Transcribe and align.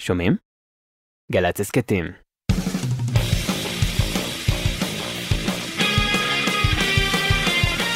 שומעים? 0.00 0.36
גל"צ 1.32 1.60
הסכתים. 1.60 2.04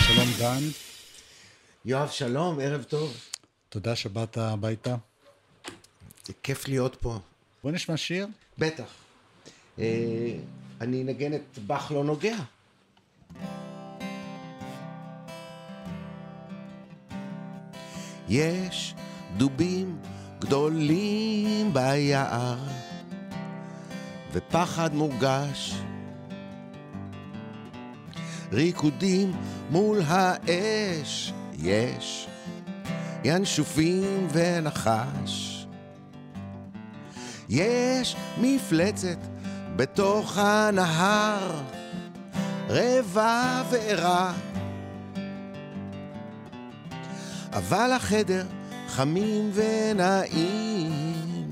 שלום 0.06 0.28
דן, 0.38 0.62
יואב, 1.84 2.08
שלום, 2.08 2.60
ערב 2.60 2.82
טוב. 2.82 3.16
תודה 3.68 3.96
שבאת 3.96 4.36
הביתה. 4.36 4.96
זה 6.24 6.32
כיף 6.42 6.68
להיות 6.68 6.96
פה. 7.00 7.18
בוא 7.62 7.72
נשמע 7.72 7.96
שיר. 7.96 8.26
בטח. 8.58 8.94
אה, 9.78 9.84
אני 10.80 11.02
אנגן 11.02 11.34
את 11.34 11.58
באך 11.58 11.92
לא 11.92 12.04
נוגע. 12.04 12.36
יש 18.28 18.94
דובים 19.36 19.98
גדולים 20.40 21.72
ביער, 21.72 22.58
ופחד 24.32 24.94
מורגש. 24.94 25.74
ריקודים 28.52 29.32
מול 29.70 30.00
האש 30.06 31.32
יש, 31.58 32.28
ינשופים 33.24 34.28
ונחש. 34.32 35.66
יש 37.48 38.16
מפלצת 38.40 39.18
בתוך 39.76 40.38
הנהר, 40.38 41.60
רבע 42.68 43.62
וערה. 43.70 44.32
אבל 47.52 47.92
החדר 47.92 48.46
חמים 48.88 49.50
ונעים, 49.54 51.50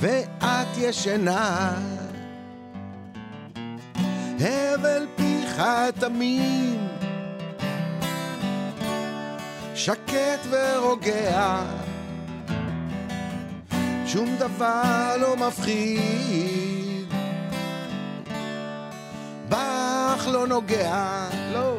ואת 0.00 0.76
ישנה. 0.78 1.72
הבל 4.40 5.06
פיך 5.16 5.62
תמים, 6.00 6.88
שקט 9.74 10.46
ורוגע, 10.50 11.62
שום 14.06 14.36
דבר 14.38 15.16
לא 15.20 15.36
מפחיד. 15.36 16.16
בך 19.48 20.28
לא 20.32 20.46
נוגע, 20.46 21.28
לא. 21.52 21.78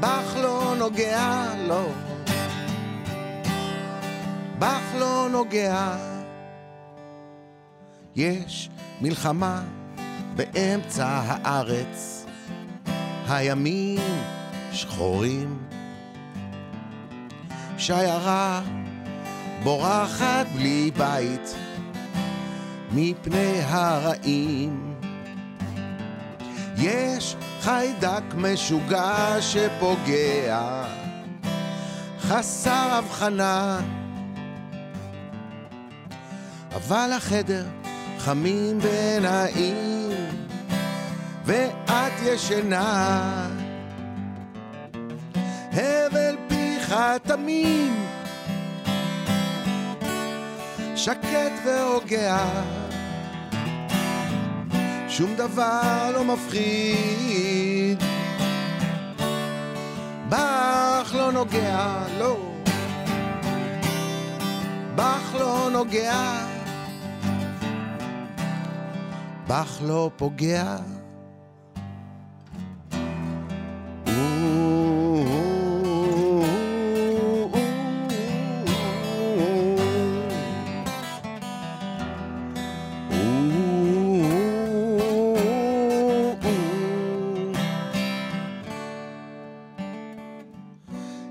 בך 0.00 0.36
לא 0.36 0.74
נוגע, 0.78 1.44
לא. 1.68 2.07
בך 4.58 4.94
לא 4.98 5.28
נוגע. 5.32 5.96
יש 8.16 8.70
מלחמה 9.00 9.62
באמצע 10.36 11.06
הארץ, 11.06 12.26
הימים 13.28 14.00
שחורים. 14.72 15.58
שיירה 17.78 18.62
בורחת 19.62 20.46
בלי 20.54 20.90
בית 20.96 21.54
מפני 22.92 23.60
הרעים. 23.62 24.94
יש 26.76 27.36
חיידק 27.60 28.22
משוגע 28.34 29.36
שפוגע, 29.40 30.84
חסר 32.20 32.88
הבחנה. 32.92 33.80
אבל 36.76 37.10
החדר 37.16 37.66
חמים 38.18 38.78
ונעים, 38.82 40.10
ואת 41.44 42.12
ישנה. 42.22 43.48
הבל 45.72 46.36
פיך 46.48 46.94
תמים, 47.22 48.06
שקט 50.96 51.52
ורוגע. 51.64 52.38
שום 55.08 55.34
דבר 55.36 56.10
לא 56.14 56.24
מפחיד. 56.24 58.02
בך 60.28 61.14
לא 61.14 61.32
נוגע, 61.32 62.02
לא. 62.18 62.36
בך 64.94 65.34
לא 65.34 65.68
נוגע. 65.72 66.47
בך 69.48 69.82
לא 69.86 70.10
פוגע. 70.16 70.76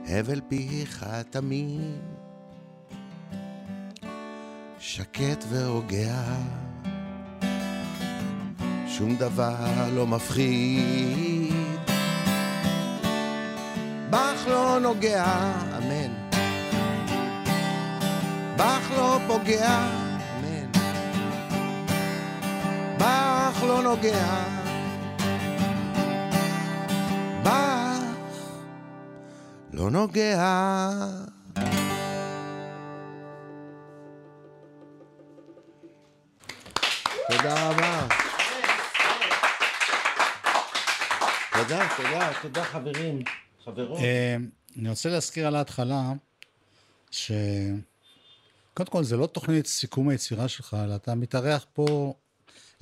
הבל 0.07 0.41
פיך 0.47 1.05
תמים, 1.29 1.97
שקט 4.79 5.45
ורוגע, 5.49 6.23
שום 8.97 9.15
דבר 9.15 9.55
לא 9.93 10.07
מפחיד. 10.07 11.53
בך 14.09 14.47
לא 14.47 14.79
נוגע, 14.79 15.25
אמן. 15.77 16.13
בך 18.55 18.91
לא 18.97 19.19
פוגע, 19.27 19.77
אמן. 20.39 20.71
בך 22.97 23.63
לא 23.63 23.83
נוגע. 23.83 24.43
בך 27.43 28.03
לא 29.73 29.91
נוגע. 29.91 30.89
תודה 37.31 37.69
רבה. 37.69 38.26
תודה, 41.67 41.87
תודה, 41.97 42.31
תודה 42.41 42.63
חברים, 42.63 43.19
חברות. 43.65 43.99
אה, 43.99 44.35
אני 44.79 44.89
רוצה 44.89 45.09
להזכיר 45.09 45.47
על 45.47 45.55
ההתחלה, 45.55 46.13
שקודם 47.11 47.39
כל 48.89 49.03
זה 49.03 49.17
לא 49.17 49.27
תוכנית 49.27 49.67
סיכום 49.67 50.09
היצירה 50.09 50.47
שלך, 50.47 50.77
אלא 50.83 50.95
אתה 50.95 51.15
מתארח 51.15 51.65
פה 51.73 52.13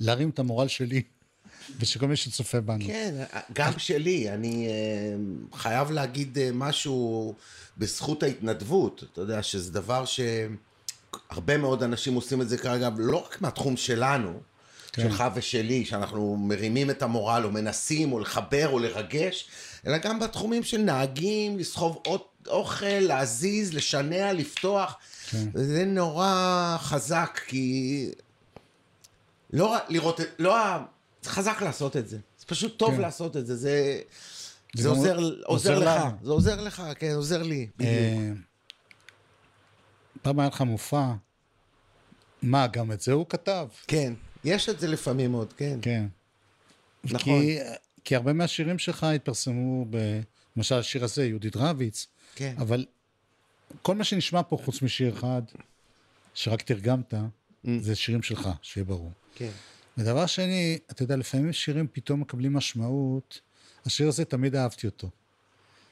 להרים 0.00 0.30
את 0.30 0.38
המורל 0.38 0.68
שלי 0.68 1.02
ושל 1.80 2.00
כל 2.00 2.06
מי 2.06 2.16
שצופה 2.16 2.60
בנו. 2.60 2.84
כן, 2.86 3.24
גם 3.52 3.78
שלי, 3.78 4.30
אני 4.30 4.68
אה, 4.68 5.16
חייב 5.58 5.90
להגיד 5.90 6.38
אה, 6.38 6.50
משהו 6.52 7.34
בזכות 7.78 8.22
ההתנדבות, 8.22 9.04
אתה 9.12 9.20
יודע, 9.20 9.42
שזה 9.42 9.72
דבר 9.72 10.04
שהרבה 10.04 11.56
מאוד 11.56 11.82
אנשים 11.82 12.14
עושים 12.14 12.42
את 12.42 12.48
זה 12.48 12.58
כרגע, 12.58 12.90
לא 12.98 13.26
רק 13.26 13.40
מהתחום 13.42 13.76
שלנו, 13.76 14.40
כן. 14.96 15.02
שלך 15.10 15.24
ושלי, 15.34 15.84
שאנחנו 15.84 16.36
מרימים 16.36 16.90
את 16.90 17.02
המורל, 17.02 17.42
או 17.44 17.50
מנסים, 17.50 18.12
או 18.12 18.18
לחבר, 18.20 18.68
או 18.68 18.78
לרגש, 18.78 19.48
אלא 19.86 19.98
גם 19.98 20.20
בתחומים 20.20 20.62
של 20.62 20.78
נהגים, 20.78 21.58
לסחוב 21.58 22.02
עוד 22.06 22.20
אוכל, 22.46 22.86
להזיז, 22.86 23.74
לשנע, 23.74 24.32
לפתוח. 24.32 24.96
כן. 25.30 25.44
זה 25.54 25.84
נורא 25.84 26.76
חזק, 26.80 27.40
כי 27.46 28.10
לא 29.52 29.76
לראות, 29.88 30.20
את- 30.20 30.26
לא, 30.38 30.54
חזק 31.24 31.56
לעשות 31.62 31.96
את 31.96 32.08
זה. 32.08 32.16
זה 32.38 32.46
פשוט 32.46 32.78
טוב 32.78 32.94
כן. 32.94 33.00
לעשות 33.00 33.36
את 33.36 33.46
זה, 33.46 33.56
זה, 33.56 34.00
זה 34.76 34.88
עוזר, 34.88 35.16
עוזר 35.18 35.42
עוזר 35.44 35.78
לך, 35.78 36.00
לנו. 36.04 36.10
זה 36.22 36.30
עוזר 36.30 36.60
לך, 36.60 36.82
כן, 36.98 37.12
עוזר 37.14 37.42
לי. 37.42 37.68
בדיוק. 37.76 37.92
אה, 37.92 38.30
פעם 40.22 40.40
היה 40.40 40.48
לך 40.48 40.60
מופע, 40.60 41.12
מה, 42.42 42.66
גם 42.66 42.92
את 42.92 43.00
זה 43.00 43.12
הוא 43.12 43.26
כתב? 43.28 43.66
כן, 43.86 44.12
יש 44.46 44.68
את 44.68 44.80
זה 44.80 44.88
לפעמים 44.88 45.32
עוד, 45.32 45.52
כן. 45.52 45.78
כן. 45.82 46.06
נכון. 47.04 47.18
כי, 47.18 47.58
כי 48.04 48.16
הרבה 48.16 48.32
מהשירים 48.32 48.78
שלך 48.78 49.04
התפרסמו, 49.04 49.86
ב, 49.90 50.20
למשל 50.56 50.74
השיר 50.74 51.04
הזה, 51.04 51.26
יהודית 51.26 51.56
רביץ, 51.56 52.06
כן. 52.34 52.54
אבל 52.58 52.86
כל 53.82 53.94
מה 53.94 54.04
שנשמע 54.04 54.42
פה, 54.42 54.56
חוץ 54.64 54.82
משיר 54.82 55.14
אחד, 55.14 55.42
שרק 56.34 56.62
תרגמת, 56.62 57.14
Mm. 57.14 57.68
זה 57.80 57.94
שירים 57.96 58.22
שלך, 58.22 58.48
שיהיה 58.62 58.84
ברור. 58.84 59.12
כן. 59.34 59.50
ודבר 59.98 60.26
שני, 60.26 60.78
אתה 60.90 61.02
יודע, 61.02 61.16
לפעמים 61.16 61.52
שירים 61.52 61.86
פתאום 61.92 62.20
מקבלים 62.20 62.52
משמעות. 62.52 63.40
השיר 63.86 64.08
הזה, 64.08 64.24
תמיד 64.24 64.56
אהבתי 64.56 64.86
אותו. 64.86 65.10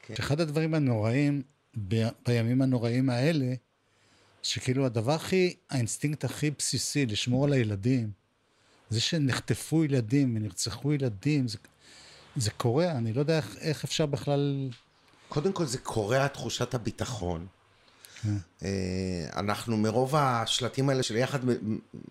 כן. 0.01 0.15
שאחד 0.15 0.39
הדברים 0.41 0.73
הנוראים, 0.73 1.41
ב- 1.87 2.07
בימים 2.27 2.61
הנוראים 2.61 3.09
האלה, 3.09 3.53
שכאילו 4.43 4.85
הדבר 4.85 5.11
הכי, 5.11 5.55
האינסטינקט 5.69 6.23
הכי 6.23 6.51
בסיסי, 6.51 7.05
לשמור 7.05 7.45
על 7.45 7.53
הילדים, 7.53 8.11
זה 8.89 9.01
שנחטפו 9.01 9.83
ילדים 9.83 10.35
ונרצחו 10.35 10.93
ילדים, 10.93 11.47
זה, 11.47 11.57
זה 12.35 12.51
קורה, 12.51 12.91
אני 12.91 13.13
לא 13.13 13.19
יודע 13.19 13.37
איך, 13.37 13.55
איך 13.59 13.83
אפשר 13.83 14.05
בכלל... 14.05 14.69
קודם 15.29 15.53
כל 15.53 15.65
זה 15.65 15.77
קורע 15.77 16.27
תחושת 16.27 16.73
הביטחון. 16.73 17.47
כן. 18.21 18.37
אה, 18.63 19.39
אנחנו 19.39 19.77
מרוב 19.77 20.15
השלטים 20.15 20.89
האלה 20.89 21.03
של 21.03 21.15
יחד 21.15 21.39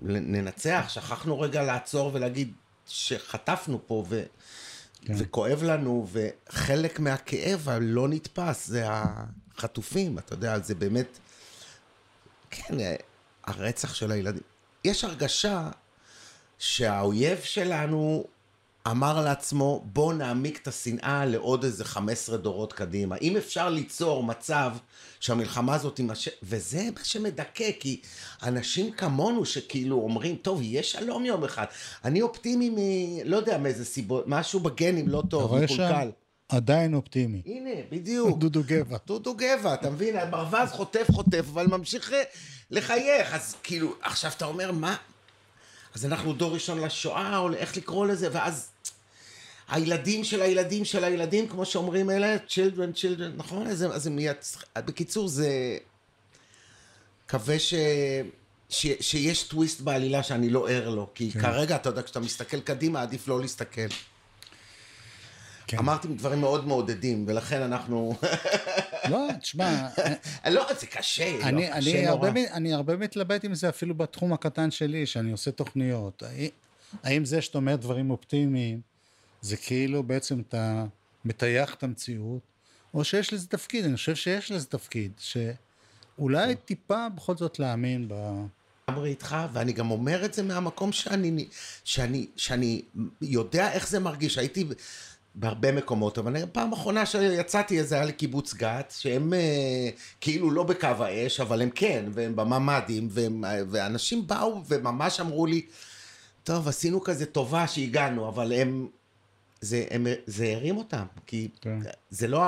ננצח, 0.02 0.84
שכחנו 0.88 1.40
רגע 1.40 1.62
לעצור 1.62 2.10
ולהגיד 2.14 2.52
שחטפנו 2.86 3.80
פה 3.86 4.04
ו... 4.08 4.22
כן. 5.04 5.14
וכואב 5.18 5.62
לנו, 5.62 6.06
וחלק 6.12 7.00
מהכאב 7.00 7.68
הלא 7.68 8.08
נתפס 8.08 8.66
זה 8.66 8.84
החטופים, 8.88 10.18
אתה 10.18 10.34
יודע, 10.34 10.58
זה 10.58 10.74
באמת, 10.74 11.18
כן, 12.50 12.80
אה, 12.80 12.96
הרצח 13.44 13.94
של 13.94 14.12
הילדים. 14.12 14.42
יש 14.84 15.04
הרגשה 15.04 15.70
שהאויב 16.64 17.38
שלנו 17.42 18.24
אמר 18.90 19.24
לעצמו, 19.24 19.84
בוא 19.92 20.12
נעמיק 20.12 20.58
את 20.62 20.68
השנאה 20.68 21.24
לעוד 21.24 21.64
איזה 21.64 21.84
15 21.84 22.36
דורות 22.36 22.72
קדימה. 22.72 23.16
אם 23.22 23.36
אפשר 23.36 23.68
ליצור 23.68 24.22
מצב 24.22 24.70
שהמלחמה 25.20 25.74
הזאת 25.74 25.96
תימשך, 25.96 26.30
וזה 26.42 26.82
מה 26.96 27.04
שמדכא, 27.04 27.70
כי 27.80 28.00
אנשים 28.42 28.92
כמונו 28.92 29.44
שכאילו 29.44 29.96
אומרים, 29.96 30.36
טוב, 30.36 30.62
יהיה 30.62 30.82
שלום 30.82 31.24
יום 31.24 31.44
אחד. 31.44 31.64
אני 32.04 32.22
אופטימי 32.22 32.70
מ... 32.70 32.76
לא 33.24 33.36
יודע 33.36 33.58
מאיזה 33.58 33.84
סיבות, 33.84 34.24
משהו 34.26 34.60
בגנים 34.60 35.08
לא 35.08 35.22
טוב? 35.30 35.58
מקולקל. 35.58 36.10
עדיין 36.48 36.94
אופטימי. 36.94 37.42
הנה, 37.46 37.70
בדיוק. 37.90 38.38
דודו 38.38 38.62
גבע. 38.66 38.96
דודו 39.06 39.34
גבע, 39.34 39.74
אתה 39.74 39.90
מבין? 39.90 40.16
הברווז 40.16 40.70
חוטף 40.70 41.06
חוטף, 41.12 41.44
אבל 41.52 41.66
ממשיך 41.66 42.12
לחייך. 42.70 43.34
אז 43.34 43.56
כאילו, 43.62 43.94
עכשיו 44.02 44.30
אתה 44.36 44.44
אומר, 44.44 44.72
מה? 44.72 44.96
אז 45.94 46.06
אנחנו 46.06 46.32
דור 46.32 46.54
ראשון 46.54 46.80
לשואה, 46.80 47.38
או 47.38 47.52
איך 47.52 47.76
לקרוא 47.76 48.06
לזה, 48.06 48.28
ואז 48.32 48.70
הילדים 49.68 50.24
של 50.24 50.42
הילדים 50.42 50.84
של 50.84 51.04
הילדים, 51.04 51.48
כמו 51.48 51.64
שאומרים 51.66 52.10
אלה, 52.10 52.36
children, 52.48 52.96
children, 52.96 53.36
נכון? 53.36 53.66
אז, 53.66 54.06
הם 54.06 54.16
מייצ... 54.16 54.56
בקיצור, 54.78 55.28
זה... 55.28 55.78
מקווה 57.26 57.58
ש... 57.58 57.74
ש... 58.68 58.86
שיש 59.00 59.42
טוויסט 59.42 59.80
בעלילה 59.80 60.22
שאני 60.22 60.50
לא 60.50 60.68
ער 60.68 60.88
לו, 60.88 61.10
כי 61.14 61.32
כן. 61.32 61.40
כרגע, 61.40 61.76
אתה 61.76 61.88
יודע, 61.88 62.02
כשאתה 62.02 62.20
מסתכל 62.20 62.60
קדימה, 62.60 63.02
עדיף 63.02 63.28
לא 63.28 63.40
להסתכל. 63.40 63.88
כן. 65.66 65.78
אמרתי 65.78 66.08
דברים 66.08 66.40
מאוד 66.40 66.66
מעודדים, 66.66 67.24
ולכן 67.28 67.62
אנחנו... 67.62 68.14
לא, 69.08 69.28
תשמע, 69.40 69.88
לא, 70.50 70.66
זה 70.80 70.86
קשה, 70.86 71.40
אני, 71.42 71.62
לא, 71.62 71.68
אני, 71.72 71.80
קשה 71.80 72.08
הרבה, 72.10 72.30
נורא. 72.30 72.40
מ- 72.40 72.52
אני 72.54 72.72
הרבה 72.74 72.96
מתלבט 72.96 73.44
עם 73.44 73.54
זה 73.54 73.68
אפילו 73.68 73.94
בתחום 73.94 74.32
הקטן 74.32 74.70
שלי, 74.70 75.06
שאני 75.06 75.32
עושה 75.32 75.50
תוכניות. 75.50 76.22
האם- 76.22 76.48
האם 77.02 77.24
זה 77.24 77.40
שאתה 77.42 77.58
אומר 77.58 77.76
דברים 77.76 78.10
אופטימיים, 78.10 78.80
זה 79.40 79.56
כאילו 79.56 80.02
בעצם 80.02 80.40
אתה 80.48 80.84
מטייח 81.24 81.74
את 81.74 81.82
המציאות, 81.82 82.40
או 82.94 83.04
שיש 83.04 83.32
לזה 83.32 83.46
תפקיד? 83.48 83.84
אני 83.84 83.96
חושב 83.96 84.14
שיש 84.14 84.50
לזה 84.52 84.66
תפקיד, 84.66 85.12
שאולי 85.18 86.54
טיפה 86.64 87.06
בכל 87.14 87.36
זאת 87.36 87.58
להאמין 87.58 88.08
ב... 88.08 88.14
לגמרי 88.88 89.10
איתך, 89.10 89.36
ואני 89.52 89.72
גם 89.72 89.90
אומר 89.90 90.24
את 90.24 90.34
זה 90.34 90.42
מהמקום 90.42 90.92
שאני, 90.92 91.46
שאני, 91.84 92.26
שאני 92.36 92.82
יודע 93.22 93.72
איך 93.72 93.88
זה 93.88 94.00
מרגיש. 94.00 94.38
הייתי 94.38 94.64
בהרבה 95.34 95.72
מקומות, 95.72 96.18
אבל 96.18 96.46
פעם 96.52 96.72
אחרונה 96.72 97.06
שיצאתי, 97.06 97.84
זה 97.84 97.94
היה 97.94 98.04
לקיבוץ 98.04 98.54
גת, 98.54 98.94
שהם 98.98 99.34
אה, 99.34 99.88
כאילו 100.20 100.50
לא 100.50 100.62
בקו 100.62 100.86
האש, 100.86 101.40
אבל 101.40 101.62
הם 101.62 101.70
כן, 101.70 102.04
והם 102.12 102.36
בממ"דים, 102.36 103.08
והם, 103.10 103.44
אה, 103.44 103.60
ואנשים 103.70 104.26
באו 104.26 104.62
וממש 104.68 105.20
אמרו 105.20 105.46
לי, 105.46 105.66
טוב, 106.44 106.68
עשינו 106.68 107.04
כזה 107.04 107.26
טובה 107.26 107.66
שהגענו, 107.66 108.28
אבל 108.28 108.52
הם... 108.52 108.88
זה, 109.60 109.84
הם, 109.90 110.06
זה 110.26 110.52
הרים 110.56 110.76
אותם, 110.76 111.04
כי 111.26 111.48
כן. 111.60 111.78
זה 112.10 112.28
לא, 112.28 112.42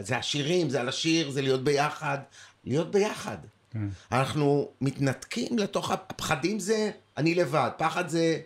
זה 0.00 0.16
השירים, 0.16 0.70
זה 0.70 0.80
על 0.80 0.88
השיר, 0.88 1.30
זה 1.30 1.42
להיות 1.42 1.64
ביחד, 1.64 2.18
להיות 2.64 2.90
ביחד. 2.90 3.36
כן. 3.70 3.88
אנחנו 4.12 4.68
מתנתקים 4.80 5.58
לתוך 5.58 5.90
הפחדים 5.90 6.58
זה 6.58 6.90
אני 7.16 7.34
לבד, 7.34 7.70
פחד 7.78 8.08
זה 8.08 8.40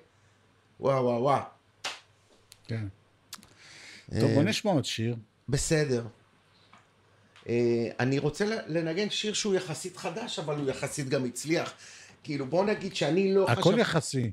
וואו 0.80 1.04
וואו 1.04 1.22
וואו. 1.22 1.42
כן. 2.64 2.86
טוב, 4.20 4.30
בוא 4.34 4.42
נשמע 4.42 4.72
עוד 4.72 4.84
שיר. 4.84 5.16
בסדר. 5.48 6.06
אה, 7.48 7.88
אני 8.00 8.18
רוצה 8.18 8.44
לנגן 8.66 9.10
שיר 9.10 9.32
שהוא 9.32 9.54
יחסית 9.54 9.96
חדש, 9.96 10.38
אבל 10.38 10.56
הוא 10.56 10.70
יחסית 10.70 11.08
גם 11.08 11.24
הצליח. 11.24 11.72
כאילו 12.22 12.46
בוא 12.46 12.64
נגיד 12.64 12.96
שאני 12.96 13.34
לא 13.34 13.50
הכל 13.50 13.74
יחסי. 13.78 14.30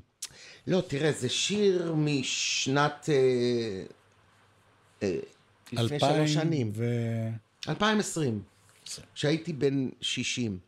לא, 0.66 0.82
תראה, 0.88 1.12
זה 1.12 1.28
שיר 1.28 1.94
משנת... 1.96 3.08
אה, 3.08 3.84
אה, 5.02 5.16
לפני 5.72 6.00
שלוש 6.00 6.34
שנים. 6.34 6.72
ו... 6.74 6.84
2020, 7.68 8.42
כשהייתי 9.14 9.52
בן 9.52 9.88
60. 10.00 10.58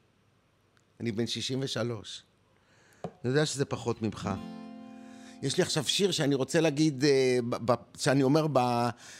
אני 1.00 1.12
בן 1.12 1.26
63. 1.26 2.22
אני 3.04 3.10
יודע 3.24 3.46
שזה 3.46 3.64
פחות 3.64 4.02
ממך. 4.02 4.30
יש 5.46 5.56
לי 5.56 5.62
עכשיו 5.62 5.84
שיר 5.84 6.10
שאני 6.10 6.34
רוצה 6.34 6.60
להגיד, 6.60 7.04
אה, 7.04 7.38
שאני 7.98 8.22
אומר 8.22 8.46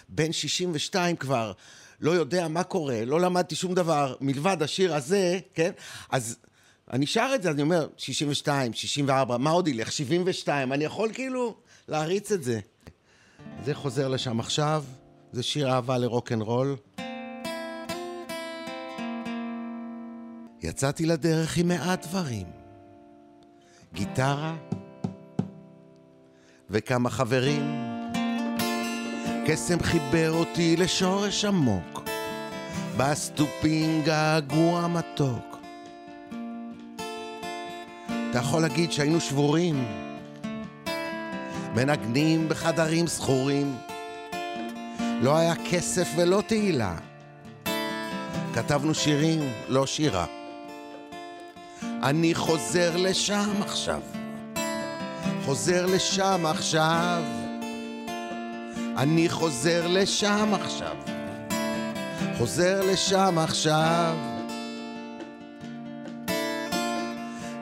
בן 0.08 0.32
62 0.32 1.16
כבר, 1.16 1.52
לא 2.00 2.10
יודע 2.10 2.48
מה 2.48 2.62
קורה, 2.62 3.04
לא 3.04 3.20
למדתי 3.20 3.54
שום 3.54 3.74
דבר 3.74 4.14
מלבד 4.20 4.62
השיר 4.62 4.94
הזה, 4.94 5.38
כן? 5.54 5.70
אז 6.10 6.36
אני 6.92 7.06
שר 7.06 7.30
את 7.34 7.42
זה, 7.42 7.50
אני 7.50 7.62
אומר, 7.62 7.88
62, 7.96 8.72
64, 8.72 9.36
מה 9.36 9.50
עוד 9.50 9.68
ילך? 9.68 9.92
72, 9.92 10.72
אני 10.72 10.84
יכול 10.84 11.10
כאילו 11.12 11.56
להריץ 11.88 12.32
את 12.32 12.42
זה. 12.42 12.60
זה 13.64 13.74
חוזר 13.74 14.08
לשם 14.08 14.40
עכשיו, 14.40 14.84
זה 15.32 15.42
שיר 15.42 15.70
אהבה 15.70 15.98
לרוקנרול. 15.98 16.76
יצאתי 20.62 21.06
לדרך 21.06 21.56
עם 21.56 21.68
מעט 21.68 22.06
דברים. 22.06 22.46
גיטרה 23.92 24.56
וכמה 26.70 27.10
חברים. 27.10 27.92
קסם 29.46 29.82
חיבר 29.82 30.30
אותי 30.32 30.76
לשורש 30.76 31.44
עמוק, 31.44 32.04
בסטופים 32.96 34.02
געגוע 34.04 34.86
מתוק. 34.86 35.58
אתה 38.30 38.38
יכול 38.38 38.62
להגיד 38.62 38.92
שהיינו 38.92 39.20
שבורים, 39.20 39.84
מנגנים 41.74 42.48
בחדרים 42.48 43.06
זכורים. 43.06 43.76
לא 45.22 45.36
היה 45.36 45.54
כסף 45.70 46.08
ולא 46.16 46.42
תהילה. 46.46 46.96
כתבנו 48.54 48.94
שירים, 48.94 49.52
לא 49.68 49.86
שירה. 49.86 50.26
אני 52.02 52.34
חוזר 52.34 52.96
לשם 52.96 53.50
עכשיו. 53.62 54.15
חוזר 55.44 55.86
לשם 55.86 56.46
עכשיו. 56.46 57.22
אני 58.96 59.28
חוזר 59.28 59.86
לשם 59.86 60.54
עכשיו. 60.54 60.96
חוזר 62.38 62.80
לשם 62.92 63.38
עכשיו. 63.38 64.14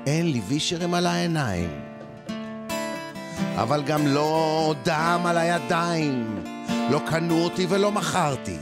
אין 0.06 0.32
לי 0.32 0.40
וישרים 0.48 0.94
על 0.94 1.06
העיניים, 1.06 1.80
אבל 3.56 3.82
גם 3.82 4.06
לא 4.06 4.74
דם 4.84 5.20
על 5.24 5.36
הידיים. 5.36 6.44
לא 6.90 7.00
קנו 7.06 7.44
אותי 7.44 7.66
ולא 7.68 7.92
מכרתי. 7.92 8.56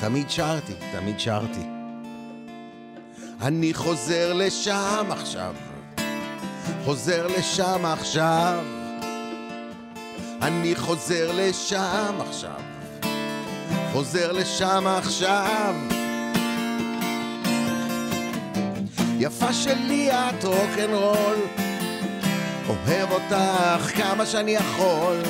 תמיד 0.00 0.30
שרתי, 0.30 0.72
תמיד 0.92 1.20
שרתי. 1.20 1.66
אני 3.42 3.74
חוזר 3.74 4.32
לשם 4.32 5.06
עכשיו. 5.10 5.54
חוזר 6.84 7.26
לשם 7.26 7.84
עכשיו. 7.84 8.64
אני 10.42 10.76
חוזר 10.76 11.30
לשם 11.34 12.14
עכשיו. 12.28 12.60
חוזר 13.92 14.32
לשם 14.32 14.86
עכשיו. 14.86 15.74
יפה 19.18 19.52
שלי 19.52 20.10
את 20.10 20.44
רוקנרול, 20.44 21.36
אוהב 22.68 23.12
אותך 23.12 23.96
כמה 23.96 24.26
שאני 24.26 24.50
יכול, 24.50 25.22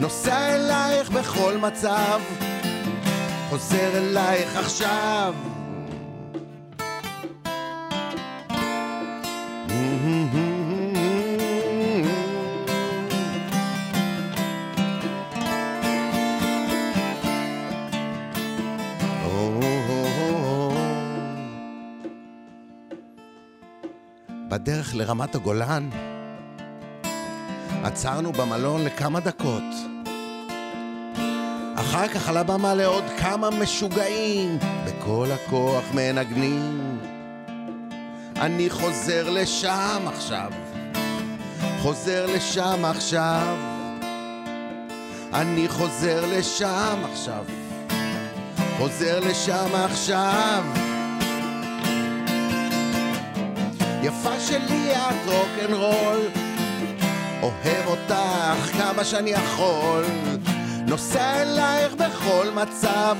נוסע 0.00 0.54
אלייך 0.54 1.10
בכל 1.10 1.56
מצב, 1.56 2.20
חוזר 3.50 3.90
אלייך 3.98 4.56
עכשיו. 4.56 5.34
בדרך 24.62 24.94
לרמת 24.94 25.34
הגולן. 25.34 25.90
עצרנו 27.84 28.32
במלון 28.32 28.84
לכמה 28.84 29.20
דקות. 29.20 29.62
אחר 31.74 32.08
כך 32.08 32.28
על 32.28 32.36
הבמה 32.36 32.74
לעוד 32.74 33.04
כמה 33.18 33.50
משוגעים, 33.50 34.58
בכל 34.86 35.26
הכוח 35.32 35.84
מנגנים. 35.94 36.98
אני 38.36 38.70
חוזר 38.70 39.30
לשם 39.30 40.02
עכשיו, 40.06 40.52
חוזר 41.80 42.26
לשם 42.26 42.84
עכשיו. 42.84 43.56
אני 45.34 45.68
חוזר 45.68 46.24
לשם 46.38 47.02
עכשיו, 47.12 47.44
חוזר 48.78 49.20
לשם 49.20 49.74
עכשיו. 49.74 50.81
יפה 54.02 54.40
שלי 54.40 54.92
את 54.96 55.26
רוקנרול, 55.26 56.20
אוהב 57.42 57.86
אותך 57.86 58.76
כמה 58.78 59.04
שאני 59.04 59.30
יכול, 59.30 60.04
נוסע 60.86 61.42
אלייך 61.42 61.94
בכל 61.94 62.46
מצב, 62.54 63.16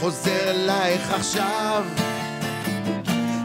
חוזר 0.00 0.50
אלייך 0.50 1.12
עכשיו. 1.12 1.84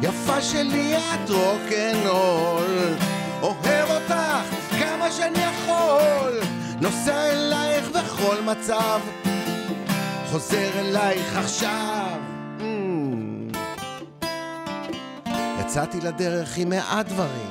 יפה 0.02 0.42
שלי 0.42 0.98
את 0.98 1.30
רוקנרול, 1.30 2.96
אוהב 3.42 3.90
אותך 3.90 4.56
כמה 4.80 5.12
שאני 5.12 5.40
יכול, 5.40 6.40
נוסע 6.82 7.32
אלייך 7.32 7.90
בכל 7.90 8.36
מצב, 8.42 9.00
חוזר 10.32 10.70
אלייך 10.80 11.38
עכשיו. 11.38 12.15
יצאתי 15.76 16.02
לדרך 16.02 16.58
עם 16.58 16.70
מעט 16.70 17.06
דברים, 17.06 17.50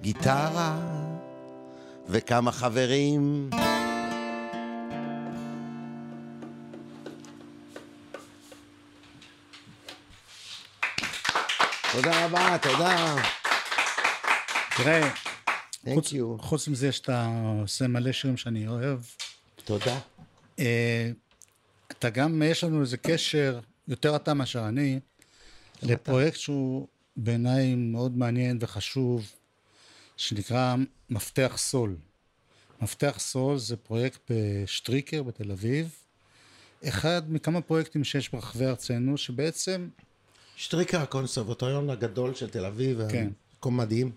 גיטרה 0.00 0.78
וכמה 2.08 2.52
חברים. 2.52 3.50
תודה 11.92 12.26
רבה, 12.26 12.56
תודה. 12.62 13.16
תראה, 14.76 15.10
חוץ. 15.94 16.12
חוץ 16.38 16.68
מזה 16.68 16.92
שאתה 16.92 17.28
עושה 17.62 17.88
מלא 17.88 18.12
שירים 18.12 18.36
שאני 18.36 18.68
אוהב, 18.68 18.98
תודה. 19.64 19.98
אה, 20.58 21.10
אתה 21.88 22.10
גם, 22.10 22.42
יש 22.42 22.64
לנו 22.64 22.80
איזה 22.80 22.96
קשר, 22.96 23.60
יותר 23.88 24.16
אתה 24.16 24.34
מאשר 24.34 24.68
אני, 24.68 25.00
לפרויקט 25.82 26.36
שהוא 26.36 26.86
בעיניי 27.16 27.74
מאוד 27.74 28.16
מעניין 28.16 28.58
וחשוב, 28.60 29.32
שנקרא 30.16 30.76
מפתח 31.10 31.54
סול. 31.56 31.96
מפתח 32.80 33.16
סול 33.18 33.58
זה 33.58 33.76
פרויקט 33.76 34.30
בשטריקר 34.30 35.22
בתל 35.22 35.50
אביב, 35.50 35.94
אחד 36.88 37.22
מכמה 37.28 37.60
פרויקטים 37.60 38.04
שיש 38.04 38.28
ברחבי 38.28 38.66
ארצנו, 38.66 39.16
שבעצם 39.16 39.88
שטריקר 40.56 41.00
הקונסרבטוריון 41.00 41.90
הגדול 41.90 42.34
של 42.34 42.50
תל 42.50 42.64
אביב, 42.64 43.00
כן. 43.10 43.30
מקום 43.58 43.76
מדהים. 43.76 44.12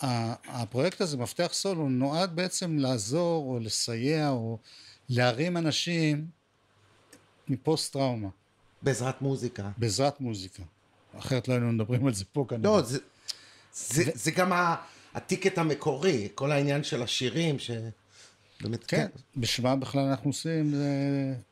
הפרויקט 0.00 1.00
הזה, 1.00 1.16
מפתח 1.16 1.50
סול, 1.52 1.76
הוא 1.76 1.90
נועד 1.90 2.36
בעצם 2.36 2.78
לעזור 2.78 3.52
או 3.52 3.58
לסייע 3.58 4.30
או 4.30 4.58
להרים 5.08 5.56
אנשים 5.56 6.26
מפוסט 7.48 7.92
טראומה, 7.92 8.28
בעזרת 8.82 9.22
מוזיקה. 9.22 9.70
בעזרת 9.76 10.20
מוזיקה. 10.20 10.62
אחרת 11.18 11.48
לא 11.48 11.54
היינו 11.54 11.72
מדברים 11.72 12.06
על 12.06 12.14
זה 12.14 12.24
פה 12.32 12.44
כנראה. 12.48 12.62
לא, 12.62 12.82
זה, 12.82 12.98
זה, 13.74 14.04
זה 14.14 14.30
גם 14.30 14.52
הטיקט 15.14 15.58
המקורי, 15.58 16.28
כל 16.34 16.52
העניין 16.52 16.84
של 16.84 17.02
השירים, 17.02 17.56
שבאמת, 17.58 18.84
כן, 18.84 19.06
בשמה 19.36 19.76
בכלל 19.76 20.02
אנחנו 20.02 20.30
עושים, 20.30 20.74
זה 20.74 20.88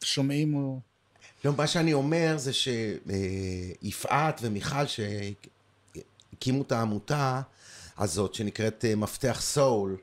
שומעים 0.05 0.55
או... 0.55 0.81
לא, 1.45 1.53
מה 1.57 1.67
שאני 1.67 1.93
אומר 1.93 2.35
זה 2.39 2.51
שיפעת 3.83 4.41
ומיכל 4.43 4.85
שהקימו 4.87 6.63
את 6.63 6.73
העמותה 6.73 7.41
הזאת 7.99 8.35
שנקראת 8.35 8.85
אה, 8.85 8.95
מפתח 8.95 9.39
סול, 9.41 9.97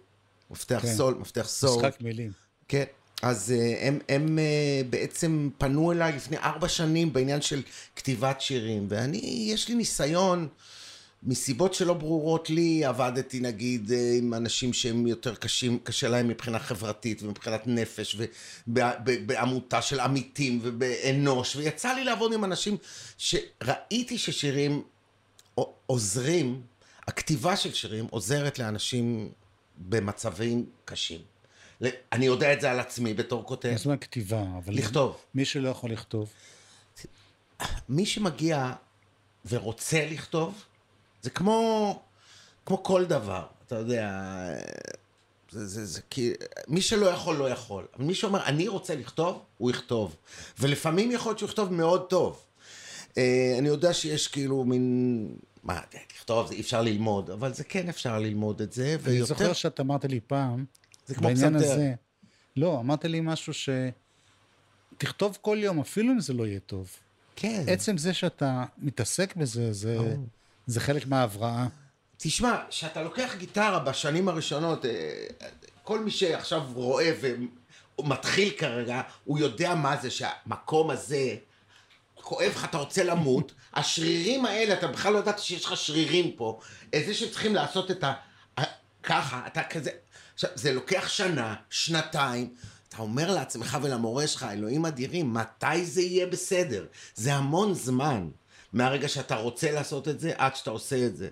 מפתח 0.52 0.80
כן. 0.82 0.96
סול, 0.96 1.14
מפתח 1.14 1.48
סול, 1.48 1.86
משחק 1.86 2.02
מילים. 2.02 2.32
כן, 2.68 2.84
אז 3.22 3.52
אה, 3.52 3.88
הם, 3.88 4.00
הם 4.10 4.40
אה, 4.40 4.82
בעצם 4.90 5.50
פנו 5.58 5.92
אליי 5.92 6.12
לפני 6.16 6.38
ארבע 6.38 6.70
שנים 6.70 7.14
בעניין 7.14 7.42
של 7.42 7.62
כתיבת 7.96 8.42
שירים, 8.42 8.86
ואני, 8.90 9.48
יש 9.54 9.70
לי 9.70 9.76
ניסיון, 9.76 10.48
מסיבות 11.24 11.74
שלא 11.74 11.94
ברורות 11.94 12.50
לי, 12.50 12.86
עבדתי 12.86 13.40
נגיד 13.40 13.92
אה, 13.92 14.14
עם 14.18 14.34
אנשים 14.34 14.74
שהם 14.74 15.08
יותר 15.08 15.36
קשים, 15.36 15.80
קשה 15.84 16.10
להם 16.10 16.28
מבחינה 16.28 16.60
חברתית 16.60 17.24
ומבחינת 17.24 17.68
נפש, 17.68 18.18
ובעמותה 18.68 19.82
של 19.82 20.00
עמיתים 20.00 20.60
ובאנוש, 20.64 21.56
ויצא 21.56 21.94
לי 21.94 22.04
לעבוד 22.04 22.34
עם 22.34 22.44
אנשים 22.44 22.78
שראיתי 23.18 24.18
ששירים 24.18 24.84
עוזרים, 25.86 26.62
הכתיבה 27.08 27.56
של 27.56 27.74
שירים 27.74 28.08
עוזרת 28.10 28.60
לאנשים 28.60 29.30
במצבים 29.78 30.66
קשים. 30.86 31.37
אני 32.12 32.26
יודע 32.26 32.54
את 32.54 32.62
זה 32.62 32.72
על 32.72 32.80
עצמי 32.80 33.14
בתור 33.14 33.46
כותב. 33.46 33.72
מה 33.72 33.78
זאת 33.78 34.02
כתיבה, 34.02 34.44
אבל... 34.58 34.74
לכתוב. 34.74 35.18
מי 35.36 35.46
שלא 35.46 35.70
יכול 35.70 35.92
לכתוב. 35.92 36.34
מי 37.90 38.06
שמגיע 38.06 38.74
ורוצה 39.50 40.08
לכתוב, 40.12 40.64
זה 41.22 41.30
כמו, 41.30 42.02
כמו 42.66 42.84
כל 42.84 43.06
דבר, 43.06 43.46
אתה 43.66 43.76
יודע, 43.76 44.12
זה, 45.52 45.66
זה, 45.66 45.86
זה 45.86 46.02
כי, 46.10 46.34
מי 46.68 46.82
שלא 46.82 47.06
יכול, 47.06 47.36
לא 47.36 47.50
יכול. 47.50 47.86
אבל 47.96 48.06
מי 48.06 48.16
שאומר, 48.16 48.46
אני 48.46 48.68
רוצה 48.68 48.96
לכתוב, 48.96 49.42
הוא 49.58 49.72
יכתוב. 49.72 50.16
ולפעמים 50.60 51.12
יכול 51.12 51.30
להיות 51.30 51.40
שהוא 51.40 51.50
יכתוב 51.50 51.74
מאוד 51.74 52.10
טוב. 52.10 52.44
אה, 53.18 53.56
אני 53.60 53.68
יודע 53.68 53.94
שיש 53.94 54.28
כאילו 54.28 54.64
מין, 54.64 55.28
מה, 55.64 55.80
לכתוב, 56.14 56.48
זה 56.48 56.54
אי 56.54 56.62
אפשר 56.62 56.82
ללמוד, 56.82 57.30
אבל 57.30 57.54
זה 57.54 57.64
כן 57.64 57.90
אפשר 57.90 58.20
ללמוד 58.20 58.62
את 58.62 58.74
זה, 58.74 58.88
אני 58.88 58.98
ויותר... 59.14 59.26
זוכר 59.26 59.54
שאת 59.54 59.80
אמרת 59.80 60.06
לי 60.06 60.20
פעם, 60.28 60.66
זה 61.08 61.16
כמו 61.16 61.28
בעניין 61.28 61.54
פסנתר. 61.54 61.72
הזה, 61.74 61.94
לא, 62.58 62.80
אמרת 62.80 63.06
לי 63.06 63.20
משהו 63.22 63.54
ש... 63.54 63.70
תכתוב 64.98 65.38
כל 65.42 65.58
יום, 65.62 65.80
אפילו 65.80 66.14
אם 66.14 66.20
זה 66.20 66.34
לא 66.34 66.48
יהיה 66.48 66.60
טוב. 66.60 66.96
כן. 67.36 67.64
עצם 67.68 67.98
זה 67.98 68.14
שאתה 68.14 68.64
מתעסק 68.78 69.36
בזה, 69.36 69.74
זה, 69.74 69.98
זה 70.68 70.80
חלק 70.80 71.08
מההבראה. 71.08 71.68
תשמע, 72.18 72.64
כשאתה 72.70 73.04
לוקח 73.04 73.36
גיטרה 73.38 73.80
בשנים 73.80 74.28
הראשונות, 74.28 74.86
אה, 74.86 75.26
כל 75.84 76.00
מי 76.00 76.12
שעכשיו 76.12 76.64
רואה 76.74 77.14
ומתחיל 78.00 78.50
כרגע, 78.58 79.02
הוא 79.24 79.40
יודע 79.40 79.76
מה 79.76 79.98
זה 79.98 80.10
שהמקום 80.12 80.90
הזה 80.90 81.36
כואב 82.16 82.52
לך, 82.56 82.66
אתה 82.66 82.78
רוצה 82.78 83.04
למות, 83.04 83.52
השרירים 83.74 84.46
האלה, 84.46 84.74
אתה 84.74 84.88
בכלל 84.88 85.14
לא 85.14 85.20
ידעת 85.20 85.40
שיש 85.40 85.66
לך 85.66 85.78
שרירים 85.78 86.32
פה, 86.36 86.60
זה 87.06 87.14
שצריכים 87.14 87.56
לעשות 87.56 87.92
את. 87.92 88.04
ה- 88.04 88.14
ככה, 89.04 89.48
אתה 89.48 89.64
כזה... 89.64 89.92
עכשיו, 90.38 90.50
זה 90.56 90.74
לוקח 90.74 91.08
שנה, 91.08 91.56
שנתיים, 91.70 92.54
אתה 92.90 92.98
אומר 92.98 93.34
לעצמך 93.34 93.78
ולמורה 93.82 94.28
שלך, 94.28 94.46
אלוהים 94.52 94.86
אדירים, 94.86 95.34
מתי 95.34 95.86
זה 95.86 96.02
יהיה 96.02 96.28
בסדר? 96.28 96.86
זה 97.16 97.34
המון 97.34 97.74
זמן, 97.74 98.30
מהרגע 98.74 99.08
שאתה 99.08 99.36
רוצה 99.36 99.72
לעשות 99.72 100.08
את 100.08 100.20
זה, 100.20 100.34
עד 100.38 100.56
שאתה 100.56 100.70
עושה 100.70 101.06
את 101.06 101.18
זה. 101.18 101.30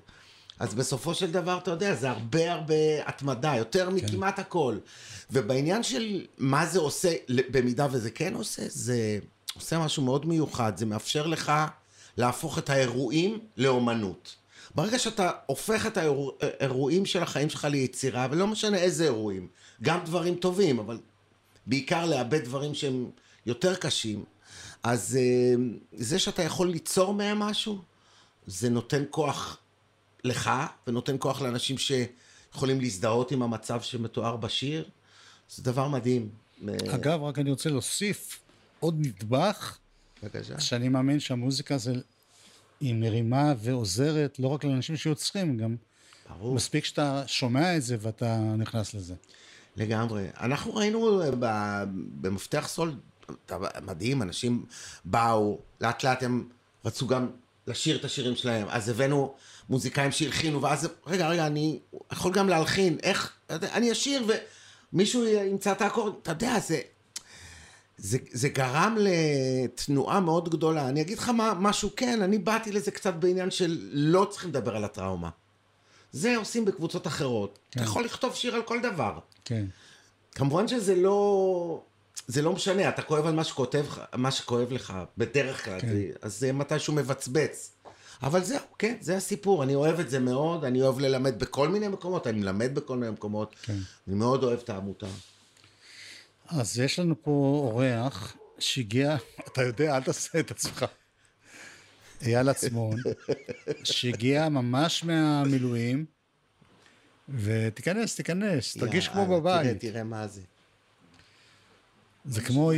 אז 0.59 0.74
בסופו 0.74 1.13
של 1.13 1.31
דבר, 1.31 1.57
אתה 1.57 1.71
יודע, 1.71 1.95
זה 1.95 2.09
הרבה 2.09 2.53
הרבה 2.53 2.75
התמדה, 3.05 3.55
יותר 3.55 3.89
מכמעט 3.89 4.39
הכל. 4.39 4.77
ובעניין 5.31 5.83
של 5.83 6.25
מה 6.38 6.65
זה 6.65 6.79
עושה, 6.79 7.13
במידה 7.29 7.88
וזה 7.91 8.12
כן 8.12 8.33
עושה, 8.33 8.62
זה 8.67 9.19
עושה 9.55 9.79
משהו 9.79 10.03
מאוד 10.03 10.25
מיוחד, 10.25 10.77
זה 10.77 10.85
מאפשר 10.85 11.27
לך 11.27 11.51
להפוך 12.17 12.57
את 12.57 12.69
האירועים 12.69 13.39
לאומנות. 13.57 14.35
ברגע 14.75 15.00
שאתה 15.00 15.32
הופך 15.46 15.86
את 15.86 15.98
האירועים 15.98 17.05
של 17.05 17.24
החיים 17.24 17.50
שלך 17.50 17.65
ליצירה, 17.65 18.27
ולא 18.32 18.48
משנה 18.48 18.77
איזה 18.77 19.03
אירועים, 19.03 19.48
גם 19.82 20.00
דברים 20.05 20.36
טובים, 20.36 20.79
אבל 20.79 20.98
בעיקר 21.65 22.05
לאבד 22.05 22.44
דברים 22.44 22.74
שהם 22.74 23.10
יותר 23.46 23.75
קשים, 23.75 24.24
אז 24.84 25.17
אה, 25.22 25.55
זה 25.94 26.20
שאתה 26.20 26.44
יכול 26.44 26.70
ליצור 26.70 27.13
מהם 27.13 27.39
משהו, 27.39 27.82
זה 28.48 28.70
נותן 28.70 29.03
כוח 29.10 29.58
לך, 30.24 30.51
ונותן 30.88 31.15
כוח 31.20 31.41
לאנשים 31.41 31.75
שיכולים 31.77 32.82
להזדהות 32.82 33.32
עם 33.32 33.41
המצב 33.41 33.82
שמתואר 33.82 34.38
בשיר. 34.38 34.89
זה 35.50 35.63
דבר 35.63 35.88
מדהים. 35.88 36.29
אגב, 36.96 37.24
רק 37.24 37.39
אני 37.39 37.50
רוצה 37.50 37.70
להוסיף 37.70 38.39
עוד 38.79 38.96
נדבך, 39.00 39.77
בבקשה. 40.24 40.60
שאני 40.60 40.89
מאמין 40.89 41.20
שהמוזיקה 41.20 41.77
זה, 41.77 41.94
היא 42.79 42.96
מרימה 42.96 43.53
ועוזרת 43.58 44.39
לא 44.39 44.48
רק 44.48 44.63
לאנשים 44.63 44.98
שיוצרים, 44.98 45.58
גם 45.58 45.75
ברור. 46.29 46.55
מספיק 46.55 46.86
שאתה 46.86 47.24
שומע 47.27 47.77
את 47.77 47.82
זה 47.82 47.98
ואתה 48.00 48.38
נכנס 48.38 48.94
לזה. 48.94 49.13
לגמרי. 49.75 50.27
אנחנו 50.39 50.75
ראינו 50.75 51.22
אה, 51.22 51.84
במפתח 52.22 52.67
סול, 52.67 52.94
מדהים, 53.82 54.22
אנשים 54.22 54.65
באו, 55.05 55.60
לאט 55.82 56.03
לאט 56.03 56.24
הם 56.24 56.50
רצו 56.86 57.08
גם 57.08 57.27
לשיר 57.67 57.98
את 57.98 58.05
השירים 58.05 58.36
שלהם. 58.36 58.67
אז 58.70 58.89
הבאנו 58.89 59.34
מוזיקאים 59.70 60.12
שהלחינו, 60.12 60.62
ואז, 60.62 60.89
רגע, 61.08 61.29
רגע, 61.29 61.48
אני 61.48 61.79
יכול 62.12 62.34
גם 62.34 62.50
להלחין, 62.50 62.98
איך, 63.03 63.34
אני 63.50 63.91
אשיר 63.91 64.27
ומישהו 64.94 65.27
ימצא 65.27 65.72
את 65.72 65.82
האקורד, 65.82 66.13
אתה 66.22 66.32
יודע, 66.32 66.60
זה... 66.60 66.82
זה, 67.98 68.18
זה 68.32 68.50
גרם 68.50 68.98
לתנועה 69.00 70.20
מאוד 70.20 70.50
גדולה. 70.50 70.90
אני 70.90 71.02
אגיד 71.02 71.18
לך 71.18 71.30
מה, 71.30 71.54
משהו 71.60 71.90
כן, 71.96 72.22
אני 72.22 72.38
באתי 72.38 72.72
לזה 72.72 72.92
קצת 72.92 73.14
בעניין 73.14 73.52
של 73.52 73.90
לא 73.92 74.28
צריכים 74.32 74.50
לדבר 74.50 74.75
על 74.75 74.84
הטראומה. 74.84 75.30
זה 76.12 76.38
עושים 76.38 76.66
בקבוצות 76.66 77.08
אחרות. 77.08 77.60
כן. 77.72 77.80
אתה 77.80 77.90
יכול 77.90 78.06
לכתוב 78.06 78.36
שיר 78.36 78.56
על 78.56 78.62
כל 78.62 78.82
דבר. 78.82 79.20
כן. 79.46 79.66
כמובן 80.36 80.68
שזה 80.68 80.96
לא... 80.96 81.82
זה 82.28 82.42
לא 82.42 82.54
משנה, 82.54 82.90
אתה 82.90 83.02
כואב 83.02 83.25
על 83.25 83.36
מה 83.36 83.44
שכותב, 83.44 83.86
מה 84.16 84.32
שכואב 84.32 84.72
לך, 84.72 84.94
בדרך 85.18 85.66
כלל, 85.66 85.80
כן. 85.80 85.98
אז 86.22 86.40
זה 86.40 86.54
מתישהו 86.54 86.94
מבצבץ. 86.94 87.72
אבל 88.24 88.44
זהו, 88.44 88.60
כן, 88.80 88.96
זה 89.02 89.18
הסיפור, 89.18 89.64
אני 89.64 89.75
אוהב 89.75 90.00
את 90.00 90.10
זה 90.10 90.20
מאוד, 90.20 90.64
אני 90.64 90.82
אוהב 90.82 91.00
ללמד 91.00 91.40
בכל 91.40 91.70
מיני 91.70 91.88
מקומות, 91.88 92.28
אני 92.28 92.40
מלמד 92.40 92.75
בכל 92.75 92.98
מיני 92.98 93.12
מקומות, 93.12 93.56
כן. 93.64 93.78
אני 94.08 94.16
מאוד 94.16 94.44
אוהב 94.44 94.60
את 94.60 94.70
העמותה. 94.70 95.08
אז 96.48 96.80
יש 96.80 97.00
לנו 97.00 97.16
פה 97.24 97.32
אורח 97.72 98.38
שהגיע, 98.60 99.16
אתה 99.48 99.64
יודע, 99.64 99.98
אל 99.98 100.04
תעשה 100.04 100.40
את 100.40 100.52
עצמך. 100.52 100.86
אייל 102.22 102.50
עצמון, 102.50 102.96
שהגיע 103.84 104.50
ממש 104.50 105.04
מהמילואים, 105.04 106.06
ותיכנס, 107.30 108.16
תיכנס, 108.16 108.78
תרגיש 108.78 109.08
כמו 109.08 109.25
בבית. 109.25 109.64
תראה, 109.64 109.92
תראה 109.92 110.04
מה 110.04 110.28
זה. 110.28 110.42
זה 112.25 112.42
כמו... 112.42 112.72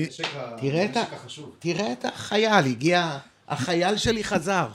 תראה 1.59 1.93
את 1.93 2.05
החייל, 2.05 2.65
הגיע, 2.65 3.17
החייל 3.47 3.97
שלי 3.97 4.23
חזר. 4.23 4.71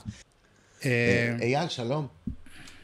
אה, 0.85 1.35
אייל, 1.41 1.69
שלום. 1.69 2.07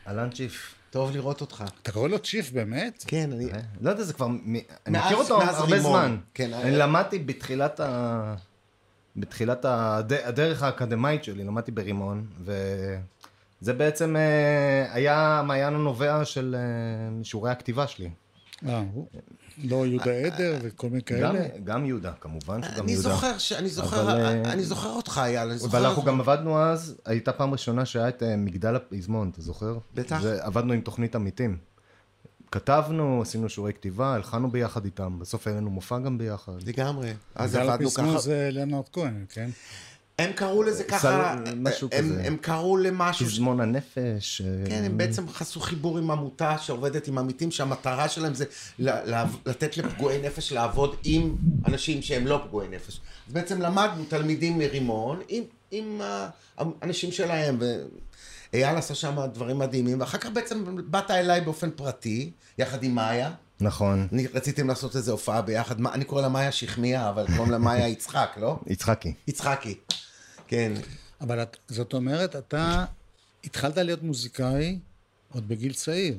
אהלן 0.08 0.30
צ'יף. 0.30 0.79
טוב 0.90 1.12
לראות 1.12 1.42
אותך. 1.42 1.64
אתה 1.82 1.92
קורא 1.92 2.08
לו 2.08 2.20
צ'יף 2.20 2.52
באמת? 2.52 3.04
כן, 3.08 3.30
אני... 3.34 3.52
אה, 3.54 3.60
לא 3.82 3.90
יודע, 3.90 4.04
זה 4.04 4.14
כבר... 4.14 4.26
אני 4.26 4.64
מכיר 4.88 5.18
אותו 5.18 5.42
הרבה 5.42 5.80
זמן. 5.80 6.18
כן, 6.34 6.54
אני 6.54 6.72
למדתי 6.72 7.20
בתחילת 7.20 7.80
ה... 7.80 8.36
בתחילת 9.16 9.66
הדרך 9.66 10.64
האקדמאית 10.64 11.24
שלי, 11.24 11.44
למדתי 11.44 11.72
ברימון, 11.72 12.26
וזה 12.44 13.74
בעצם 13.74 14.16
אה, 14.16 14.94
היה 14.94 15.40
המעיין 15.40 15.74
הנובע 15.74 16.26
של 16.26 16.56
שיעורי 17.24 17.52
הכתיבה 17.52 17.88
שלי. 17.88 18.10
אה, 18.68 18.84
לא 19.64 19.86
יהודה 19.88 20.12
עדר 20.12 20.58
וכל 20.62 20.90
מיני 20.90 21.04
כאלה? 21.04 21.48
גם 21.64 21.86
יהודה, 21.86 22.12
כמובן 22.22 22.62
שגם 22.64 22.84
אני 22.84 22.92
יהודה. 22.92 23.10
זוכר, 23.10 23.36
אני 23.58 23.70
זוכר, 23.70 24.10
אה, 24.10 24.54
אני 24.54 24.64
זוכר 24.64 24.90
אותך, 24.90 25.22
אייל, 25.24 25.50
אני 25.50 25.58
זוכר. 25.58 25.78
ואנחנו 25.78 26.04
גם 26.04 26.20
עבדנו 26.22 26.60
אז, 26.62 26.96
הייתה 27.06 27.32
פעם 27.32 27.52
ראשונה 27.52 27.86
שהיה 27.86 28.10
את 28.10 28.24
אה, 28.24 28.36
מגדל 28.36 28.76
הפזמון, 28.76 29.30
אתה 29.30 29.42
זוכר? 29.42 29.78
בטח. 29.96 30.22
עבדנו 30.40 30.74
עם 30.74 30.82
תוכנית 30.82 31.16
עמיתים. 31.16 31.58
כתבנו, 32.52 33.22
עשינו 33.22 33.50
שיעורי 33.50 33.74
כתיבה, 33.74 34.14
הלחנו 34.14 34.52
ביחד 34.52 34.86
איתם, 34.86 35.20
בסוף 35.20 35.48
היה 35.48 35.56
לנו 35.56 35.70
מופע 35.70 36.00
גם 36.00 36.18
ביחד. 36.18 36.52
לגמרי. 36.66 37.14
אז 37.36 37.56
עבדנו 37.56 37.70
ככה. 37.70 37.76
מגדל 37.76 37.86
הפזמון 37.86 38.20
זה 38.20 38.50
לנארד 38.52 38.90
כהן, 38.94 39.26
כן? 39.30 39.50
הם 40.20 40.34
קראו 40.34 40.64
לזה 40.64 40.84
ככה, 40.84 41.36
משהו 41.56 41.90
הם, 41.92 42.06
כזה. 42.06 42.22
הם 42.26 42.38
קראו 42.38 42.78
למשהו... 42.78 43.26
פזמון 43.26 43.62
הנפש. 43.62 44.42
כן, 44.66 44.84
הם 44.86 44.98
בעצם 44.98 45.26
עשו 45.40 45.60
חיבור 45.60 45.98
עם 45.98 46.12
עמותה 46.12 46.58
שעובדת 46.58 47.08
עם 47.08 47.18
עמיתים, 47.18 47.52
שהמטרה 47.52 48.10
שלהם 48.10 48.34
זה 48.34 48.46
לתת 49.46 49.78
לפגועי 49.78 50.22
נפש 50.22 50.52
לעבוד 50.52 50.96
עם 51.04 51.36
אנשים 51.68 52.02
שהם 52.02 52.28
לא 52.28 52.42
פגועי 52.48 52.68
נפש. 52.68 53.00
אז 53.28 53.34
בעצם 53.34 53.62
למדנו 53.62 54.04
תלמידים 54.04 54.58
מרימון 54.58 55.20
עם, 55.28 55.44
עם 55.72 56.02
האנשים 56.58 57.12
שלהם, 57.12 57.60
ואייל 58.54 58.78
עשה 58.78 58.96
שם 58.96 59.18
דברים 59.34 59.60
מדהימים, 59.60 60.00
ואחר 60.00 60.18
כך 60.18 60.30
בעצם 60.30 60.66
באת 60.92 61.12
אליי 61.12 61.42
באופן 61.42 61.70
פרטי, 61.72 62.32
יחד 62.58 62.84
עם 62.84 62.96
מאיה. 62.96 63.32
נכון. 63.62 64.08
אני 64.14 64.28
רציתם 64.34 64.68
לעשות 64.68 64.96
איזו 64.96 65.12
הופעה 65.12 65.42
ביחד, 65.42 65.86
אני 65.86 66.06
קורא 66.06 66.22
לה 66.22 66.30
מאיה 66.30 66.52
שכמיה, 66.52 67.10
אבל 67.10 67.26
קוראים 67.36 67.52
לה 67.52 67.58
מאיה 67.58 67.88
יצחק, 67.88 68.30
לא? 68.38 68.60
יצחקי. 68.68 69.14
יצחקי. 69.28 69.76
כן. 70.50 70.74
אבל 71.22 71.42
את, 71.42 71.58
זאת 71.68 71.94
אומרת, 71.94 72.36
אתה 72.36 72.86
התחלת 73.44 73.78
להיות 73.78 74.04
מוזיקאי 74.04 74.80
עוד 75.32 75.48
בגיל 75.48 75.74
צעיר. 75.74 76.18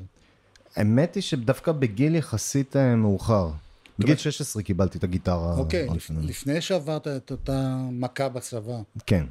האמת 0.75 1.15
היא 1.15 1.23
שדווקא 1.23 1.71
בגיל 1.71 2.15
יחסית 2.15 2.75
אה, 2.75 2.95
מאוחר. 2.95 3.51
בגיל 3.99 4.15
16 4.15 4.63
קיבלתי 4.63 4.97
את 4.97 5.03
הגיטרה. 5.03 5.57
אוקיי, 5.57 5.89
לפני, 5.95 6.27
לפני 6.27 6.61
שעברת 6.61 7.07
את 7.07 7.31
אותה 7.31 7.77
מכה 7.91 8.29
בצבא. 8.29 8.81
כן. 9.05 9.25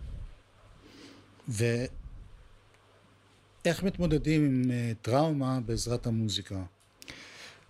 ואיך 1.49 1.91
מתמודדים 3.83 4.45
עם 4.45 4.63
uh, 4.71 4.75
טראומה 5.03 5.61
בעזרת 5.67 6.07
המוזיקה? 6.07 6.63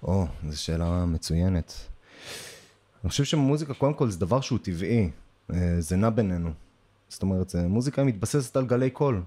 או, 0.02 0.26
זו 0.48 0.62
שאלה 0.62 1.04
מצוינת. 1.06 1.74
אני 3.04 3.10
חושב 3.10 3.24
שמוזיקה, 3.24 3.74
קודם 3.74 3.94
כל, 3.94 4.10
זה 4.10 4.18
דבר 4.18 4.40
שהוא 4.40 4.58
טבעי. 4.62 5.10
אה, 5.52 5.76
זה 5.78 5.96
נע 5.96 6.10
בינינו. 6.10 6.50
זאת 7.10 7.22
אומרת, 7.22 7.54
מוזיקה 7.68 8.04
מתבססת 8.04 8.56
על 8.56 8.66
גלי 8.66 8.90
קול. 8.90 9.22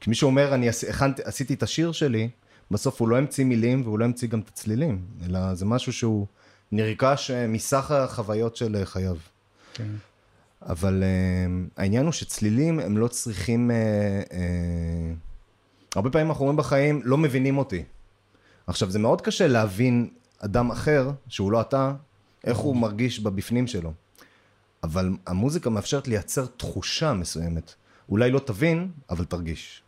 כשמישהו 0.00 0.26
אומר, 0.26 0.54
אני 0.54 0.68
הכנתי, 0.68 1.22
עשיתי 1.24 1.54
את 1.54 1.62
השיר 1.62 1.92
שלי, 1.92 2.28
בסוף 2.70 3.00
הוא 3.00 3.08
לא 3.08 3.18
המציא 3.18 3.44
מילים 3.44 3.82
והוא 3.82 3.98
לא 3.98 4.04
המציא 4.04 4.28
גם 4.28 4.40
את 4.40 4.48
הצלילים, 4.48 5.04
אלא 5.26 5.54
זה 5.54 5.64
משהו 5.64 5.92
שהוא 5.92 6.26
נרכש 6.72 7.30
אה, 7.30 7.46
מסך 7.46 7.90
החוויות 7.90 8.56
של 8.56 8.76
אה, 8.76 8.84
חייו. 8.84 9.16
כן. 9.74 9.88
אבל 10.62 11.02
uh, 11.02 11.70
העניין 11.76 12.04
הוא 12.04 12.12
שצלילים 12.12 12.80
הם 12.80 12.98
לא 12.98 13.08
צריכים, 13.08 13.70
uh, 13.70 14.28
uh, 14.28 14.34
הרבה 15.96 16.10
פעמים 16.10 16.28
אנחנו 16.28 16.44
רואים 16.44 16.56
בחיים, 16.56 17.00
לא 17.04 17.18
מבינים 17.18 17.58
אותי. 17.58 17.84
עכשיו 18.66 18.90
זה 18.90 18.98
מאוד 18.98 19.20
קשה 19.20 19.46
להבין 19.46 20.08
אדם 20.38 20.70
אחר, 20.70 21.10
שהוא 21.28 21.52
לא 21.52 21.60
אתה, 21.60 21.92
איך 22.44 22.58
הוא 22.58 22.76
מרגיש 22.76 23.20
בבפנים 23.20 23.66
שלו. 23.66 23.92
אבל 24.84 25.10
המוזיקה 25.26 25.70
מאפשרת 25.70 26.08
לייצר 26.08 26.46
תחושה 26.46 27.12
מסוימת. 27.12 27.74
אולי 28.08 28.30
לא 28.30 28.38
תבין, 28.38 28.92
אבל 29.10 29.24
תרגיש. 29.24 29.82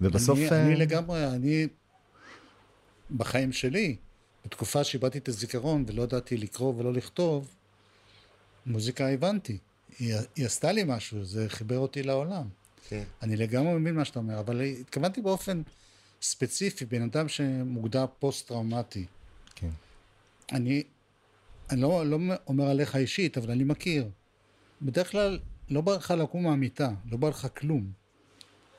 ובסוף... 0.00 0.38
אני, 0.38 0.48
אני 0.50 0.74
אה, 0.74 0.78
לגמרי, 0.78 1.26
אני 1.26 1.66
בחיים 3.16 3.52
שלי, 3.52 3.96
בתקופה 4.44 4.84
שאיבדתי 4.84 5.18
את 5.18 5.28
הזיכרון 5.28 5.84
ולא 5.86 6.02
ידעתי 6.02 6.36
לקרוא 6.36 6.74
ולא 6.76 6.92
לכתוב, 6.92 7.48
מוזיקה 8.66 9.08
הבנתי. 9.08 9.58
היא, 9.98 10.14
היא 10.36 10.46
עשתה 10.46 10.72
לי 10.72 10.82
משהו, 10.86 11.24
זה 11.24 11.48
חיבר 11.48 11.78
אותי 11.78 12.02
לעולם. 12.02 12.48
כן. 12.88 13.02
אני 13.22 13.36
לגמרי 13.36 13.78
מבין 13.78 13.94
מה 13.94 14.04
שאתה 14.04 14.18
אומר, 14.18 14.40
אבל 14.40 14.60
התכוונתי 14.60 15.20
באופן 15.20 15.62
ספציפי, 16.22 16.84
בן 16.84 17.02
אדם 17.02 17.28
שמוגדר 17.28 18.06
פוסט-טראומטי. 18.18 19.06
כן. 19.54 19.70
אני, 20.52 20.82
אני 21.70 21.80
לא, 21.80 22.06
לא 22.06 22.18
אומר 22.46 22.64
עליך 22.64 22.96
אישית, 22.96 23.38
אבל 23.38 23.50
אני 23.50 23.64
מכיר. 23.64 24.08
בדרך 24.82 25.10
כלל 25.10 25.38
לא 25.70 25.80
בא 25.80 25.94
לך 25.94 26.10
לקום 26.10 26.42
מהמיטה, 26.42 26.90
לא 27.10 27.16
בא 27.16 27.28
לך 27.28 27.46
כלום. 27.56 27.90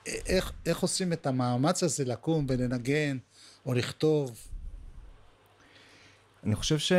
איך, 0.05 0.51
איך 0.65 0.79
עושים 0.79 1.13
את 1.13 1.27
המאמץ 1.27 1.83
הזה 1.83 2.05
לקום 2.05 2.45
ולנגן 2.49 3.17
או 3.65 3.73
לכתוב? 3.73 4.37
אני 6.43 6.55
חושב 6.55 6.77
ש... 6.77 6.91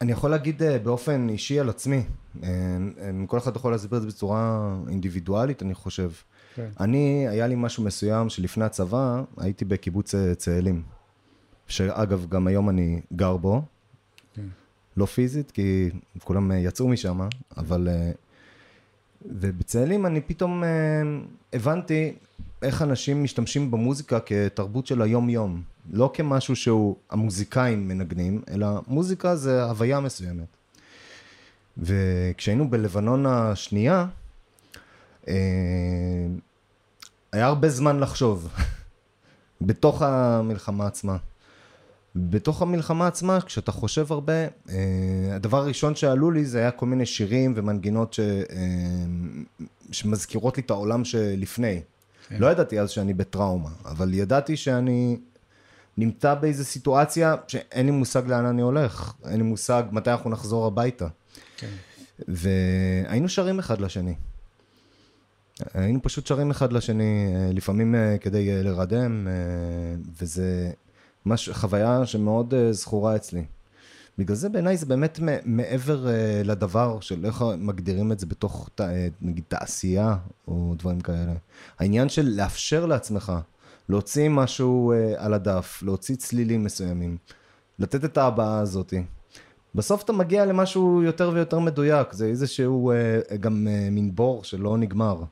אני 0.00 0.12
יכול 0.12 0.30
להגיד 0.30 0.62
אה, 0.62 0.78
באופן 0.78 1.28
אישי 1.28 1.60
על 1.60 1.68
עצמי. 1.68 2.02
אה, 2.42 2.48
אה, 3.00 3.10
כל 3.26 3.38
אחד 3.38 3.56
יכול 3.56 3.72
להסביר 3.72 3.96
את 3.96 4.02
זה 4.02 4.08
בצורה 4.08 4.74
אינדיבידואלית, 4.88 5.62
אני 5.62 5.74
חושב. 5.74 6.10
כן. 6.54 6.68
אני, 6.80 7.28
היה 7.28 7.46
לי 7.46 7.54
משהו 7.56 7.84
מסוים 7.84 8.28
שלפני 8.28 8.64
הצבא, 8.64 9.22
הייתי 9.36 9.64
בקיבוץ 9.64 10.14
צאלים. 10.36 10.82
שאגב, 11.68 12.26
גם 12.28 12.46
היום 12.46 12.68
אני 12.68 13.00
גר 13.12 13.36
בו. 13.36 13.62
כן. 14.34 14.46
לא 14.96 15.06
פיזית, 15.06 15.50
כי 15.50 15.90
כולם 16.24 16.52
יצאו 16.52 16.88
משם, 16.88 17.20
אבל... 17.56 17.88
אה, 17.88 18.10
ובצאלים 19.26 20.06
אני 20.06 20.20
פתאום 20.20 20.64
אה, 20.64 20.68
הבנתי 21.52 22.14
איך 22.62 22.82
אנשים 22.82 23.24
משתמשים 23.24 23.70
במוזיקה 23.70 24.18
כתרבות 24.20 24.86
של 24.86 25.02
היום-יום. 25.02 25.62
לא 25.92 26.10
כמשהו 26.14 26.56
שהוא 26.56 26.96
המוזיקאים 27.10 27.88
מנגנים, 27.88 28.42
אלא 28.50 28.66
מוזיקה 28.86 29.36
זה 29.36 29.62
הוויה 29.62 30.00
מסוימת. 30.00 30.46
וכשהיינו 31.78 32.70
בלבנון 32.70 33.26
השנייה, 33.26 34.06
אה, 35.28 35.34
היה 37.32 37.46
הרבה 37.46 37.68
זמן 37.68 38.00
לחשוב, 38.00 38.48
בתוך 39.60 40.02
המלחמה 40.02 40.86
עצמה. 40.86 41.16
בתוך 42.16 42.62
המלחמה 42.62 43.06
עצמה, 43.06 43.40
כשאתה 43.40 43.72
חושב 43.72 44.12
הרבה, 44.12 44.32
אה, 44.32 44.48
הדבר 45.32 45.58
הראשון 45.58 45.94
שעלו 45.94 46.30
לי 46.30 46.44
זה 46.44 46.58
היה 46.58 46.70
כל 46.70 46.86
מיני 46.86 47.06
שירים 47.06 47.52
ומנגינות 47.56 48.12
ש, 48.12 48.20
אה, 48.20 48.66
שמזכירות 49.92 50.56
לי 50.56 50.62
את 50.62 50.70
העולם 50.70 51.04
שלפני. 51.04 51.80
כן. 52.28 52.36
לא 52.38 52.46
ידעתי 52.46 52.80
אז 52.80 52.90
שאני 52.90 53.14
בטראומה, 53.14 53.70
אבל 53.84 54.14
ידעתי 54.14 54.56
שאני 54.56 55.18
נמצא 55.96 56.34
באיזו 56.34 56.64
סיטואציה 56.64 57.34
שאין 57.48 57.86
לי 57.86 57.92
מושג 57.92 58.26
לאן 58.26 58.44
אני 58.44 58.62
הולך, 58.62 59.12
אין 59.24 59.36
לי 59.36 59.42
מושג 59.42 59.82
מתי 59.92 60.10
אנחנו 60.10 60.30
נחזור 60.30 60.66
הביתה. 60.66 61.06
כן. 61.56 61.70
והיינו 62.28 63.28
שרים 63.28 63.58
אחד 63.58 63.80
לשני. 63.80 64.14
היינו 65.74 66.02
פשוט 66.02 66.26
שרים 66.26 66.50
אחד 66.50 66.72
לשני, 66.72 67.34
אה, 67.34 67.50
לפעמים 67.52 67.94
כדי 68.20 68.62
לרדם, 68.62 69.26
וזה 70.20 70.70
מש, 71.28 71.48
חוויה 71.48 72.06
שמאוד 72.06 72.54
זכורה 72.70 73.16
אצלי. 73.16 73.44
בגלל 74.18 74.36
זה 74.36 74.48
בעיניי 74.48 74.76
זה 74.76 74.86
באמת 74.86 75.20
מעבר 75.44 76.06
לדבר 76.44 77.00
של 77.00 77.24
איך 77.24 77.44
מגדירים 77.58 78.12
את 78.12 78.18
זה 78.18 78.26
בתוך 78.26 78.70
נגיד 79.20 79.44
תעשייה 79.48 80.16
או 80.48 80.74
דברים 80.78 81.00
כאלה. 81.00 81.34
העניין 81.78 82.08
של 82.08 82.28
לאפשר 82.28 82.86
לעצמך 82.86 83.32
להוציא 83.88 84.28
משהו 84.28 84.92
על 85.16 85.34
הדף, 85.34 85.82
להוציא 85.82 86.16
צלילים 86.16 86.64
מסוימים, 86.64 87.16
לתת 87.78 88.04
את 88.04 88.18
ההבעה 88.18 88.58
הזאתי. 88.58 89.02
בסוף 89.74 90.04
אתה 90.04 90.12
מגיע 90.12 90.46
למשהו 90.46 91.02
יותר 91.02 91.30
ויותר 91.34 91.58
מדויק, 91.58 92.12
זה 92.12 92.26
איזשהו 92.26 92.92
גם 93.40 93.68
מין 93.90 94.14
בור 94.14 94.44
שלא 94.44 94.78
נגמר. 94.78 95.22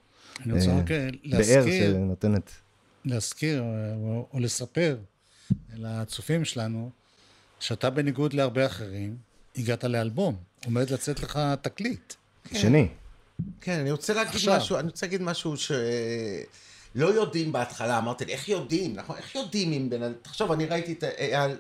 אני 0.45 0.53
רוצה 0.53 0.79
רק 0.79 0.91
אה, 0.91 1.09
להזכיר, 1.25 1.63
באר 1.63 1.71
שנותנת. 1.71 2.51
להזכיר 3.05 3.63
או, 3.63 4.27
או 4.33 4.41
לספר 4.41 4.97
לצופים 5.77 6.45
שלנו, 6.45 6.91
שאתה 7.61 7.91
בניגוד 7.91 8.33
להרבה 8.33 8.67
אחרים, 8.67 9.17
הגעת 9.57 9.85
לאלבום, 9.85 10.37
עומד 10.65 10.91
לצאת 10.91 11.21
לך 11.21 11.41
תקליט. 11.63 12.15
כן. 12.45 12.59
שני. 12.59 12.89
כן, 13.61 13.79
אני 13.81 13.91
רוצה 13.91 14.15
להגיד 14.15 14.35
עכשיו. 14.35 14.57
משהו, 14.57 14.79
אני 14.79 14.87
רוצה 14.87 15.07
להגיד 15.07 15.23
משהו 15.23 15.57
ש... 15.57 15.73
לא 16.95 17.07
יודעים 17.07 17.53
בהתחלה, 17.53 17.99
אמרתי 17.99 18.25
לי, 18.25 18.33
איך 18.33 18.49
יודעים, 18.49 18.97
נכון? 18.97 19.17
איך 19.17 19.35
יודעים 19.35 19.73
אם 19.73 19.91
בן 19.91 20.03
אדם... 20.03 20.13
תחשוב, 20.23 20.53
אני 20.53 20.67
ראיתי 20.67 20.93
את 20.93 21.05
אייל 21.05 21.57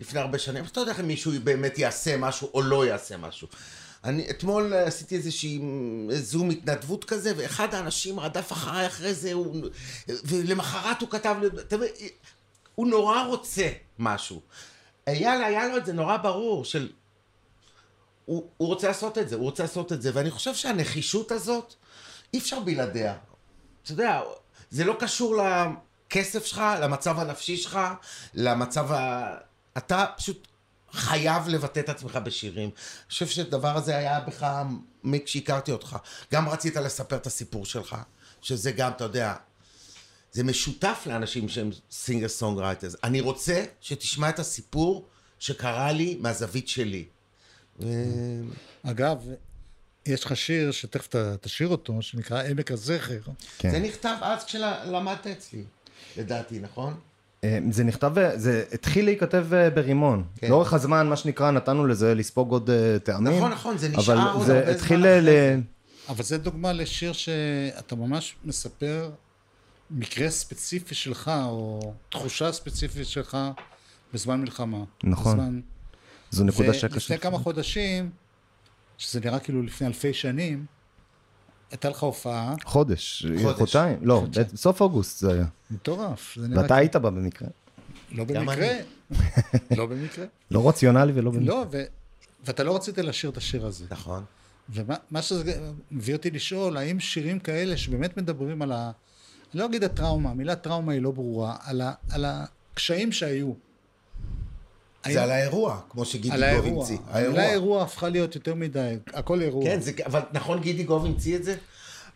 לפני 0.00 0.20
הרבה 0.20 0.38
שנים, 0.38 0.64
אתה 0.64 0.80
יודע 0.80 0.92
איך 0.92 1.00
מישהו 1.00 1.32
באמת 1.44 1.78
יעשה 1.78 2.16
משהו 2.16 2.50
או 2.54 2.62
לא 2.62 2.86
יעשה 2.86 3.16
משהו. 3.16 3.48
אני 4.04 4.30
אתמול 4.30 4.74
עשיתי 4.74 5.16
איזושהי 5.16 5.60
זום 6.10 6.50
התנדבות 6.50 7.04
כזה, 7.04 7.32
ואחד 7.36 7.74
האנשים 7.74 8.20
רדף 8.20 8.52
אחריי 8.52 8.86
אחרי 8.86 9.14
זה, 9.14 9.32
הוא, 9.32 9.68
ולמחרת 10.08 11.00
הוא 11.00 11.10
כתב 11.10 11.36
לי, 11.40 11.48
הוא 12.74 12.86
נורא 12.86 13.22
רוצה 13.26 13.68
משהו. 13.98 14.40
אייל, 15.06 15.42
היה 15.42 15.68
לו 15.68 15.76
את 15.76 15.86
זה 15.86 15.92
נורא 15.92 16.16
ברור, 16.16 16.64
של... 16.64 16.92
הוא, 18.24 18.48
הוא 18.56 18.68
רוצה 18.68 18.88
לעשות 18.88 19.18
את 19.18 19.28
זה, 19.28 19.36
הוא 19.36 19.44
רוצה 19.44 19.62
לעשות 19.62 19.92
את 19.92 20.02
זה, 20.02 20.10
ואני 20.14 20.30
חושב 20.30 20.54
שהנחישות 20.54 21.32
הזאת, 21.32 21.74
אי 22.34 22.38
אפשר 22.38 22.60
בלעדיה. 22.60 23.16
אתה 23.82 23.92
יודע, 23.92 24.20
זה 24.70 24.84
לא 24.84 24.96
קשור 24.98 25.36
לכסף 25.36 26.44
שלך, 26.46 26.62
למצב 26.80 27.18
הנפשי 27.18 27.56
שלך, 27.56 27.78
למצב 28.34 28.92
ה... 28.92 29.26
אתה 29.76 30.06
פשוט 30.16 30.48
חייב 30.92 31.48
לבטא 31.48 31.80
את 31.80 31.88
עצמך 31.88 32.16
בשירים. 32.16 32.68
אני 32.68 33.08
חושב 33.08 33.26
שהדבר 33.26 33.76
הזה 33.76 33.96
היה 33.96 34.20
בך 34.20 34.62
כשהכרתי 35.24 35.72
אותך. 35.72 35.96
גם 36.32 36.48
רצית 36.48 36.76
לספר 36.76 37.16
את 37.16 37.26
הסיפור 37.26 37.66
שלך, 37.66 37.96
שזה 38.42 38.72
גם, 38.72 38.90
אתה 38.90 39.04
יודע, 39.04 39.34
זה 40.34 40.44
משותף 40.44 41.02
לאנשים 41.06 41.48
שהם 41.48 41.70
singer 41.90 42.28
songwriters. 42.28 42.96
אני 43.04 43.20
רוצה 43.20 43.64
שתשמע 43.80 44.28
את 44.28 44.38
הסיפור 44.38 45.06
שקרה 45.38 45.92
לי 45.92 46.18
מהזווית 46.20 46.68
שלי. 46.68 47.04
אגב, 48.82 49.18
יש 50.06 50.24
לך 50.24 50.36
שיר 50.36 50.70
שתכף 50.70 51.08
תשאיר 51.40 51.68
אותו, 51.68 52.02
שנקרא 52.02 52.42
עמק 52.42 52.70
הזכר. 52.70 53.18
כן. 53.58 53.70
זה 53.70 53.78
נכתב 53.78 54.16
אז 54.20 54.44
כשלמדת 54.44 55.26
אצלי, 55.26 55.62
לדעתי, 56.16 56.58
נכון? 56.58 56.94
אה, 57.44 57.58
זה 57.70 57.84
נכתב, 57.84 58.12
זה 58.34 58.64
התחיל 58.72 59.04
להיכתב 59.04 59.46
אה, 59.54 59.70
ברימון. 59.70 60.24
כן. 60.36 60.48
לאורך 60.48 60.72
הזמן, 60.72 61.08
מה 61.08 61.16
שנקרא, 61.16 61.50
נתנו 61.50 61.86
לזה 61.86 62.14
לספוג 62.14 62.50
עוד 62.50 62.70
אה, 62.70 62.98
טעמים. 62.98 63.36
נכון, 63.36 63.52
נכון, 63.52 63.78
זה 63.78 63.88
נשאר 63.88 64.14
עוד 64.14 64.26
הרבה 64.26 64.44
זמן 64.44 64.46
זה 64.46 64.70
התחיל 64.70 65.06
ל... 65.06 65.28
אבל 66.08 66.22
זה 66.22 66.38
דוגמה 66.38 66.72
לשיר 66.72 67.12
שאתה 67.12 67.96
ממש 67.96 68.34
מספר 68.44 69.10
מקרה 69.94 70.30
ספציפי 70.30 70.94
שלך, 70.94 71.30
או 71.44 71.94
תחושה 72.08 72.52
ספציפית 72.52 73.06
שלך 73.06 73.38
בזמן 74.14 74.40
מלחמה. 74.40 74.84
נכון. 75.04 75.32
בזמן... 75.32 75.60
זו 76.30 76.44
נקודה 76.44 76.74
שקשה. 76.74 76.94
ולפני 76.94 77.18
כמה 77.18 77.38
חודשים, 77.38 78.10
שזה 78.98 79.20
נראה 79.20 79.38
כאילו 79.38 79.62
לפני 79.62 79.86
אלפי 79.86 80.14
שנים, 80.14 80.66
הייתה 81.70 81.88
לך 81.88 82.02
הופעה. 82.02 82.54
חודש, 82.64 83.26
חודשיים, 83.56 83.98
לא, 84.02 84.26
בסוף 84.52 84.80
אוגוסט 84.80 85.18
זה 85.18 85.32
היה. 85.32 85.46
מטורף. 85.70 86.38
ואתה 86.54 86.76
היית 86.76 86.96
בה 86.96 87.10
במקרה. 87.10 87.48
לא 88.12 88.24
במקרה, 88.24 88.68
לא 89.78 89.86
במקרה. 89.86 90.26
לא 90.50 90.68
רציונלי 90.68 91.12
ולא 91.12 91.30
במקרה. 91.30 91.54
לא, 91.54 91.66
ואתה 92.44 92.64
לא 92.64 92.76
רצית 92.76 92.98
לשיר 92.98 93.30
את 93.30 93.36
השיר 93.36 93.66
הזה. 93.66 93.84
נכון. 93.90 94.24
ומה 94.68 95.22
שזה 95.22 95.70
מביא 95.90 96.14
אותי 96.14 96.30
לשאול, 96.30 96.76
האם 96.76 97.00
שירים 97.00 97.38
כאלה 97.38 97.76
שבאמת 97.76 98.16
מדברים 98.16 98.62
על 98.62 98.72
ה... 98.72 98.90
אני 99.54 99.60
לא 99.60 99.66
אגיד 99.66 99.84
הטראומה, 99.84 100.30
המילה 100.30 100.56
טראומה 100.56 100.92
היא 100.92 101.02
לא 101.02 101.10
ברורה, 101.10 101.56
על, 101.64 101.80
ה, 101.80 101.92
על 102.10 102.24
הקשיים 102.24 103.12
שהיו. 103.12 103.52
זה 105.06 105.10
האם... 105.10 105.18
על 105.18 105.30
האירוע, 105.30 105.80
כמו 105.90 106.04
שגידי 106.04 106.36
גוב 106.56 106.66
המציא. 106.66 106.98
המילה 107.06 107.50
אירוע 107.52 107.82
הפכה 107.82 108.08
להיות 108.08 108.34
יותר 108.34 108.54
מדי, 108.54 108.96
הכל 109.12 109.42
אירוע. 109.42 109.64
כן, 109.64 109.80
זה, 109.80 109.92
אבל 110.06 110.20
נכון 110.32 110.60
גידי 110.60 110.84
גוב 110.84 111.04
המציא 111.04 111.36
את 111.36 111.44
זה? 111.44 111.56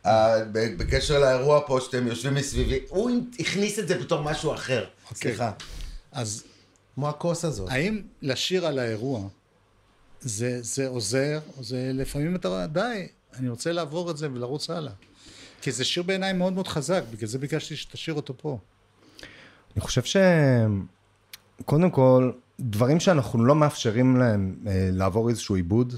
Uh, 0.05 0.09
בקשר 0.53 1.19
לאירוע 1.19 1.61
פה 1.67 1.79
שאתם 1.81 2.07
יושבים 2.07 2.35
מסביבי, 2.35 2.81
הוא 2.89 3.11
הכניס 3.39 3.79
את 3.79 3.89
זה 3.89 3.99
בתור 3.99 4.23
משהו 4.23 4.55
אחר. 4.55 4.85
Okay. 4.85 5.11
אוקיי. 5.11 5.31
סליחה. 5.31 5.53
אז... 6.13 6.45
כמו 6.95 7.09
הכוס 7.09 7.45
הזאת. 7.45 7.69
האם 7.71 8.03
לשיר 8.23 8.67
על 8.67 8.79
האירוע 8.79 9.29
זה, 10.21 10.63
זה 10.63 10.89
עוזר, 10.89 11.39
או 11.59 11.65
זה 11.65 11.91
לפעמים 11.95 12.37
אתה, 12.37 12.67
די, 12.73 13.07
אני 13.35 13.49
רוצה 13.49 13.73
לעבור 13.73 14.11
את 14.11 14.17
זה 14.17 14.29
ולרוץ 14.33 14.71
הלאה. 14.71 14.93
כי 15.63 15.73
זה 15.73 15.85
שיר 15.85 16.03
בעיניי 16.03 16.33
מאוד 16.33 16.53
מאוד 16.53 16.69
חזק, 16.69 17.03
בגלל 17.13 17.29
זה 17.29 17.39
ביקשתי 17.39 17.77
שתשאיר 17.77 18.17
אותו 18.17 18.35
פה. 18.37 18.59
אני 19.77 19.81
חושב 19.81 20.03
ש... 20.03 20.17
קודם 21.65 21.91
כל, 21.91 22.31
דברים 22.61 23.01
שאנחנו 23.01 23.45
לא 23.45 23.55
מאפשרים 23.55 24.17
להם 24.17 24.55
אה, 24.67 24.89
לעבור 24.93 25.29
איזשהו 25.29 25.55
עיבוד, 25.55 25.95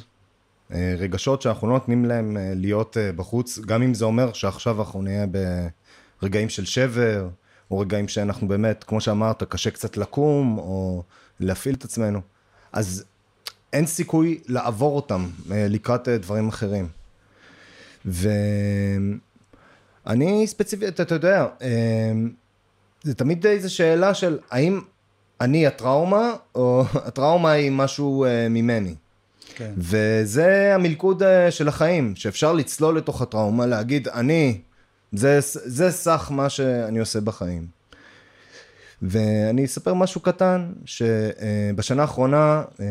אה, 0.73 0.95
רגשות 0.99 1.43
שאנחנו 1.43 1.67
לא 1.67 1.73
נותנים 1.73 2.05
להם 2.05 2.37
אה, 2.37 2.53
להיות 2.57 2.97
אה, 2.97 3.13
בחוץ, 3.13 3.59
גם 3.59 3.83
אם 3.83 3.95
זה 3.95 4.05
אומר 4.05 4.33
שעכשיו 4.33 4.79
אנחנו 4.79 5.03
נהיה 5.03 5.27
ברגעים 6.23 6.49
של 6.49 6.65
שבר, 6.65 7.29
או 7.71 7.79
רגעים 7.79 8.09
שאנחנו 8.09 8.49
באמת, 8.49 8.85
כמו 8.85 9.01
שאמרת, 9.01 9.43
קשה 9.43 9.71
קצת 9.71 9.97
לקום, 9.97 10.59
או 10.59 11.03
להפעיל 11.41 11.75
את 11.75 11.85
עצמנו. 11.85 12.21
אז 12.73 13.05
אין 13.73 13.87
סיכוי 13.87 14.41
לעבור 14.47 14.97
אותם 14.97 15.27
אה, 15.51 15.67
לקראת 15.69 16.09
אה, 16.09 16.19
דברים 16.19 16.49
אחרים. 16.49 16.89
ואני 20.07 20.47
ספציפית, 20.47 21.01
אתה 21.01 21.15
יודע, 21.15 21.47
אה, 21.63 22.13
זה 23.03 23.15
תמיד 23.15 23.47
איזו 23.47 23.75
שאלה 23.75 24.15
של 24.15 24.39
האם 24.51 24.81
אני 25.41 25.67
הטראומה, 25.67 26.33
או 26.55 26.85
הטראומה 27.07 27.51
היא 27.51 27.71
משהו 27.71 28.27
ממני. 28.51 28.95
כן. 29.55 29.73
וזה 29.77 30.75
המלכוד 30.75 31.23
של 31.51 31.69
החיים, 31.69 32.17
שאפשר 32.17 32.53
לצלול 32.53 32.97
לתוך 32.97 33.23
הטראומה, 33.23 33.67
להגיד, 33.67 34.09
אני, 34.09 34.61
זה, 35.13 35.39
זה 35.43 35.91
סך 35.91 36.29
מה 36.31 36.49
שאני 36.49 36.99
עושה 36.99 37.21
בחיים. 37.21 37.81
ואני 39.03 39.65
אספר 39.65 39.95
משהו 39.95 40.21
קטן, 40.21 40.73
שבשנה 40.85 42.03
האחרונה 42.03 42.63
אה, 42.81 42.87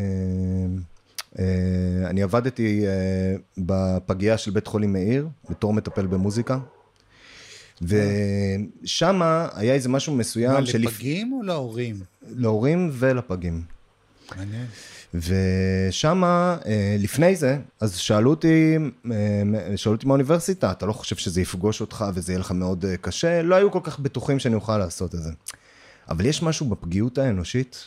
אה, 1.39 2.09
אני 2.09 2.23
עבדתי 2.23 2.85
אה, 2.87 3.35
בפגייה 3.57 4.37
של 4.37 4.51
בית 4.51 4.67
חולים 4.67 4.93
מאיר, 4.93 5.27
בתור 5.49 5.73
מטפל 5.73 6.07
במוזיקה. 6.07 6.59
ושם 7.81 9.21
היה 9.53 9.73
איזה 9.73 9.89
משהו 9.89 10.15
מסוים 10.15 10.51
מה, 10.51 10.65
שלפ... 10.65 10.91
לפגים 10.91 11.33
או 11.33 11.43
להורים? 11.43 11.99
להורים 12.35 12.89
ולפגים. 12.93 13.61
מעניין. 14.37 14.65
ושם, 15.13 16.23
לפני 16.99 17.35
זה, 17.35 17.57
אז 17.79 17.95
שאלו 17.95 18.29
אותי, 18.29 18.77
שאלו 19.75 19.95
אותי 19.95 20.07
מהאוניברסיטה, 20.07 20.71
אתה 20.71 20.85
לא 20.85 20.93
חושב 20.93 21.15
שזה 21.15 21.41
יפגוש 21.41 21.81
אותך 21.81 22.05
וזה 22.13 22.31
יהיה 22.31 22.39
לך 22.39 22.51
מאוד 22.51 22.85
קשה? 23.01 23.41
לא 23.41 23.55
היו 23.55 23.71
כל 23.71 23.79
כך 23.83 23.99
בטוחים 23.99 24.39
שאני 24.39 24.55
אוכל 24.55 24.77
לעשות 24.77 25.15
את 25.15 25.21
זה. 25.21 25.31
אבל 26.09 26.25
יש 26.25 26.43
משהו 26.43 26.65
בפגיעות 26.65 27.17
האנושית, 27.17 27.85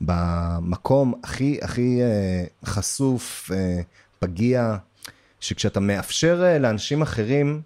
במקום 0.00 1.14
הכי 1.24 1.58
הכי 1.62 2.02
אה, 2.02 2.44
חשוף, 2.64 3.50
אה, 3.54 3.80
פגיע, 4.18 4.76
שכשאתה 5.40 5.80
מאפשר 5.80 6.42
אה, 6.44 6.58
לאנשים 6.58 7.02
אחרים 7.02 7.62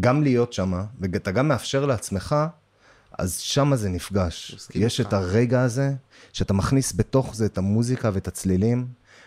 גם 0.00 0.22
להיות 0.22 0.52
שם, 0.52 0.82
ואתה 1.00 1.30
גם 1.30 1.48
מאפשר 1.48 1.86
לעצמך, 1.86 2.36
אז 3.18 3.38
שם 3.38 3.76
זה 3.76 3.88
נפגש. 3.88 4.68
יש 4.74 5.00
את 5.00 5.12
הרגע 5.12 5.62
הזה, 5.62 5.92
שאתה 6.32 6.52
מכניס 6.52 6.92
בתוך 6.96 7.34
זה 7.34 7.46
את 7.46 7.58
המוזיקה 7.58 8.10
ואת 8.14 8.28
הצלילים, 8.28 8.86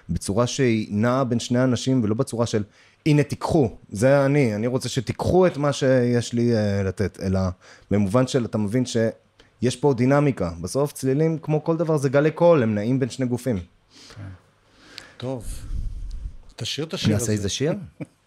בצורה 0.10 0.48
שהיא 0.48 0.88
נעה 0.92 1.24
בין 1.24 1.40
שני 1.40 1.64
אנשים, 1.64 2.04
ולא 2.04 2.16
בצורה 2.16 2.46
של, 2.46 2.64
הנה 3.06 3.24
תיקחו, 3.24 3.76
זה 3.92 4.26
אני, 4.26 4.56
אני 4.56 4.68
רוצה 4.68 4.90
שתיקחו 4.90 5.48
את 5.48 5.58
מה 5.58 5.74
שיש 5.74 6.34
לי 6.34 6.52
uh, 6.54 6.84
לתת, 6.84 7.20
אלא 7.22 7.40
במובן 7.92 8.28
של, 8.28 8.46
אתה 8.46 8.58
מבין 8.58 8.84
שיש 8.86 9.76
פה 9.76 9.94
דינמיקה. 9.94 10.52
בסוף 10.62 10.94
צלילים, 10.94 11.38
כמו 11.38 11.64
כל 11.64 11.78
דבר, 11.78 11.98
זה 11.98 12.10
גלי 12.10 12.32
קול, 12.32 12.64
הם 12.64 12.76
נעים 12.76 13.00
בין 13.00 13.10
שני 13.10 13.26
גופים. 13.26 13.60
טוב. 15.18 15.46
תשאיר 16.56 16.88
את 16.88 16.94
השיר 16.94 17.16
הזה. 17.16 17.32
איזה 17.32 17.50
שיר? 17.50 17.74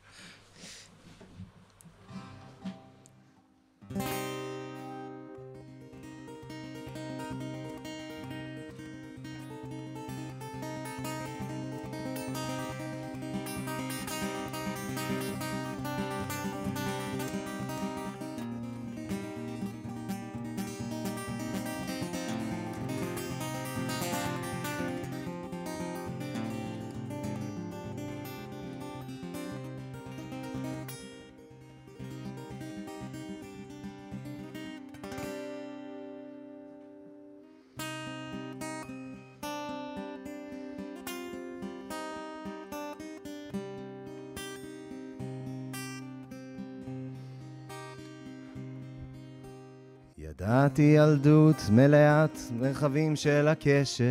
ידעתי 50.34 50.82
ילדות 50.82 51.56
מלאת 51.70 52.38
מרחבים 52.60 53.16
של 53.16 53.48
הקשר. 53.48 54.04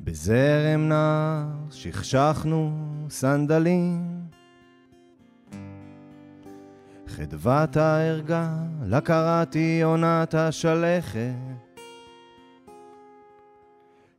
בזרם 0.00 0.88
נער 0.88 1.46
שכשכנו 1.70 2.72
סנדלים. 3.10 4.02
חדוות 7.06 7.76
הערגה 7.76 8.56
לה 8.82 9.00
קראתי 9.00 9.82
עונת 9.82 10.34
השלכת. 10.34 11.32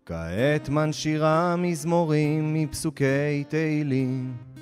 כעת 0.06 0.70
מנשירה 0.70 1.56
מזמורים 1.56 2.54
מפסוקי 2.54 3.44
תהילים 3.48 4.53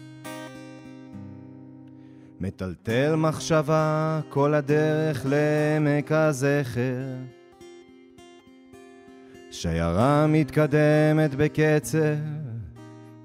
מטלטל 2.44 3.16
מחשבה 3.16 4.20
כל 4.30 4.54
הדרך 4.54 5.26
לעמק 5.30 6.12
הזכר. 6.12 7.16
שיירה 9.52 10.28
מתקדמת 10.28 11.36
בקצב 11.38 12.00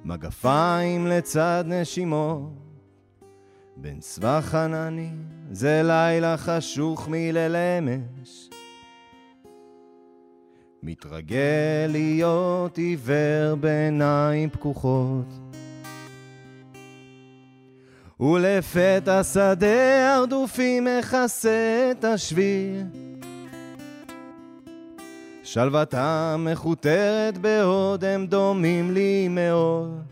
מגפיים 0.05 1.07
לצד 1.07 1.65
נשימות. 1.67 2.53
בין 3.77 4.01
סבך 4.01 4.55
עננים 4.55 5.25
זה 5.51 5.83
לילה 5.85 6.37
חשוך 6.37 7.09
מליל 7.09 7.57
אמש 7.57 8.51
מתרגל 10.83 11.87
להיות 11.89 12.79
עיוור 12.79 13.55
בעיניים 13.61 14.51
פקוחות 14.51 15.46
ולפתע 18.21 19.25
שדה 19.25 20.17
הרדופים 20.17 20.87
מכסה 20.99 21.91
את 21.91 22.05
השביל. 22.05 22.83
שלוותם 25.43 26.47
מכותרת 26.53 27.39
בעוד 27.39 28.05
הם 28.05 28.27
דומים 28.27 28.95
לי 28.95 29.29
מאוד. 29.29 30.03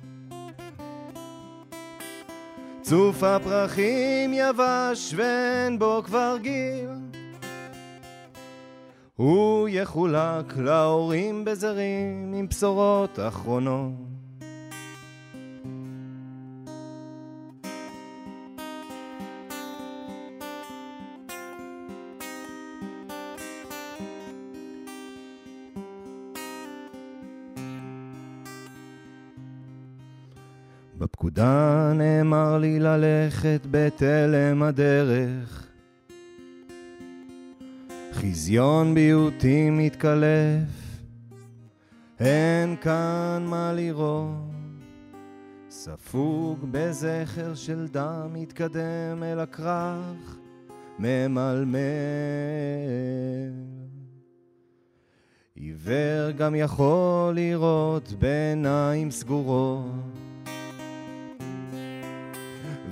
צוף 2.83 3.23
הפרחים 3.23 4.35
יבש 4.35 5.15
ואין 5.17 5.79
בו 5.79 6.03
כבר 6.05 6.37
גיל. 6.43 6.91
הוא 9.17 9.69
יחולק 9.69 10.57
להורים 10.57 11.45
בזרים 11.45 12.35
עם 12.37 12.49
בשורות 12.49 13.19
אחרונות 13.29 14.14
בפקודה 31.15 31.93
נאמר 31.95 32.59
לי 32.59 32.81
ללכת 32.81 33.61
בתלם 33.71 34.63
הדרך. 34.63 35.67
חזיון 38.13 38.95
ביוטים 38.95 39.79
מתקלף 39.79 40.99
אין 42.21 42.77
כאן 42.81 43.45
מה 43.47 43.73
לראות. 43.73 44.35
ספוג 45.71 46.59
בזכר 46.71 47.55
של 47.55 47.87
דם 47.87 48.29
מתקדם 48.33 49.23
אל 49.23 49.41
הכרך 49.41 50.39
ממלמל. 50.99 51.79
עיוור 55.55 56.31
גם 56.31 56.55
יכול 56.55 57.35
לראות 57.35 58.13
בעיניים 58.19 59.11
סגורות 59.11 60.14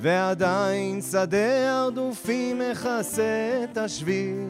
ועדיין 0.02 1.00
שדה 1.00 1.78
הרדופים 1.78 2.58
מכסה 2.58 3.64
את 3.64 3.78
השביל. 3.78 4.48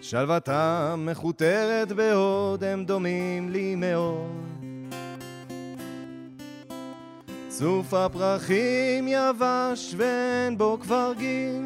שלוותם 0.00 1.06
מכותרת 1.10 1.92
בעוד 1.92 2.64
הם 2.64 2.84
דומים 2.84 3.50
לי 3.50 3.74
מאוד. 3.74 4.26
צוף 7.48 7.94
הפרחים 7.94 9.08
יבש 9.08 9.94
ואין 9.96 10.58
בו 10.58 10.78
כבר 10.80 11.12
גיל. 11.18 11.62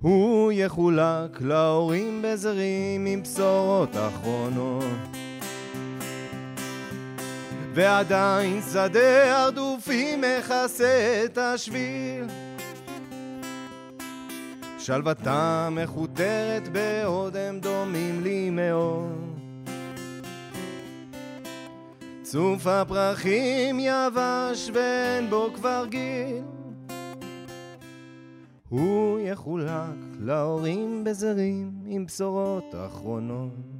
הוא 0.00 0.52
יחולק 0.52 1.40
להורים 1.40 2.22
בזרים 2.22 3.06
עם 3.06 3.22
בשורות 3.22 3.96
אחרונות 3.96 5.23
ועדיין 7.74 8.60
שדה 8.72 9.36
הרדופים 9.36 10.20
מכסה 10.20 11.22
את 11.24 11.38
השביל. 11.38 12.24
שלוותם 14.78 15.76
מכותרת 15.82 16.68
בעוד 16.68 17.36
הם 17.36 17.60
דומים 17.60 18.22
לי 18.22 18.50
מאוד. 18.50 19.38
צוף 22.22 22.66
הפרחים 22.66 23.80
יבש 23.80 24.70
ואין 24.74 25.30
בו 25.30 25.50
כבר 25.54 25.84
גיל. 25.88 26.42
הוא 28.68 29.18
יחולק 29.20 29.70
להורים 30.20 31.04
בזרים 31.04 31.72
עם 31.86 32.06
בשורות 32.06 32.74
אחרונות 32.86 33.73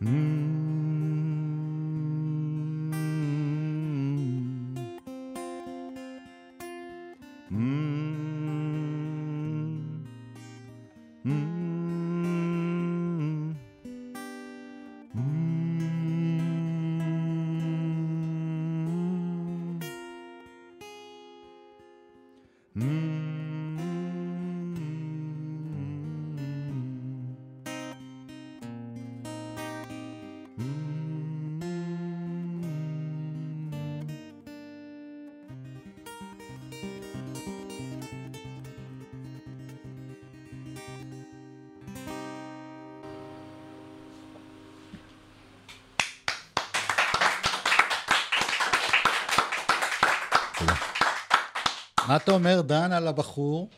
מה 0.00 0.77
אומר, 52.38 52.60
דן, 52.60 52.92
על 52.92 53.08
הבחור? 53.08 53.70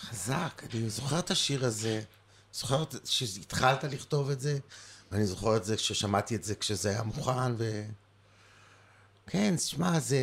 חזק, 0.00 0.62
אני 0.74 0.90
זוכר 0.90 1.18
את 1.18 1.30
השיר 1.30 1.64
הזה. 1.64 2.02
זוכרת 2.52 2.94
שהתחלת 3.04 3.84
לכתוב 3.84 4.30
את 4.30 4.40
זה? 4.40 4.58
ואני 5.12 5.26
זוכר 5.26 5.56
את 5.56 5.64
זה 5.64 5.76
כששמעתי 5.76 6.36
את 6.36 6.44
זה 6.44 6.54
כשזה 6.54 6.90
היה 6.90 7.02
מוכן, 7.02 7.52
ו... 7.58 7.84
כן, 9.26 9.58
שמע, 9.58 10.00
זה 10.00 10.18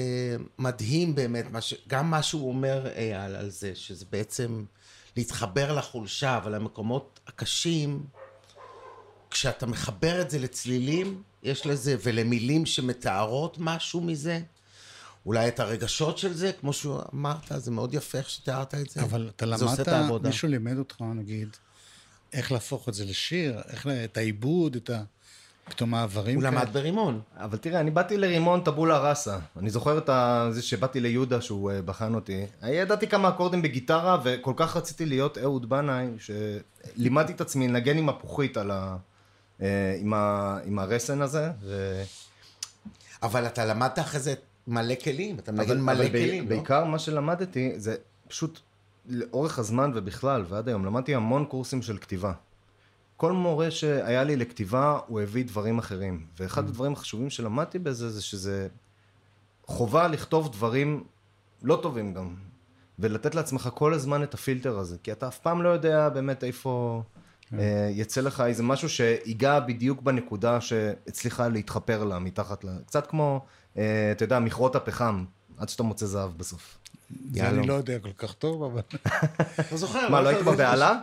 מדהים 0.60 1.15
באמת, 1.15 1.52
מה 1.52 1.62
ש... 1.62 1.74
גם 1.88 2.12
מה 2.12 2.24
שהוא 2.24 2.50
אומר 2.50 2.88
אייל 2.96 3.36
על 3.36 3.50
זה, 3.50 3.76
שזה 3.76 4.06
בעצם 4.10 4.65
להתחבר 5.17 5.76
לחולשה, 5.76 6.38
אבל 6.38 6.56
המקומות 6.56 7.19
הקשים, 7.28 8.06
כשאתה 9.30 9.65
מחבר 9.65 10.22
את 10.22 10.30
זה 10.30 10.39
לצלילים, 10.39 11.24
יש 11.43 11.65
לזה, 11.65 11.96
ולמילים 12.04 12.65
שמתארות 12.65 13.58
משהו 13.60 14.02
מזה, 14.02 14.41
אולי 15.25 15.47
את 15.47 15.59
הרגשות 15.59 16.17
של 16.17 16.33
זה, 16.33 16.51
כמו 16.62 16.73
שאמרת, 16.73 17.51
זה 17.57 17.71
מאוד 17.71 17.93
יפה 17.93 18.17
איך 18.17 18.29
שתיארת 18.29 18.75
את 18.75 18.89
זה. 18.89 19.01
אבל 19.01 19.31
אתה 19.36 19.45
למדת, 19.45 19.79
את. 19.79 20.21
מישהו 20.23 20.47
לימד 20.47 20.77
אותך, 20.77 21.01
נגיד, 21.15 21.47
איך 22.33 22.51
להפוך 22.51 22.89
את 22.89 22.93
זה 22.93 23.05
לשיר, 23.05 23.62
איך, 23.69 23.88
את 23.88 24.17
העיבוד, 24.17 24.75
את 24.75 24.89
ה... 24.89 25.03
פתאום 25.65 25.91
מעברים 25.91 26.36
הוא 26.36 26.43
כאלה. 26.43 26.62
למד 26.62 26.73
ברימון. 26.73 27.21
אבל 27.38 27.57
תראה, 27.57 27.79
אני 27.79 27.91
באתי 27.91 28.17
לרימון 28.17 28.62
טבולה 28.62 29.09
ראסה. 29.09 29.38
אני 29.57 29.69
זוכר 29.69 29.97
את 29.97 30.09
זה 30.53 30.62
שבאתי 30.62 30.99
ליהודה 30.99 31.41
שהוא 31.41 31.71
אה, 31.71 31.81
בחן 31.81 32.15
אותי. 32.15 32.45
ידעתי 32.63 33.07
כמה 33.07 33.29
אקורדים 33.29 33.62
בגיטרה, 33.62 34.17
וכל 34.23 34.53
כך 34.55 34.77
רציתי 34.77 35.05
להיות 35.05 35.38
אהוד 35.38 35.69
בנאי, 35.69 36.07
שלימדתי 36.19 37.33
את 37.33 37.41
עצמי 37.41 37.67
לנגן 37.67 37.97
עם 37.97 38.09
הפוכית 38.09 38.57
על 38.57 38.71
ה... 38.71 38.97
אה, 39.62 39.97
עם, 39.99 40.13
ה... 40.13 40.57
עם 40.65 40.79
הרסן 40.79 41.21
הזה. 41.21 41.51
ו... 41.62 42.03
אבל 43.23 43.45
אתה 43.45 43.65
למדת 43.65 43.99
אחרי 43.99 44.19
זה 44.19 44.33
מלא 44.67 44.95
כלים, 45.04 45.39
אתה 45.39 45.52
מנגן 45.52 45.63
אבל, 45.71 45.78
מלא 45.78 45.93
אבל 45.93 46.08
ב- 46.08 46.12
כלים, 46.12 46.43
לא? 46.43 46.49
בעיקר 46.49 46.86
מה 46.86 46.99
שלמדתי 46.99 47.73
זה 47.76 47.95
פשוט 48.28 48.60
לאורך 49.06 49.60
הזמן 49.60 49.91
ובכלל 49.95 50.45
ועד 50.49 50.67
היום 50.67 50.86
למדתי 50.86 51.15
המון 51.15 51.45
קורסים 51.45 51.82
של 51.82 51.97
כתיבה. 51.97 52.34
כל 53.17 53.32
מורה 53.32 53.71
שהיה 53.71 54.23
לי 54.23 54.36
לכתיבה 54.36 54.99
הוא 55.08 55.21
הביא 55.21 55.45
דברים 55.45 55.78
אחרים 55.80 56.26
Mm. 56.26 56.41
ואחד 56.41 56.67
הדברים 56.67 56.93
החשובים 56.93 57.30
שלמדתי 57.30 57.80
בזה 57.80 58.10
זה 58.10 58.21
שזה 58.21 58.67
חובה 59.65 60.08
לכתוב 60.08 60.52
דברים 60.52 61.04
לא 61.62 61.80
טובים 61.84 62.13
גם 62.13 62.36
ולתת 62.99 63.36
לעצמך 63.36 63.69
כל 63.73 63.93
הזמן 63.93 64.23
את 64.23 64.34
הפילטר 64.34 64.80
הזה 64.80 64.97
כי 65.04 65.12
אתה 65.12 65.28
אף 65.28 65.39
פעם 65.39 65.62
לא 65.62 65.69
יודע 65.69 66.10
באמת 66.10 66.43
איפה 66.43 67.04
כן. 67.49 67.60
אה, 67.60 67.89
יצא 67.91 68.21
לך 68.21 68.41
איזה 68.41 68.63
משהו 68.63 68.89
שיגע 68.89 69.60
בדיוק 69.60 70.02
בנקודה 70.02 70.62
שהצליחה 70.62 71.47
להתחפר 71.47 72.04
לה 72.04 72.19
מתחת 72.19 72.63
לה 72.63 72.71
קצת 72.88 73.08
כמו 73.08 73.45
אתה 73.73 74.23
יודע 74.23 74.39
מכרות 74.39 74.75
הפחם 74.75 75.25
עד 75.57 75.69
שאתה 75.69 75.83
מוצא 75.83 76.05
זהב 76.05 76.38
בסוף. 76.38 76.77
זה 77.33 77.49
אני 77.49 77.67
לא 77.67 77.73
יודע 77.73 77.99
כל 77.99 78.13
כך 78.17 78.33
טוב, 78.33 78.63
אבל... 78.63 78.81
אתה 79.67 79.77
זוכר? 79.77 80.09
מה 80.09 80.21
לא 80.21 80.29
היית 80.29 80.45
בבהלה? 80.45 80.99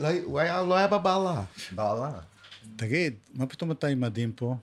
לא, 0.00 0.08
הוא 0.24 0.38
היה, 0.38 0.62
לא 0.62 0.76
היה 0.76 0.86
בבעלה. 0.86 1.42
בעלה. 1.72 2.10
תגיד, 2.76 3.14
מה 3.34 3.46
פתאום 3.46 3.70
אתה 3.70 3.86
עם 3.86 4.00
מדים 4.00 4.32
פה? 4.32 4.56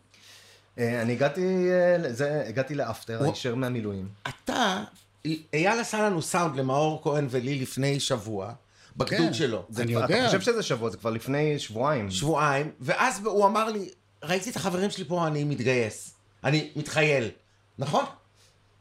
אה, 0.78 1.02
אני 1.02 1.14
הגעתי, 1.14 1.72
אה, 1.72 1.98
לזה, 1.98 2.44
הגעתי 2.48 2.76
לאפטר, 2.76 3.24
הישר 3.24 3.56
מהמילואים. 3.56 4.08
אתה, 4.28 4.84
אייל 5.54 5.80
עשה 5.80 6.02
לנו 6.02 6.22
סאונד 6.22 6.56
למאור 6.56 7.02
כהן 7.04 7.28
ולי 7.30 7.60
לפני 7.60 8.00
שבוע, 8.00 8.54
בגדוד 8.98 9.18
כן. 9.18 9.34
שלו. 9.34 9.66
אני 9.78 9.98
אתה 9.98 10.04
יודע. 10.04 10.26
חושב 10.26 10.42
שזה 10.42 10.64
שבוע, 10.64 10.90
זה 10.90 10.98
כבר 10.98 11.10
לפני 11.10 11.60
שבועיים. 11.60 12.12
שבועיים, 12.12 12.72
ואז 12.80 13.22
הוא 13.26 13.46
אמר 13.46 13.70
לי, 13.70 13.90
ראיתי 14.24 14.50
את 14.50 14.56
החברים 14.56 14.90
שלי 14.90 15.06
פה, 15.06 15.28
אני 15.28 15.44
מתגייס. 15.44 16.15
אני 16.46 16.70
מתחייל. 16.76 17.30
נכון? 17.78 18.06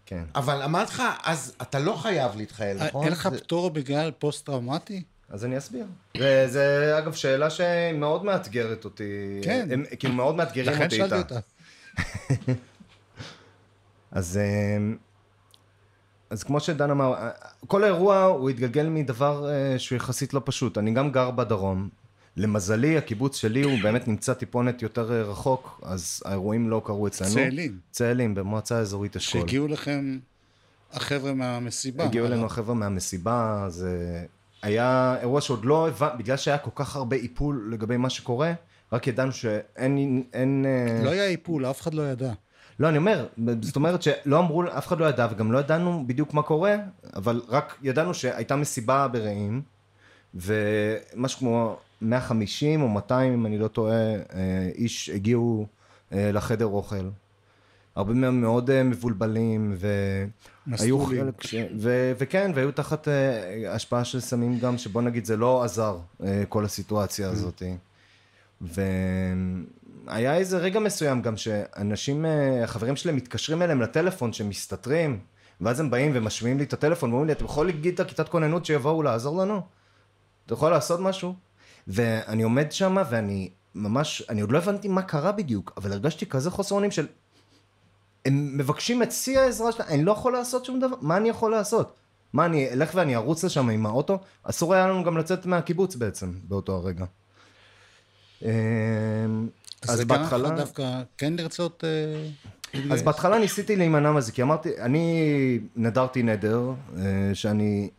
כן. 0.07 0.25
אבל 0.35 0.63
אמרתי 0.63 0.93
לך, 0.93 1.03
אז 1.25 1.55
אתה 1.63 1.79
לא 1.79 1.93
חייב 1.97 2.37
להתחייל, 2.37 2.77
נכון? 2.87 3.01
אה, 3.01 3.07
אין 3.07 3.13
לך 3.13 3.29
זה- 3.29 3.39
פטור 3.39 3.71
בגלל 3.71 4.11
פוסט-טראומטי? 4.19 5.03
אז 5.31 5.45
אני 5.45 5.59
אסביר. 5.59 5.85
וזה 6.19 6.95
אגב 6.99 7.13
שאלה 7.15 7.51
שמאוד 7.51 8.25
מאתגרת 8.25 8.85
אותי. 8.85 9.05
כן. 9.43 9.69
הם 9.71 9.85
כאילו 9.99 10.15
מאוד 10.15 10.35
מאתגרים 10.35 10.67
לכן 10.73 10.85
אותי 10.85 10.97
שאלתי 10.97 11.15
איתה. 11.15 11.35
אותה. 11.35 12.53
אז, 14.13 14.37
אה, 14.37 14.77
אז 16.31 16.43
כמו 16.43 16.61
שדן 16.61 16.91
אמר, 16.91 17.15
אה, 17.15 17.31
כל 17.67 17.85
האירוע 17.85 18.23
הוא 18.25 18.51
התגלגל 18.51 18.87
מדבר 18.87 19.51
אה, 19.51 19.79
שהוא 19.79 19.97
יחסית 19.97 20.35
לא 20.35 20.43
פשוט. 20.45 20.79
אני 20.79 20.91
גם 20.95 21.13
גר 21.13 21.31
בדרום. 21.31 21.89
למזלי, 22.37 22.99
הקיבוץ 22.99 23.37
שלי 23.37 23.63
הוא 23.63 23.79
באמת 23.83 24.09
נמצא 24.09 24.35
טיפונת 24.35 24.83
יותר 24.83 25.13
אה, 25.13 25.23
רחוק, 25.23 25.81
אז 25.85 26.23
האירועים 26.25 26.71
לא 26.71 26.83
קרו 26.85 27.07
אצלנו. 27.07 27.31
צאלים. 27.35 27.79
צאלים, 27.91 28.35
במועצה 28.35 28.79
האזורית 28.79 29.17
אשכול. 29.17 29.41
שהגיעו 29.41 29.69
לכם 29.69 30.19
החבר'ה 30.93 31.35
מהמסיבה. 31.35 32.05
הגיעו 32.05 32.25
אבל- 32.27 32.33
אלינו 32.33 32.47
החבר'ה 32.47 32.75
מהמסיבה, 32.75 33.65
זה 33.69 34.25
היה 34.63 35.17
אירוע 35.21 35.41
שעוד 35.41 35.65
לא 35.65 35.89
הבנו, 35.89 36.19
בגלל 36.19 36.37
שהיה 36.37 36.59
כל 36.59 36.71
כך 36.75 36.97
הרבה 36.97 37.17
איפול 37.17 37.69
לגבי 37.73 37.97
מה 37.97 38.11
שקורה, 38.11 38.53
רק 38.93 39.07
ידענו 39.07 39.33
שאין, 39.33 40.23
אין... 40.33 40.65
אה, 40.69 41.05
לא 41.05 41.11
היה 41.11 41.25
איפול, 41.27 41.67
אף 41.67 41.81
אחד 41.81 41.95
לא 41.95 42.03
ידע. 42.03 42.33
לא, 42.79 42.89
אני 42.89 42.99
אומר, 42.99 43.27
זאת 43.63 43.77
אומרת 43.77 44.03
שלא 44.03 44.39
אמרו, 44.39 44.65
אף 44.79 44.87
אחד 44.87 44.99
לא 45.01 45.05
ידע, 45.07 45.29
וגם 45.31 45.53
לא 45.53 45.59
ידענו 45.59 46.05
בדיוק 46.07 46.35
מה 46.35 46.43
קורה, 46.43 46.77
אבל 47.17 47.43
רק 47.49 47.79
ידענו 47.83 48.15
שהייתה 48.15 48.57
מסיבה 48.57 49.09
ברעים, 49.09 49.63
ומשהו 50.35 51.39
כמו 51.39 51.77
150 52.05 52.83
או 52.83 52.89
200, 52.89 53.33
אם 53.33 53.47
אני 53.47 53.59
לא 53.59 53.69
טועה, 53.69 53.95
אה, 53.95 54.71
איש 54.75 55.11
הגיעו 55.11 55.67
אה, 56.13 56.33
לחדר 56.33 56.67
אוכל. 56.67 57.09
הרבה 57.97 58.13
מהם 58.13 58.41
מאוד 58.41 58.71
אה, 58.71 58.83
מבולבלים, 58.83 59.77
והיו. 59.79 61.07
חלק 61.07 61.43
ש... 61.43 61.55
ו... 61.79 62.13
וכן, 62.19 62.53
והיו 62.55 62.73
תחת 62.73 63.09
השפעה 63.69 64.05
של 64.05 64.21
סמים 64.21 64.59
גם, 64.59 64.79
שבוא 64.79 65.03
נגיד 65.03 65.25
זה 65.25 65.37
לא 65.37 65.65
עזר, 65.65 65.99
כל 66.49 66.65
הסיטואציה 66.65 67.29
הזאת. 67.31 67.63
והיה 68.61 70.37
איזה 70.37 70.59
רגע 70.59 70.81
מסוים 70.81 71.23
גם 71.23 71.37
שאנשים, 71.37 72.25
החברים 72.65 72.97
שלהם 72.97 73.17
מתקשרים 73.17 73.63
אליהם 73.63 73.83
לטלפון 73.83 74.33
שמסתתרים, 74.33 75.19
ואז 75.61 75.81
הם 75.81 75.91
באים 75.91 76.13
ומשמיעים 76.15 76.59
לי 76.59 76.65
את 76.65 76.73
הטלפון 76.73 77.11
ואומרים 77.11 77.27
לי, 77.27 77.33
אתם 77.33 77.45
יכולים 77.45 77.77
להגיד 77.77 77.95
את 77.95 78.01
הכיתת 78.01 78.29
כוננות 78.29 78.65
שיבואו 78.65 79.03
לעזור 79.03 79.43
לנו? 79.43 79.61
אתה 80.47 80.55
יכול 80.55 80.71
לעשות 80.71 81.01
משהו? 81.01 81.35
ואני 81.89 82.43
עומד 82.43 82.73
שם 82.73 82.97
ואני 83.11 83.51
ממש, 83.75 84.23
אני 84.29 84.41
עוד 84.41 84.53
לא 84.53 84.59
הבנתי 84.59 84.89
מה 84.89 85.03
קרה 85.03 85.33
בדיוק, 85.33 85.73
אבל 85.77 85.93
הרגשתי 85.93 86.27
כזה 86.27 86.51
חוסר 86.51 86.75
אונים 86.75 86.91
של... 86.91 87.07
הם 88.25 88.59
מבקשים 88.59 89.03
את 89.03 89.13
שיא 89.13 89.39
העזרה 89.39 89.73
שלהם, 89.73 89.89
אני 89.89 90.05
לא 90.05 90.13
יכול 90.13 90.33
לעשות 90.33 90.65
שום 90.65 90.81
דבר, 90.81 90.97
מה 91.01 91.17
אני 91.17 91.29
יכול 91.29 91.51
לעשות? 91.51 91.95
מה, 92.33 92.45
אני 92.45 92.71
אלך 92.71 92.91
ואני 92.95 93.17
ארוץ 93.17 93.45
לשם 93.45 93.71
עם 93.71 93.87
האוטו? 93.87 94.19
אסור 94.43 94.75
היה 94.75 94.87
לנו 94.87 95.05
גם 95.05 95.19
לצאת 95.19 95.47
מהקיבוץ 95.47 95.97
בעצם, 95.97 96.33
באותו 96.49 96.77
הרגע. 96.77 97.05
אמ, 98.43 98.49
אז 99.83 99.97
זה 99.97 100.05
בהתחלה... 100.05 100.49
לך 100.49 100.59
דווקא 100.59 101.03
כן 101.19 101.33
לרצות... 101.33 101.85
אה, 101.85 102.29
אז? 102.91 103.03
בהתחלה 103.03 103.39
ניסיתי 103.39 103.77
להימנע 103.77 104.13
מזה, 104.13 104.33
כי 104.33 104.43
אמרתי, 104.43 104.81
אני 104.81 105.59
נדרתי 105.77 106.23
נדר, 106.23 106.73
אה, 106.97 107.31
שאני 107.35 107.91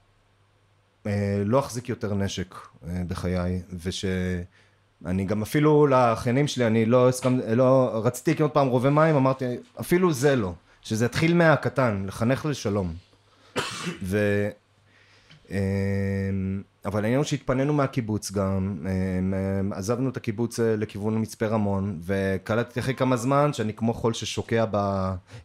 לא 1.45 1.59
אחזיק 1.59 1.89
יותר 1.89 2.13
נשק 2.13 2.55
אה, 2.87 3.01
בחיי, 3.07 3.61
ושאני 3.83 5.25
גם 5.25 5.41
אפילו 5.41 5.87
לאחיינים 5.87 6.47
שלי, 6.47 6.67
אני 6.67 6.85
לא 6.85 7.09
הסכם, 7.09 7.39
לא, 7.55 8.01
רציתי 8.03 8.31
לקנות 8.31 8.53
פעם 8.53 8.67
רובה 8.67 8.89
מים, 8.89 9.15
אמרתי, 9.15 9.45
אפילו 9.79 10.13
זה 10.13 10.35
לא, 10.35 10.53
שזה 10.81 11.05
יתחיל 11.05 11.33
מהקטן, 11.33 12.03
לחנך 12.07 12.45
לשלום. 12.45 12.93
ו... 14.03 14.17
אה, 15.51 15.59
אבל 16.85 17.03
העניין 17.03 17.17
הוא 17.17 17.25
שהתפנינו 17.25 17.73
מהקיבוץ 17.73 18.31
גם, 18.31 18.77
אה, 18.85 18.91
אה, 18.91 19.77
עזבנו 19.77 20.09
את 20.09 20.17
הקיבוץ 20.17 20.59
אה, 20.59 20.75
לכיוון 20.75 21.21
מצפה 21.21 21.45
רמון, 21.45 21.99
וקלטתי 22.03 22.79
אחרי 22.79 22.95
כמה 22.95 23.17
זמן 23.17 23.53
שאני 23.53 23.73
כמו 23.73 23.93
חול 23.93 24.13
ששוקע 24.13 24.65
ב... 24.71 24.75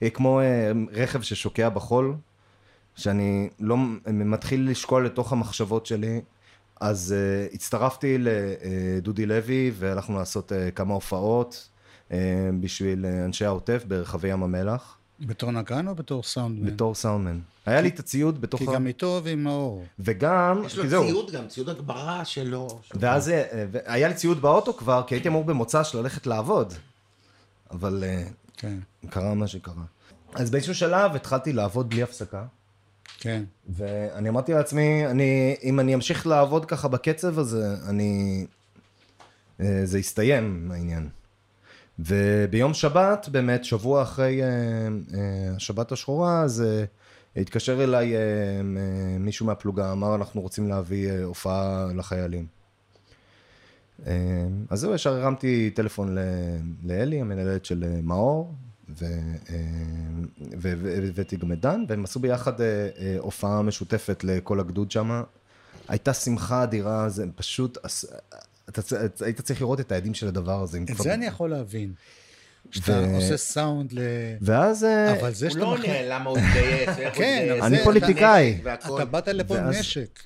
אה, 0.03 0.11
כמו 0.11 0.40
אה, 0.40 0.73
רכב 0.92 1.23
ששוקע 1.23 1.68
בחול, 1.68 2.14
שאני 3.01 3.49
לא 3.61 3.77
מתחיל 4.07 4.70
לשקול 4.70 5.07
לתוך 5.07 5.33
המחשבות 5.33 5.87
שלי, 5.87 6.20
אז 6.81 7.14
uh, 7.51 7.55
הצטרפתי 7.55 8.16
לדודי 8.18 9.27
לוי 9.27 9.72
והלכנו 9.74 10.18
לעשות 10.18 10.53
uh, 10.53 10.70
כמה 10.74 10.95
הופעות 10.95 11.68
uh, 12.09 12.12
בשביל 12.61 13.07
אנשי 13.07 13.45
העוטף 13.45 13.85
ברחבי 13.89 14.29
ים 14.29 14.43
המלח, 14.43 14.97
בתור 15.20 15.51
נגן 15.51 15.89
או 15.89 15.95
בתור 15.95 16.22
סאונדמן? 16.22 16.66
בתור 16.66 16.95
סאונדמן. 16.95 17.41
היה 17.66 17.81
לי 17.81 17.89
את 17.89 17.99
הציוד 17.99 18.41
בתוך... 18.41 18.61
כי 18.61 18.68
ה- 18.68 18.74
גם 18.74 18.87
איתו 18.87 19.20
ועם 19.24 19.45
מאור. 19.45 19.85
וגם... 19.99 20.62
יש 20.66 20.79
לו. 20.79 21.07
ציוד 21.07 21.31
גם, 21.31 21.49
ציוד 21.49 21.68
הגברה 21.68 22.24
שלו. 22.24 22.81
ואז 22.95 23.29
אה, 23.29 23.64
היה 23.85 24.09
לי 24.09 24.14
ציוד 24.14 24.43
באוטו 24.43 24.77
כבר, 24.77 25.03
כי 25.07 25.14
הייתי 25.14 25.29
אמור 25.29 25.45
במוצ"ש 25.45 25.95
ללכת 25.95 26.27
לעבוד. 26.27 26.74
אבל 27.70 28.05
אה, 28.07 28.24
כן, 28.57 28.79
קרה 29.11 29.35
מה 29.35 29.47
שקרה. 29.47 29.85
אז 30.35 30.51
באיזשהו 30.51 30.74
שלב 30.74 31.14
התחלתי 31.14 31.53
לעבוד 31.53 31.91
בלי 31.91 32.03
הפסקה. 32.03 32.45
כן. 33.21 33.43
ואני 33.68 34.29
אמרתי 34.29 34.53
לעצמי, 34.53 35.07
אני, 35.07 35.57
אם 35.62 35.81
אני 35.81 35.95
אמשיך 35.95 36.27
לעבוד 36.27 36.64
ככה 36.64 36.89
בקצב 36.89 37.39
הזה, 37.39 37.77
אני... 37.89 38.47
אה, 39.61 39.81
זה 39.85 39.99
יסתיים 39.99 40.71
העניין. 40.73 41.09
וביום 41.99 42.75
שבת, 42.75 43.29
באמת, 43.29 43.64
שבוע 43.64 44.03
אחרי 44.03 44.43
אה, 44.43 44.49
אה, 44.49 45.57
השבת 45.57 45.93
השחורה, 45.93 46.43
אז 46.43 46.62
אה, 46.62 46.85
התקשר 47.37 47.85
אליי 47.85 48.16
אה, 48.16 48.21
אה, 48.21 49.18
מישהו 49.18 49.47
מהפלוגה, 49.47 49.93
אמר, 49.93 50.14
אנחנו 50.14 50.41
רוצים 50.41 50.68
להביא 50.68 51.11
אה, 51.11 51.25
הופעה 51.25 51.87
לחיילים. 51.95 52.47
אה, 54.07 54.12
אז 54.71 54.81
זהו, 54.81 54.95
ישר 54.95 55.12
הרמתי 55.14 55.71
טלפון 55.71 56.16
לאלי, 56.85 57.21
המנהלת 57.21 57.64
של 57.64 57.85
אה, 57.85 58.01
מאור, 58.03 58.55
אה, 59.03 59.09
ו- 60.61 60.72
ו- 60.78 60.99
והבאתי 61.03 61.36
גם 61.36 61.53
את 61.53 61.61
דן, 61.61 61.84
והם 61.88 62.05
עשו 62.05 62.20
ביחד 62.20 62.61
אה, 62.61 62.66
אה, 62.66 63.16
הופעה 63.18 63.62
משותפת 63.62 64.24
לכל 64.24 64.61
הגדוד 64.61 64.91
שם. 64.91 65.22
הייתה 65.88 66.14
שמחה 66.14 66.62
אדירה, 66.62 67.09
זה 67.09 67.24
פשוט, 67.36 67.78
אתה 68.68 68.82
היית 69.20 69.41
צריך 69.41 69.61
לראות 69.61 69.80
את 69.80 69.93
העדים 69.93 70.14
של 70.14 70.28
הדבר 70.28 70.62
הזה. 70.62 70.78
את 70.91 70.97
זה 70.97 71.14
אני 71.14 71.26
יכול 71.26 71.51
להבין. 71.51 71.93
שאתה 72.70 72.93
ו- 72.93 73.14
עושה 73.14 73.36
סאונד 73.36 73.93
ל... 73.93 73.99
ואז 74.41 74.86
אבל 75.20 75.32
זה 75.32 75.47
הוא 75.47 75.53
שאתה 75.53 75.64
לא 75.64 75.74
מכניס... 75.74 75.86
עונה 75.86 76.03
למה 76.03 76.30
הוא 76.30 76.38
התגייס, 76.38 76.88
הוא 76.88 77.11
כן, 77.14 77.59
אני 77.62 77.84
פוליטיקאי. 77.84 78.61
אתה 78.74 79.05
באת 79.05 79.28
לפה 79.28 79.59
עם 79.59 79.70
נשק. 79.70 80.20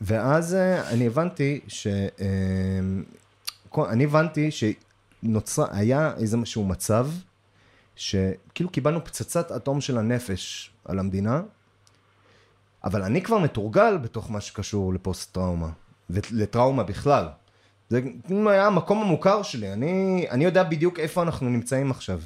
ואז 0.00 0.54
אני 0.88 1.06
הבנתי 1.06 1.60
ש... 1.68 1.86
אני 3.78 4.04
הבנתי 4.04 4.50
שנוצר, 4.50 5.64
היה 5.70 6.12
איזשהו 6.16 6.64
מצב 6.64 7.08
שכאילו 8.00 8.70
קיבלנו 8.70 9.04
פצצת 9.04 9.52
אטום 9.52 9.80
של 9.80 9.98
הנפש 9.98 10.70
על 10.84 10.98
המדינה, 10.98 11.42
אבל 12.84 13.02
אני 13.02 13.22
כבר 13.22 13.38
מתורגל 13.38 13.98
בתוך 13.98 14.30
מה 14.30 14.40
שקשור 14.40 14.94
לפוסט 14.94 15.34
טראומה, 15.34 15.68
ולטראומה 16.10 16.82
בכלל. 16.82 17.28
זה 17.90 18.00
היה 18.30 18.66
המקום 18.66 19.02
המוכר 19.02 19.42
שלי, 19.42 19.72
אני, 19.72 20.26
אני 20.30 20.44
יודע 20.44 20.62
בדיוק 20.62 20.98
איפה 20.98 21.22
אנחנו 21.22 21.48
נמצאים 21.48 21.90
עכשיו. 21.90 22.20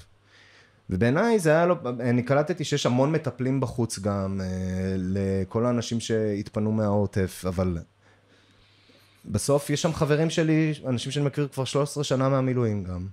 ובעיניי 0.91 1.39
זה 1.39 1.51
היה 1.51 1.67
לא, 1.67 1.77
אני 2.01 2.23
קלטתי 2.23 2.65
שיש 2.65 2.87
המון 2.87 3.13
מטפלים 3.13 3.61
בחוץ 3.61 3.99
גם 3.99 4.41
אה, 4.41 4.47
לכל 4.99 5.67
האנשים 5.67 6.01
שהתפנו 6.01 6.73
מהעוטף, 6.73 7.45
אבל 7.49 7.79
בסוף 9.25 9.71
יש 9.71 9.83
שם 9.83 9.93
חברים 9.93 10.31
שלי, 10.31 10.73
אנשים 10.87 11.13
שאני 11.13 11.27
מכיר 11.27 11.49
כבר 11.53 11.65
13 11.65 12.05
שנה 12.05 12.29
מהמילואים 12.29 12.85
גם. 12.85 13.07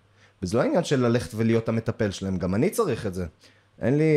וזה 0.43 0.57
לא 0.57 0.61
העניין 0.61 0.83
של 0.83 0.99
ללכת 0.99 1.33
ולהיות 1.33 1.69
המטפל 1.69 2.11
שלהם, 2.11 2.37
גם 2.37 2.55
אני 2.55 2.69
צריך 2.69 3.05
את 3.05 3.13
זה. 3.13 3.25
אין 3.81 3.97
לי 3.97 4.13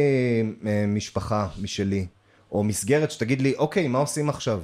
אה, 0.67 0.85
משפחה 0.89 1.49
משלי, 1.63 2.07
או 2.53 2.65
מסגרת 2.65 3.11
שתגיד 3.11 3.41
לי, 3.41 3.55
אוקיי, 3.55 3.89
מה 3.89 3.99
עושים 3.99 4.29
עכשיו? 4.29 4.63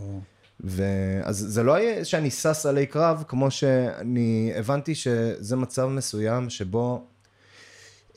או, 0.00 0.20
ואז 0.60 1.36
זה 1.48 1.62
לא 1.62 1.78
יהיה 1.78 2.04
שאני 2.04 2.30
שש 2.30 2.66
עלי 2.66 2.86
קרב, 2.86 3.24
כמו 3.28 3.50
שאני 3.50 4.52
הבנתי 4.56 4.94
שזה 4.94 5.56
מצב 5.56 5.86
מסוים 5.86 6.50
שבו 6.50 7.06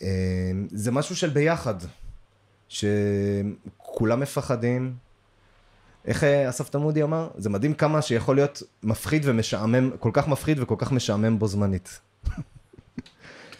אה, 0.01 0.07
זה 0.71 0.91
משהו 0.91 1.15
של 1.15 1.29
ביחד, 1.29 1.75
שכולם 2.67 4.19
מפחדים. 4.19 4.95
איך 6.05 6.23
אה, 6.23 6.49
אסף 6.49 6.69
תלמודי 6.69 7.03
אמר? 7.03 7.29
זה 7.37 7.49
מדהים 7.49 7.73
כמה 7.73 8.01
שיכול 8.01 8.35
להיות 8.35 8.63
מפחיד 8.83 9.21
ומשעמם, 9.25 9.91
כל 9.99 10.09
כך 10.13 10.27
מפחיד 10.27 10.59
וכל 10.59 10.75
כך 10.77 10.91
משעמם 10.91 11.39
בו 11.39 11.47
זמנית. 11.47 11.99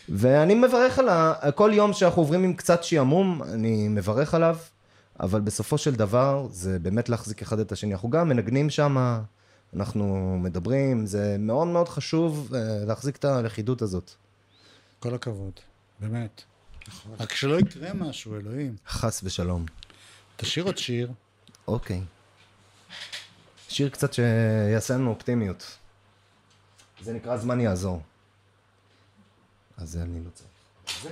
ואני 0.10 0.56
מברך 0.56 1.00
על 1.00 1.10
ה... 1.10 1.34
כל 1.56 1.72
יום 1.74 1.94
שאנחנו 1.94 2.22
עוברים 2.22 2.44
עם 2.44 2.54
קצת 2.54 2.84
שעמום, 2.84 3.44
אני 3.44 3.88
מברך 3.88 4.34
עליו, 4.34 4.58
אבל 5.20 5.42
בסופו 5.42 5.78
של 5.78 5.96
דבר 5.96 6.48
זה 6.52 6.80
באמת 6.80 7.10
להחזיק 7.10 7.42
אחד 7.42 7.60
את 7.60 7.72
השני. 7.72 7.94
אנחנו 7.94 8.10
גם 8.10 8.30
מנגנים 8.30 8.70
שם, 8.70 9.18
אנחנו 9.76 10.38
מדברים, 10.42 11.06
זה 11.06 11.36
מאוד 11.40 11.68
מאוד 11.68 11.90
חשוב 11.90 12.54
אה, 12.56 12.86
להחזיק 12.86 13.16
את 13.16 13.26
הלכידות 13.26 13.82
הזאת. 13.82 14.12
כל 15.00 15.16
הכבוד, 15.16 15.54
באמת. 16.00 16.42
רק 17.20 17.34
שלא 17.34 17.60
יקרה 17.60 17.94
משהו, 17.94 18.36
אלוהים. 18.36 18.76
חס 18.88 19.22
ושלום. 19.24 19.66
תשאיר 20.38 20.66
עוד 20.66 20.78
שיר. 20.78 21.12
אוקיי. 21.68 22.02
שיר 23.70 23.90
קצת 23.90 24.14
שיעשה 24.14 24.94
לנו 24.94 25.10
אופטימיות. 25.10 25.78
זה 27.02 27.14
נקרא 27.14 27.38
זמן 27.38 27.60
יעזור. 27.60 28.02
אז 29.78 29.92
זה 29.92 30.02
אני 30.02 30.24
לא 30.26 30.30
צריך. 30.30 30.50
זה. 31.04 31.10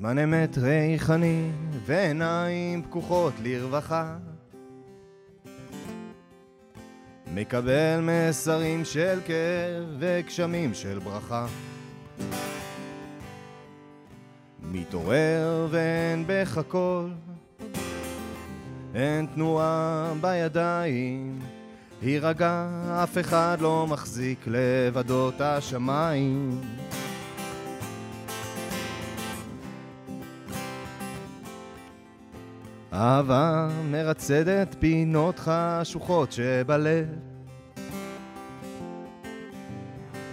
זמן 0.00 0.18
אמת 0.18 0.58
ריחני 0.58 1.50
ועיניים 1.86 2.82
פקוחות 2.82 3.32
לרווחה. 3.42 4.16
מקבל 7.34 8.00
מסרים 8.02 8.84
של 8.84 9.18
כאב 9.26 9.84
וגשמים 9.98 10.74
של 10.74 10.98
ברכה. 10.98 11.46
מתעורר 14.62 15.68
ואין 15.70 16.24
בך 16.26 16.58
הכל. 16.58 17.08
אין 18.94 19.26
תנועה 19.34 20.12
בידיים. 20.20 21.38
הירגע, 22.02 22.68
אף 23.02 23.18
אחד 23.18 23.56
לא 23.60 23.86
מחזיק 23.90 24.44
לבדו 24.46 25.28
את 25.28 25.40
השמיים 25.40 26.60
אהבה 32.92 33.68
מרצדת 33.90 34.76
פינות 34.78 35.38
חשוכות 35.38 36.32
שבלב. 36.32 37.06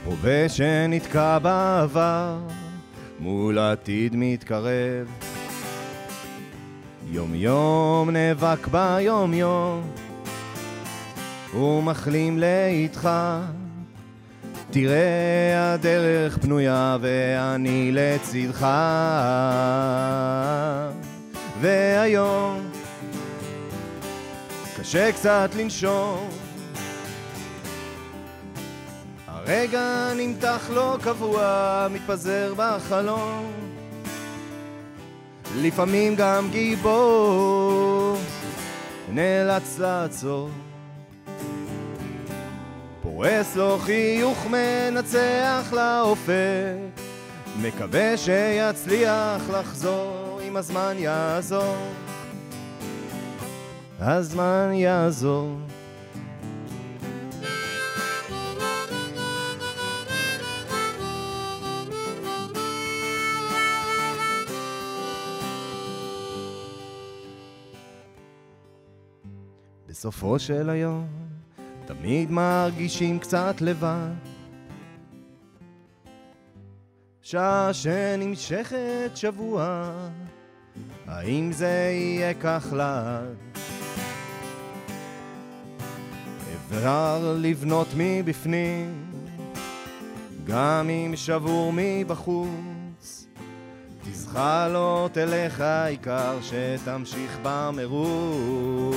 הווה 0.06 0.50
שנתקע 0.50 1.40
בעבר 1.40 2.38
מול 3.20 3.60
עתיד 3.60 4.16
מתקרב. 4.16 5.08
יום 7.12 7.34
יום 7.34 8.10
נאבק 8.10 8.68
ביום 8.68 9.34
יום 9.34 9.92
ומחלים 11.54 12.40
לאיתך. 12.40 13.10
תראה 14.72 15.74
הדרך 15.74 16.38
פנויה 16.38 16.98
ואני 17.02 17.92
לצדך 17.94 18.68
והיום 21.62 22.72
קשה 24.80 25.12
קצת 25.12 25.50
לנשום. 25.58 26.30
הרגע 29.28 30.14
נמתח 30.16 30.70
לא 30.74 30.98
קבוע, 31.04 31.88
מתפזר 31.94 32.54
בחלום. 32.58 33.52
לפעמים 35.56 36.16
גם 36.16 36.48
גיבור 36.52 38.18
נאלץ 39.10 39.80
לעצור. 39.80 40.50
פורס 43.02 43.56
לו 43.56 43.78
חיוך 43.80 44.48
מנצח 44.50 45.74
לאופק. 45.74 47.02
מקווה 47.62 48.18
שיצליח 48.18 49.50
לחזור 49.50 50.27
אם 50.48 50.58
הזמן 50.58 50.94
יעזור. 50.98 51.76
הזמן 54.00 54.70
יעזור. 54.74 55.58
בסופו 69.88 70.40
של 70.40 70.70
היום 70.70 71.08
תמיד 71.86 72.32
מרגישים 72.32 73.20
קצת 73.20 73.56
לבד. 73.62 74.14
שעה 77.22 77.74
שנמשכת 77.74 79.12
שבוע 79.16 79.92
האם 81.08 81.52
זה 81.52 81.90
יהיה 81.94 82.34
כך 82.34 82.68
לעד? 82.74 83.36
אפשר 86.56 87.36
לבנות 87.38 87.88
מבפנים 87.98 89.06
גם 90.44 90.90
אם 90.90 91.14
שבור 91.16 91.72
מבחוץ. 91.76 93.28
תזחלות 94.04 95.18
אליך 95.18 95.62
העיקר 95.62 96.38
שתמשיך 96.42 97.38
במרוץ. 97.44 98.96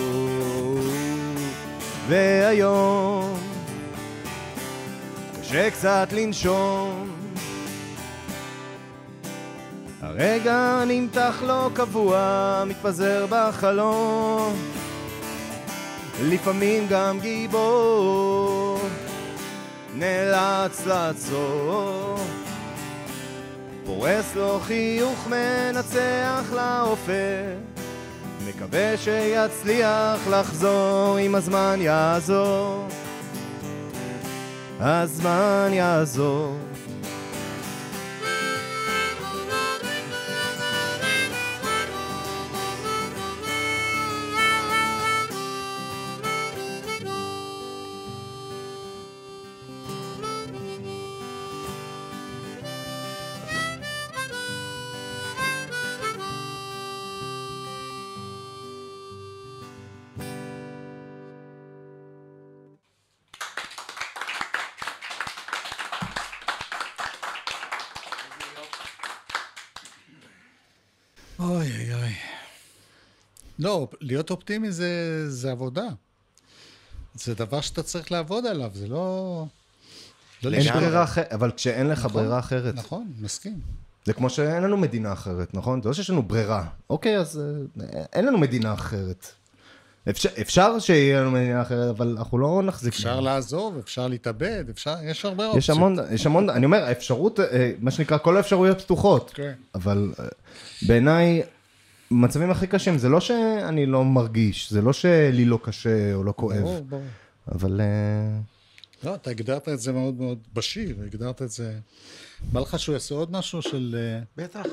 והיום 2.09 3.39
קשה 5.41 5.71
קצת 5.71 6.09
לנשום 6.13 6.90
רגע 10.23 10.83
נמתח 10.87 11.43
לא 11.47 11.71
קבוע, 11.75 12.65
מתפזר 12.67 13.27
בחלום. 13.31 14.55
לפעמים 16.23 16.87
גם 16.91 17.21
גיבור 17.21 18.79
נאלץ 19.95 20.87
לעצור. 20.87 22.17
פורס 23.87 24.35
לו 24.37 24.61
חיוך 24.61 25.27
מנצח 25.27 26.53
לאופק, 26.53 27.57
מקווה 28.49 28.97
שיצליח 28.97 30.29
לחזור 30.31 31.19
אם 31.21 31.35
הזמן 31.35 31.79
יעזור. 31.81 32.89
הזמן 34.81 35.69
יעזור. 35.73 36.70
לא, 73.71 73.89
להיות 74.01 74.31
אופטימי 74.31 74.73
זה, 74.73 75.25
זה 75.31 75.51
עבודה. 75.51 75.87
זה 77.15 77.35
דבר 77.35 77.61
שאתה 77.61 77.83
צריך 77.83 78.13
לעבוד 78.13 78.47
עליו, 78.47 78.71
זה 78.75 78.89
לא... 78.89 79.45
לא 80.43 80.57
אין. 80.57 80.73
ברירה 80.73 81.05
אחרת, 81.05 81.33
אבל 81.33 81.51
כשאין 81.51 81.87
לך 81.87 81.99
נכון, 81.99 82.13
ברירה 82.13 82.39
אחרת. 82.39 82.75
נכון, 82.75 83.13
מסכים. 83.21 83.61
זה 84.05 84.13
כמו 84.13 84.31
שאין 84.31 84.63
לנו 84.63 84.77
מדינה 84.77 85.13
אחרת, 85.13 85.55
נכון? 85.55 85.83
זה 85.83 85.89
לא 85.89 85.95
שיש 85.95 86.11
לנו 86.11 86.23
ברירה. 86.23 86.65
אוקיי, 86.91 87.19
אז 87.19 87.41
אה, 87.81 88.05
אין 88.13 88.27
לנו 88.27 88.39
מדינה 88.39 88.75
אחרת. 88.75 89.27
אפשר, 90.11 90.29
אפשר 90.41 90.79
שיהיה 90.79 91.21
לנו 91.21 91.31
מדינה 91.31 91.63
אחרת, 91.63 91.97
אבל 91.97 92.15
אנחנו 92.19 92.39
לא 92.39 92.63
נחזיק. 92.65 92.93
אפשר 92.93 93.15
בה. 93.15 93.21
לעזוב, 93.21 93.79
אפשר 93.79 94.09
להתאבד, 94.09 94.65
אפשר, 94.71 94.95
יש 95.03 95.25
הרבה 95.25 95.47
אופציות. 95.47 95.63
יש 95.63 95.71
המון, 95.71 95.97
יש 96.11 96.27
המון, 96.27 96.51
אני 96.51 96.65
אומר, 96.65 96.85
האפשרות, 96.85 97.41
אה, 97.41 97.73
מה 97.81 97.91
שנקרא, 97.91 98.19
כל 98.19 98.37
האפשרויות 98.37 98.81
פתוחות. 98.81 99.31
כן. 99.35 99.53
אבל 99.75 100.13
אה, 100.21 100.25
בעיניי, 100.83 101.43
מצבים 102.11 102.51
הכי 102.51 102.67
קשים, 102.67 102.99
זה 102.99 103.09
לא 103.09 103.21
שאני 103.21 103.87
לא 103.87 104.05
מרגיש, 104.05 104.73
זה 104.73 104.83
לא 104.83 104.93
שלי 104.93 105.45
לא 105.45 105.59
קשה 105.63 106.15
או 106.15 106.25
לא 106.25 106.33
כואב, 106.37 106.59
ברור, 106.59 106.81
ברור. 106.81 107.03
אבל... 107.53 107.81
אה, 107.81 108.39
לא, 109.05 109.15
אתה 109.15 109.31
הגדרת 109.31 109.69
את 109.69 109.81
זה 109.81 109.93
מאוד 109.93 110.15
מאוד 110.15 110.39
בשיר, 110.55 110.97
הגדרת 111.07 111.43
את 111.43 111.51
זה... 111.51 111.73
בא 112.53 112.61
לך 112.61 112.79
שהוא 112.79 112.93
יעשה 112.93 113.15
עוד 113.15 113.33
משהו 113.33 113.63
של... 113.63 113.97
אה, 113.99 114.45
בטח. 114.45 114.67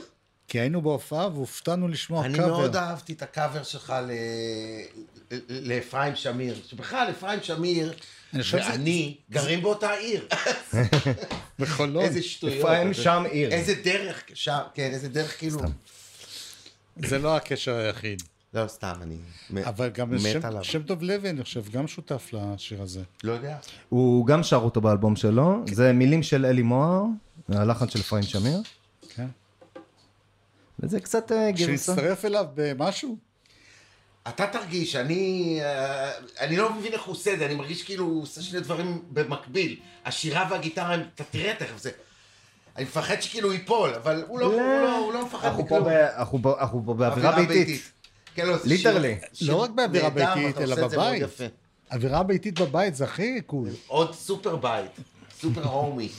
כי 0.47 0.59
היינו 0.59 0.81
בהופעה 0.81 1.27
והופתענו 1.33 1.87
לשמוע 1.87 2.25
אני 2.25 2.37
קאבר. 2.37 2.47
מאוד 2.47 2.75
אהבתי 2.75 3.13
את 3.13 3.21
הקאבר 3.21 3.63
שלך 3.63 3.93
ל- 4.07 4.11
ל- 5.31 5.69
לאפרים 5.73 6.15
שמיר. 6.15 6.55
שבכלל, 6.67 7.07
אפרים 7.11 7.39
שמיר 7.43 7.93
אני 8.33 8.41
ואני 8.53 9.17
גרים 9.31 9.61
באותה 9.61 9.91
עיר. 9.91 10.27
בחולון. 11.59 12.03
איזה 12.03 12.23
שטויות. 12.23 12.65
אפרים 12.65 12.93
שם 12.93 13.23
עיר. 13.31 13.51
איזה 13.51 13.73
דרך, 13.83 14.23
שם, 14.33 14.59
כן, 14.73 14.89
איזה 14.93 15.09
דרך 15.09 15.39
כאילו. 15.39 15.59
זה 17.05 17.19
לא 17.19 17.35
הקשר 17.35 17.75
היחיד. 17.75 18.21
לא, 18.53 18.67
סתם, 18.67 18.93
אני 19.01 19.17
מ- 19.49 19.57
אבל 19.57 19.89
גם 19.89 20.11
מת 20.11 20.19
שם, 20.21 20.39
עליו. 20.43 20.63
שם 20.63 20.83
טוב 20.83 21.03
לוי, 21.03 21.29
אני 21.29 21.43
חושב, 21.43 21.69
גם 21.71 21.87
שותף 21.87 22.29
לשיר 22.33 22.81
הזה. 22.81 23.01
לא 23.23 23.31
יודע. 23.31 23.57
הוא 23.89 24.25
גם 24.27 24.43
שר 24.43 24.55
אותו 24.57 24.81
באלבום 24.81 25.15
שלו, 25.15 25.63
זה 25.71 25.93
מילים 25.93 26.23
של 26.23 26.45
אלי 26.45 26.61
מוהר, 26.61 27.03
הלחן 27.49 27.89
של 27.89 27.99
אפרים 27.99 28.23
שמיר, 28.23 28.61
כן. 29.15 29.27
וזה 30.79 30.99
קצת 30.99 31.31
אה, 31.31 31.51
גרסה. 31.51 31.65
שהצטרף 31.95 32.25
אליו 32.25 32.45
במשהו? 32.55 33.17
אתה 34.27 34.47
תרגיש, 34.47 34.95
אני, 34.95 35.59
אה, 35.63 36.11
אני 36.39 36.57
לא 36.57 36.73
מבין 36.73 36.93
איך 36.93 37.03
הוא 37.03 37.11
עושה 37.13 37.33
את 37.33 37.39
זה, 37.39 37.45
אני 37.45 37.55
מרגיש 37.55 37.83
כאילו 37.83 38.05
הוא 38.05 38.23
עושה 38.23 38.41
שני 38.41 38.59
דברים 38.59 39.01
במקביל. 39.11 39.75
השירה 40.05 40.47
והגיטרה, 40.51 40.93
הם- 40.93 41.01
אתה 41.15 41.23
תראה 41.23 41.53
תכף, 41.59 41.77
זה... 41.77 41.91
אני 42.77 42.85
מפחד 42.85 43.21
שכאילו 43.21 43.53
ייפול, 43.53 43.93
אבל 43.93 44.23
הוא 44.27 44.39
לא, 44.39 44.45
הוא 44.45 44.61
לא, 44.61 44.97
הוא 44.97 45.13
לא 45.13 45.25
מפחד 45.25 45.59
מכלום. 45.59 45.87
אנחנו 46.17 46.39
פה- 46.43 46.93
באווירה 46.97 47.35
ביתית. 47.45 47.91
כן, 48.35 48.47
לא, 48.47 48.57
זה 48.57 48.69
literally. 48.69 49.17
לא 49.41 49.55
רק 49.55 49.69
באווירה 49.69 50.09
ביתית, 50.09 50.57
אלא 50.57 50.75
בבית. 50.87 51.23
אווירה 51.91 52.23
ביתית 52.23 52.59
בבית 52.59 52.95
זה 52.95 53.03
הכי 53.03 53.41
cool. 53.41 53.69
עוד 53.87 54.13
סופר 54.15 54.55
בית, 54.55 54.91
super 55.39 55.63
homey. 55.63 56.09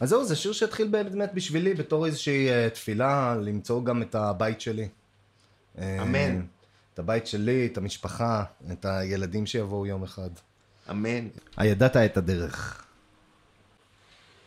אז 0.00 0.08
זהו, 0.08 0.24
זה 0.24 0.36
שיר 0.36 0.52
שהתחיל 0.52 0.88
באמת 0.88 1.34
בשבילי 1.34 1.74
בתור 1.74 2.06
איזושהי 2.06 2.50
אה, 2.50 2.70
תפילה, 2.70 3.36
למצוא 3.42 3.84
גם 3.84 4.02
את 4.02 4.14
הבית 4.14 4.60
שלי. 4.60 4.88
אה, 5.78 6.02
אמן. 6.02 6.40
את 6.94 6.98
הבית 6.98 7.26
שלי, 7.26 7.66
את 7.72 7.78
המשפחה, 7.78 8.44
את 8.72 8.84
הילדים 8.84 9.46
שיבואו 9.46 9.86
יום 9.86 10.02
אחד. 10.02 10.30
אמן. 10.90 11.28
הידעת 11.56 11.96
את 11.96 12.16
הדרך. 12.16 12.84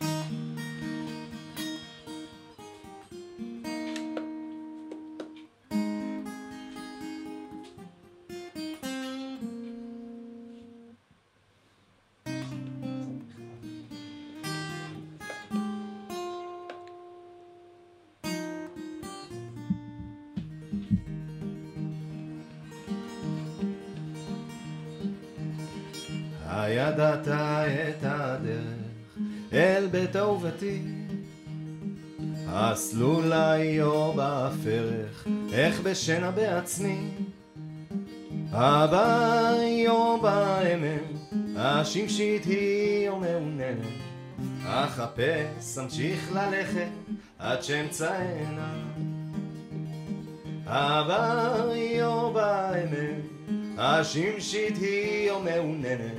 הידעת 0.00 0.57
בשינה 35.90 36.30
בעצמי. 36.30 37.10
הבא 38.52 39.52
או 39.88 40.20
באמן, 40.20 41.04
השמשית 41.56 42.44
היא 42.44 43.08
או 43.08 43.20
מעוננת 43.20 43.86
אחפש, 44.66 45.78
אמשיך 45.78 46.32
ללכת 46.32 46.88
עד 47.38 47.62
שאמצאנה 47.62 48.72
הבא 50.66 51.64
או 52.02 52.32
באמן, 52.32 53.20
השמשית 53.78 54.76
היא 54.76 55.30
או 55.30 55.40
מעוננת 55.42 56.18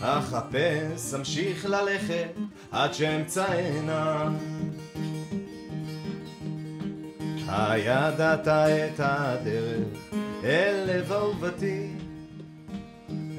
אחפש, 0.00 1.14
אמשיך 1.14 1.66
ללכת 1.66 2.28
עד 2.70 2.94
שאמצאנה 2.94 4.28
הידעת 7.52 8.48
את 8.48 9.00
הדרך 9.00 10.14
אל 10.44 10.84
לב 10.86 11.12
אהובתי 11.12 11.86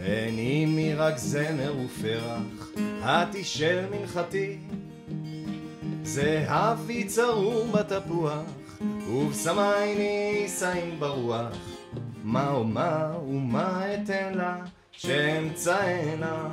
איני 0.06 0.66
מרק 0.66 1.18
זמר 1.18 1.74
ופרח, 1.86 2.72
התשאל 3.02 3.86
מנחתי. 3.92 4.58
זהבי 6.04 7.04
צרור 7.04 7.68
בתפוח, 7.68 8.44
ובשמי 9.10 9.96
נישאים 9.98 11.00
ברוח. 11.00 11.58
מה 12.24 12.52
אומר 12.52 13.20
ומה 13.28 13.86
אתן 13.94 14.34
לה 14.34 14.58
שאמצאנה 14.92 16.50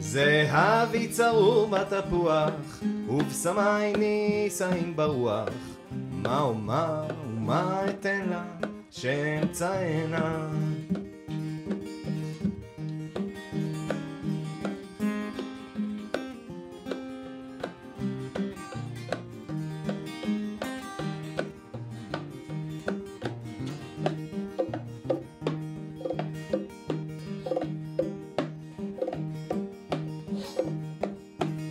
זהבי 0.00 1.08
צרור 1.08 1.68
בתפוח, 1.68 2.80
ובשמי 3.08 3.92
נישאים 3.98 4.96
ברוח. 4.96 5.71
מה 6.22 6.40
אומר 6.40 7.04
ומה 7.26 7.80
אתן 7.90 8.28
לה 8.28 8.44
שאמצאנה. 8.90 10.48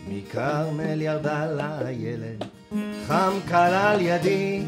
מכרמל 0.08 1.02
ירדה 1.02 1.46
לילד, 1.46 2.51
חם 3.12 3.40
קל 3.48 3.74
על 3.74 4.02
ידי, 4.02 4.62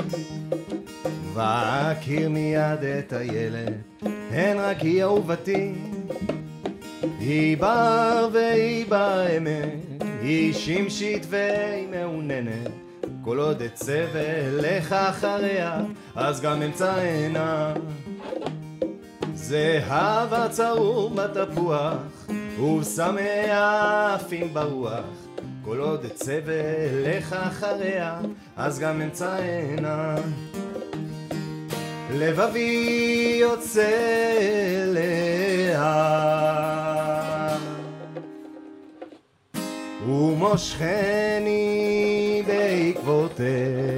ואכיר 1.34 2.30
מיד 2.30 2.84
את 3.00 3.14
הילד, 3.14 3.74
הן 4.32 4.58
רק 4.58 4.80
היא 4.80 5.04
אהובתי. 5.04 5.72
היא 7.20 7.58
בר 7.58 8.30
והיא 8.34 8.86
באמת, 8.90 10.04
היא 10.22 10.54
שמשית 10.54 11.26
והיא 11.30 11.88
מעוננת. 11.92 12.72
כל 13.22 13.40
עוד 13.40 13.62
אצא 13.62 14.06
ואלך 14.14 14.94
אחריה, 14.94 15.82
אז 16.16 16.42
גם 16.42 16.62
אמצא 16.62 16.96
עינה. 16.96 17.74
זהב 19.34 20.34
הצרור 20.34 21.10
בתפוח, 21.10 22.28
ושמח 22.60 23.50
עפים 24.16 24.54
ברוח. 24.54 25.33
כל 25.66 25.80
עוד 25.80 26.06
אצא 26.06 26.40
ואלך 26.46 27.34
אחריה, 27.34 28.20
אז 28.56 28.80
גם 28.80 29.02
אמצא 29.02 29.36
עינה. 29.36 30.16
לבבי 32.12 33.38
יוצא 33.42 33.92
אליה, 34.82 35.94
ומושכני 40.08 41.64
בעקבותיה. 42.48 43.94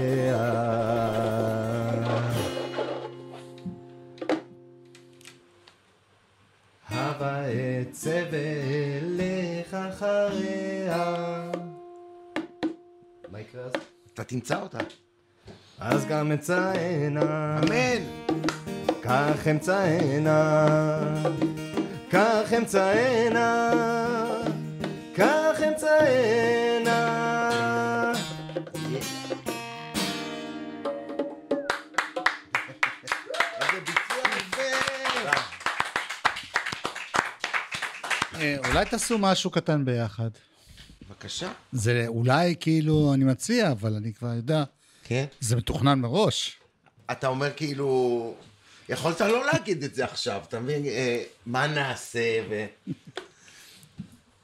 הבה 6.89 7.41
אצא 7.82 8.24
ואלך 8.32 9.74
אחריה. 9.74 11.45
אתה 14.16 14.24
תמצא 14.24 14.61
אותה. 14.61 14.78
אז 15.80 16.05
גם 16.05 16.32
אמצא 16.32 16.72
עינה. 16.72 17.59
אמן. 17.59 18.03
כך 19.01 19.47
אמצא 19.51 19.78
עינה. 19.78 20.66
כך 22.11 22.53
אמצא 22.57 22.84
עינה. 22.84 23.72
כך 25.16 25.57
אמצא 25.68 26.03
עינה. 26.03 27.11
איזה 33.61 33.82
ביצוע 33.86 34.24
יפה. 34.38 34.61
אה, 38.36 38.55
אולי 38.68 38.86
תעשו 38.86 39.18
משהו 39.18 39.51
קטן 39.51 39.86
ביחד. 39.86 40.30
בבקשה. 41.26 41.51
זה 41.71 42.03
אולי 42.07 42.55
כאילו, 42.59 43.13
אני 43.13 43.23
מציע, 43.23 43.71
אבל 43.71 43.95
אני 43.95 44.13
כבר 44.13 44.28
יודע, 44.28 44.63
כן. 45.03 45.26
זה 45.39 45.55
מתוכנן 45.55 45.99
מראש. 45.99 46.57
אתה 47.11 47.28
אומר 47.28 47.51
כאילו, 47.55 48.34
יכולת 48.89 49.21
לא 49.21 49.45
להגיד 49.45 49.84
את 49.84 49.95
זה 49.95 50.05
עכשיו, 50.05 50.41
אתה 50.49 50.59
מבין? 50.59 50.86
אה, 50.86 51.23
מה 51.45 51.67
נעשה 51.67 52.39
ו... 52.49 52.65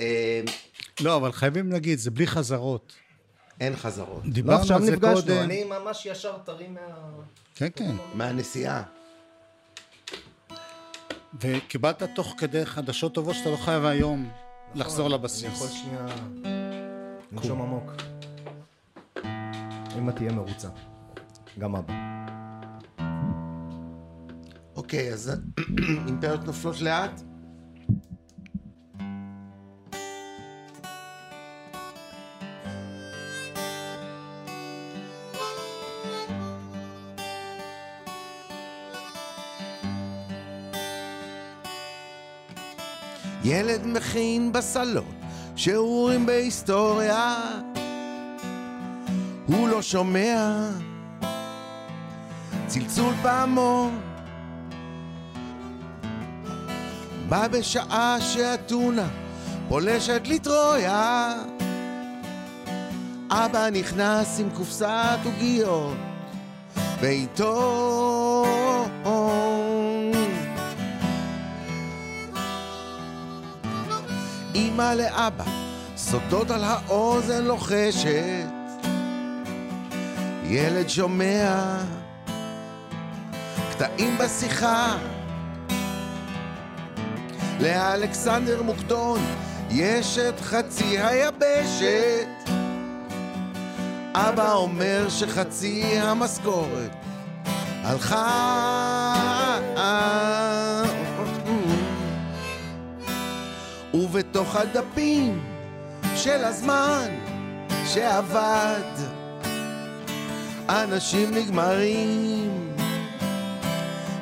אה, 0.02 0.42
לא, 1.02 1.16
אבל 1.16 1.32
חייבים 1.32 1.72
להגיד, 1.72 2.00
זה 2.00 2.12
בלי 2.12 2.28
חזרות. 2.28 2.94
אין 3.60 3.76
חזרות. 3.76 4.22
לא, 4.26 4.32
דיברנו 4.32 4.60
עכשיו 4.60 4.78
על 4.78 4.84
זה 4.86 4.92
נפגשנו, 4.92 5.16
קודם. 5.16 5.38
אני 5.38 5.64
ממש 5.64 6.06
ישר 6.06 6.38
טרי 6.46 6.68
מה... 6.68 6.80
כן, 7.56 7.68
כן. 7.76 7.96
מהנסיעה. 8.14 8.84
וקיבלת 11.42 12.04
תוך 12.16 12.36
כדי 12.38 12.66
חדשות 12.66 13.14
טובות 13.14 13.36
שאתה 13.36 13.50
לא 13.50 13.58
חייב 13.58 13.86
היום 13.86 14.32
לחזור 14.76 15.06
אני 15.06 15.14
לבסיס. 15.14 15.44
יכול 15.44 15.68
שנייה 15.68 16.61
לנשום 17.32 17.62
עמוק. 17.62 17.92
אמא 19.98 20.12
תהיה 20.12 20.32
מרוצה. 20.32 20.68
גם 21.60 21.76
אבא. 21.76 21.94
אוקיי, 24.76 25.14
אז 25.14 25.32
אימפריות 26.08 26.44
נופלות 26.46 26.82
לאט? 26.82 27.22
ילד 43.44 43.88
מכין 43.88 44.52
בסלון 44.52 45.22
שיעורים 45.64 46.26
בהיסטוריה 46.26 47.36
הוא 49.46 49.70
לא 49.70 49.82
שומע. 49.82 50.70
צלצול 52.68 53.14
פעמון. 53.22 54.00
בא 57.30 57.48
בשעה 57.48 58.18
שאתונה 58.22 59.08
פולשת 59.70 60.22
לטרויה. 60.26 61.34
אבא 63.30 63.70
נכנס 63.70 64.40
עם 64.40 64.50
קופסת 64.50 65.20
עוגיות 65.26 65.98
ואיתו 67.02 68.46
אמא 74.56 74.94
לאבא 74.94 75.44
סודות 75.98 76.52
על 76.52 76.64
האוזן 76.64 77.44
לוחשת. 77.44 78.48
ילד 80.44 80.90
שומע 80.90 81.78
קטעים 83.72 84.18
בשיחה. 84.18 84.98
לאלכסנדר 87.60 88.62
מוקדון 88.64 89.20
יש 89.70 90.18
את 90.18 90.40
חצי 90.40 91.00
היבשת. 91.00 92.28
אבא 94.14 94.54
אומר 94.54 95.10
שחצי 95.10 95.84
המשכורת 95.84 96.92
הלכה 97.84 99.60
ובתוך 104.12 104.56
הדפים 104.56 105.40
של 106.16 106.44
הזמן 106.44 107.08
שעבד. 107.86 108.82
אנשים 110.70 111.32
נגמרים 111.34 112.74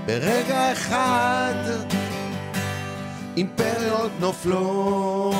ברגע 0.06 0.72
אחד 0.72 1.54
אימפריות 3.38 4.12
נופלות 4.20 5.36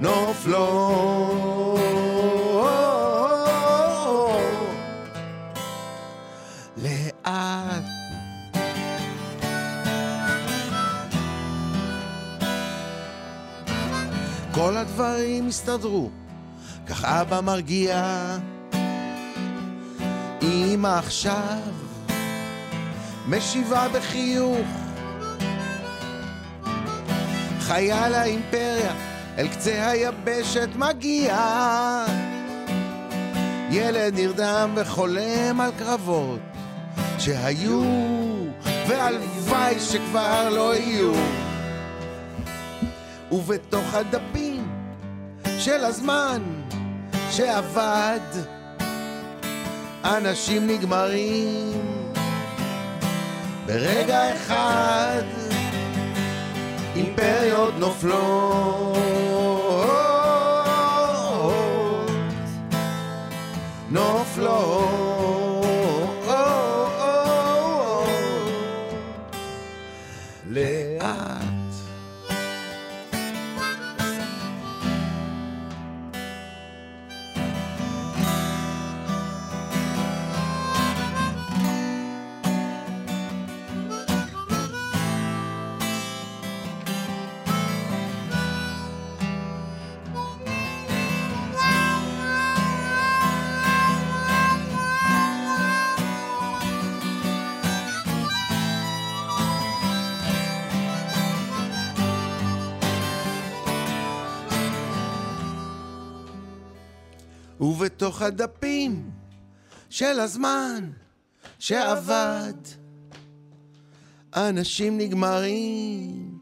נופלות 0.00 1.31
כל 14.82 14.88
הדברים 14.88 15.48
הסתדרו, 15.48 16.10
כך 16.86 17.04
אבא 17.04 17.40
מרגיע. 17.40 18.04
אמא 20.42 20.88
עכשיו 20.98 21.58
משיבה 23.28 23.88
בחיוך. 23.88 24.66
חייל 27.60 28.14
האימפריה 28.14 28.94
אל 29.38 29.48
קצה 29.48 29.90
היבשת 29.90 30.68
מגיע. 30.76 31.36
ילד 33.70 34.14
נרדם 34.14 34.72
וחולם 34.76 35.60
על 35.60 35.70
קרבות 35.78 36.40
שהיו, 37.18 37.82
והלוואי 38.88 39.80
שכבר 39.80 40.48
לא 40.48 40.74
יהיו. 40.74 41.12
ובתוך 43.32 43.94
הדפים 43.94 44.51
של 45.64 45.84
הזמן 45.84 46.42
שעבד. 47.30 48.20
אנשים 50.04 50.66
נגמרים 50.66 52.04
ברגע 53.66 54.34
אחד. 54.34 55.22
אימפריות 56.96 57.74
נופלות. 57.78 58.96
נופלות 63.90 64.91
ובתוך 107.62 108.22
הדפים 108.22 109.10
של 109.90 110.20
הזמן 110.20 110.90
שעבד, 111.58 112.54
אנשים 114.34 114.98
נגמרים 114.98 116.38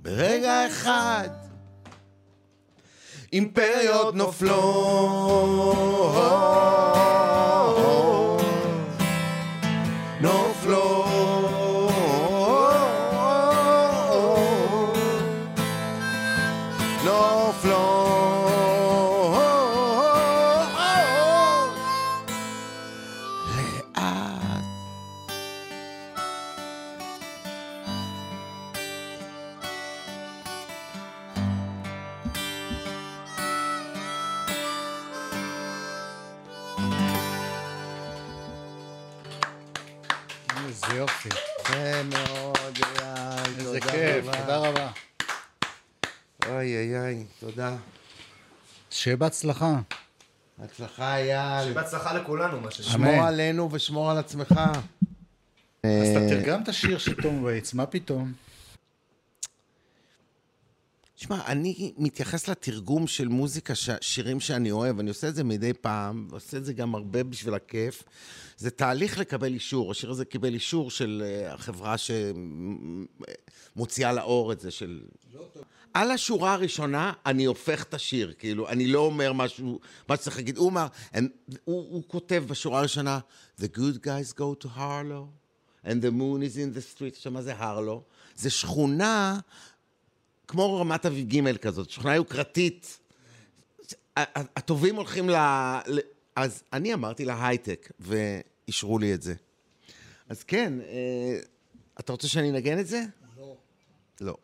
ברגע 0.00 0.66
אחד. 0.66 1.28
אימפריות 3.32 4.14
נופלות, 4.14 4.62
איזה 40.68 40.86
יופי. 40.96 41.28
יפה 41.28 42.02
מאוד, 42.02 42.58
אייל, 42.98 43.58
איזה 43.58 43.80
כיף. 43.80 44.24
תודה 44.24 44.56
רבה. 44.56 44.90
אוי 46.46 46.76
אוי 46.76 46.98
אוי, 46.98 47.24
תודה. 47.40 47.76
שיהיה 48.90 49.16
בהצלחה. 49.16 49.74
הצלחה 50.64 51.16
אייל. 51.16 51.72
בהצלחה 51.72 52.12
לכולנו, 52.12 52.60
מה 52.60 52.70
שנקרא. 52.70 52.92
שמור. 52.92 53.22
עלינו 53.26 53.68
ושמור 53.72 54.10
על 54.10 54.18
עצמך. 54.18 54.52
אז 55.82 56.08
אתה 56.10 56.20
אה, 56.20 56.28
תרגם 56.28 56.62
את 56.62 56.68
השיר 56.68 56.98
של 56.98 57.22
תום 57.22 57.44
וייטס, 57.44 57.74
מה 57.74 57.86
פתאום? 57.86 58.32
שמע, 61.22 61.46
אני 61.46 61.92
מתייחס 61.98 62.48
לתרגום 62.48 63.06
של 63.06 63.28
מוזיקה, 63.28 63.74
ש- 63.74 63.90
שירים 64.00 64.40
שאני 64.40 64.70
אוהב, 64.70 64.98
אני 64.98 65.08
עושה 65.08 65.28
את 65.28 65.34
זה 65.34 65.44
מדי 65.44 65.72
פעם, 65.72 66.26
ועושה 66.30 66.56
את 66.56 66.64
זה 66.64 66.72
גם 66.72 66.94
הרבה 66.94 67.22
בשביל 67.22 67.54
הכיף. 67.54 68.02
זה 68.56 68.70
תהליך 68.70 69.18
לקבל 69.18 69.54
אישור. 69.54 69.90
השיר 69.90 70.10
הזה 70.10 70.24
קיבל 70.24 70.54
אישור 70.54 70.90
של 70.90 71.22
אה, 71.24 71.54
החברה 71.54 71.94
שמוציאה 73.74 74.12
לאור 74.12 74.52
את 74.52 74.60
זה, 74.60 74.70
של... 74.70 75.00
על 75.94 76.10
השורה 76.10 76.52
הראשונה 76.52 77.12
אני 77.26 77.44
הופך 77.44 77.82
את 77.82 77.94
השיר, 77.94 78.32
כאילו, 78.38 78.68
אני 78.68 78.86
לא 78.86 78.98
אומר 78.98 79.32
משהו, 79.32 79.80
מה 80.08 80.16
שצריך 80.16 80.36
להגיד. 80.36 80.56
הוא 80.56 80.70
אמר, 80.70 80.86
הוא, 81.14 81.22
הוא 81.64 82.02
כותב 82.06 82.44
בשורה 82.46 82.78
הראשונה, 82.78 83.18
The 83.60 83.76
good 83.76 83.98
guys 84.04 84.32
go 84.38 84.64
to 84.64 84.68
Harlow, 84.76 85.26
and 85.84 86.02
the 86.02 86.10
moon 86.10 86.42
is 86.42 86.56
in 86.56 86.76
the 86.76 86.96
street. 86.96 87.16
עכשיו, 87.16 87.32
מה 87.32 87.42
זה 87.42 87.54
הרלו? 87.56 88.02
זה 88.36 88.50
שכונה 88.50 89.40
כמו 90.52 90.80
רמת 90.80 91.06
אביב 91.06 91.28
ג' 91.28 91.56
כזאת, 91.56 91.90
שכונה 91.90 92.14
יוקרתית. 92.14 92.98
הטובים 94.16 94.96
הולכים 94.96 95.30
ל... 95.30 95.36
אז 96.36 96.62
אני 96.72 96.94
אמרתי 96.94 97.24
להייטק, 97.24 97.92
ואישרו 98.00 98.98
לי 98.98 99.14
את 99.14 99.22
זה. 99.22 99.34
אז 100.28 100.42
כן, 100.42 100.72
אה, 100.80 101.38
אתה 102.00 102.12
רוצה 102.12 102.28
שאני 102.28 102.50
אנגן 102.50 102.78
את 102.78 102.86
זה? 102.86 103.02
לא. 103.38 103.56
לא. 104.20 104.36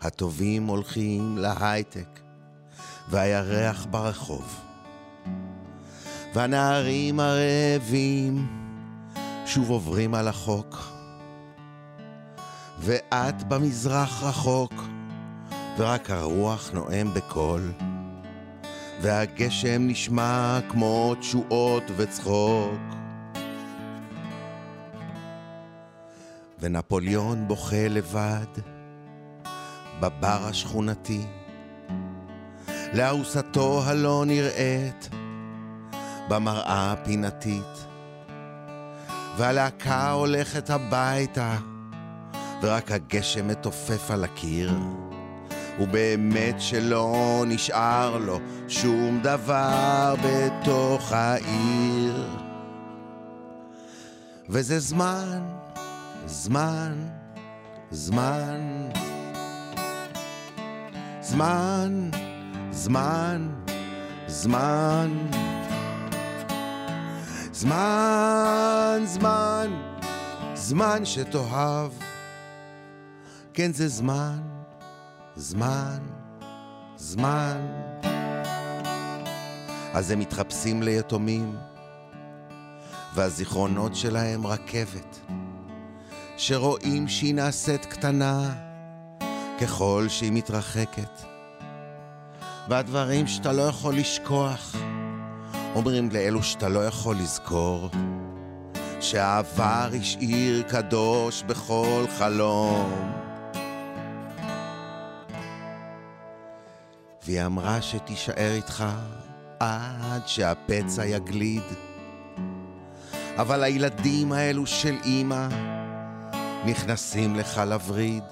הטובים 0.00 0.66
הולכים 0.66 1.38
להייטק, 1.38 2.21
והירח 3.12 3.86
ברחוב. 3.90 4.60
והנערים 6.34 7.20
הרעבים 7.20 8.46
שוב 9.46 9.70
עוברים 9.70 10.14
על 10.14 10.28
החוק. 10.28 10.76
ואת 12.78 13.42
במזרח 13.48 14.22
רחוק, 14.22 14.74
ורק 15.78 16.10
הרוח 16.10 16.70
נואם 16.72 17.14
בקול. 17.14 17.72
והגשם 19.02 19.86
נשמע 19.86 20.58
כמו 20.68 21.14
תשואות 21.20 21.82
וצחוק. 21.96 22.80
ונפוליאון 26.58 27.48
בוכה 27.48 27.88
לבד 27.88 28.62
בבר 30.00 30.46
השכונתי, 30.48 31.26
לארוסתו 32.94 33.82
הלא 33.84 34.24
נראית 34.26 35.08
במראה 36.28 36.92
הפינתית. 36.92 37.86
והלהקה 39.36 40.10
הולכת 40.10 40.70
הביתה, 40.70 41.56
ורק 42.62 42.92
הגשם 42.92 43.48
מתופף 43.48 44.10
על 44.10 44.24
הקיר. 44.24 44.72
ובאמת 45.80 46.54
שלא 46.58 47.44
נשאר 47.46 48.18
לו 48.18 48.38
שום 48.68 49.20
דבר 49.22 50.14
בתוך 50.24 51.12
העיר. 51.12 52.26
וזה 54.48 54.78
זמן, 54.78 55.42
זמן, 56.26 56.92
זמן, 57.90 58.60
זמן, 61.20 62.10
זמן, 62.72 63.48
זמן, 64.26 65.28
זמן, 67.52 69.02
זמן, 69.04 69.70
זמן 70.54 71.04
שתאהב. 71.04 71.92
כן, 73.54 73.72
זה 73.72 73.88
זמן, 73.88 74.40
זמן, 75.36 75.98
זמן. 76.96 77.56
אז 79.94 80.10
הם 80.10 80.18
מתחפשים 80.18 80.82
ליתומים, 80.82 81.56
והזיכרונות 83.14 83.96
שלהם 83.96 84.46
רכבת, 84.46 85.20
שרואים 86.36 87.08
שהיא 87.08 87.34
נעשית 87.34 87.86
קטנה 87.86 88.54
ככל 89.60 90.06
שהיא 90.08 90.32
מתרחקת. 90.32 91.31
והדברים 92.68 93.26
שאתה 93.26 93.52
לא 93.52 93.62
יכול 93.62 93.96
לשכוח, 93.96 94.76
אומרים 95.74 96.10
לאלו 96.10 96.42
שאתה 96.42 96.68
לא 96.68 96.86
יכול 96.86 97.16
לזכור, 97.16 97.88
שהעבר 99.00 99.90
השאיר 100.00 100.62
קדוש 100.62 101.42
בכל 101.42 102.04
חלום. 102.18 103.12
והיא 107.24 107.42
אמרה 107.42 107.82
שתישאר 107.82 108.52
איתך 108.54 108.84
עד 109.60 110.22
שהפצע 110.26 111.06
יגליד. 111.06 111.62
אבל 113.36 113.62
הילדים 113.62 114.32
האלו 114.32 114.66
של 114.66 114.94
אימא 115.04 115.48
נכנסים 116.66 117.36
לך 117.36 117.62
לווריד. 117.66 118.24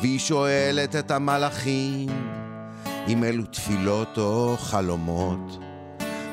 והיא 0.00 0.18
שואלת 0.18 0.96
את 0.96 1.10
המלאכים 1.10 2.37
אם 3.08 3.24
אלו 3.24 3.44
תפילות 3.44 4.18
או 4.18 4.56
חלומות. 4.58 5.58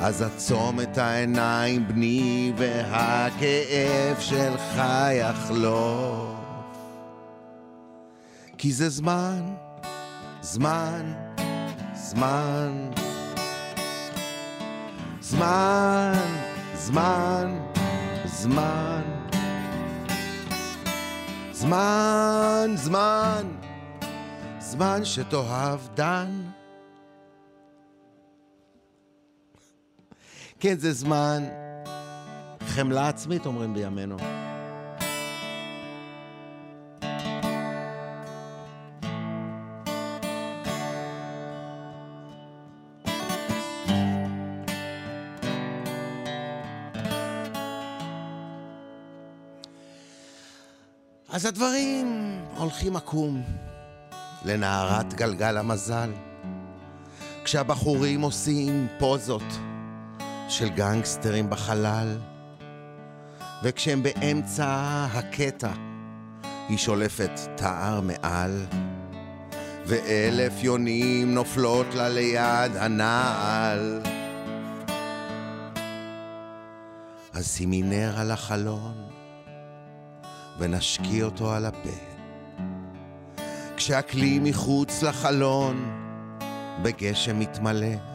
אז 0.02 0.22
עצום 0.22 0.80
את 0.80 0.98
העיניים, 0.98 1.88
בני, 1.88 2.54
והכאב 2.58 4.20
שלך 4.20 4.82
יחלוף. 5.12 6.36
כי 8.58 8.74
זה 8.74 8.90
זמן, 8.90 9.42
זמן, 10.42 11.14
זמן. 11.94 12.90
זמן, 15.22 16.14
זמן, 16.76 17.58
זמן. 18.26 19.02
זמן, 21.52 22.72
זמן, 22.76 23.48
זמן 24.60 25.06
שתאהב 25.06 25.80
דן. 25.96 26.55
כן, 30.60 30.78
זה 30.78 30.94
זמן. 30.94 31.44
חמלה 32.68 33.08
עצמית 33.08 33.46
אומרים 33.46 33.74
בימינו. 33.74 34.18
אז 51.30 51.46
הדברים 51.46 52.40
הולכים 52.58 52.96
עקום 52.96 53.44
לנערת 54.46 55.14
גלגל 55.14 55.58
המזל. 55.58 56.12
כשהבחורים 57.44 58.22
עושים 58.22 58.88
פוזות 59.00 59.44
של 60.50 60.70
גנגסטרים 60.70 61.50
בחלל, 61.50 62.18
וכשהם 63.64 64.04
באמצע 64.04 64.68
הקטע, 65.14 65.72
היא 66.70 66.78
שולפת 66.78 67.32
תער 67.56 68.02
מעל, 68.02 68.66
ואלף 69.86 70.54
יונים 70.64 71.34
נופלות 71.34 71.96
לה 71.96 72.10
ליד 72.10 72.76
הנעל. 72.76 74.02
אז 77.34 77.56
שימי 77.56 77.82
נר 77.82 78.20
על 78.20 78.32
החלון, 78.32 79.10
ונשקי 80.60 81.24
אותו 81.24 81.54
על 81.54 81.66
הפה. 81.66 82.16
כשהכלי 83.78 84.40
מחוץ 84.40 85.04
לחלון 85.04 85.92
בגשם 86.82 87.40
מתמלא, 87.40 88.15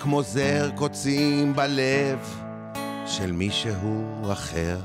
כמו 0.00 0.22
זר 0.22 0.70
קוצים 0.74 1.56
בלב 1.56 2.18
של 3.06 3.32
מישהו 3.32 4.32
אחר. 4.32 4.78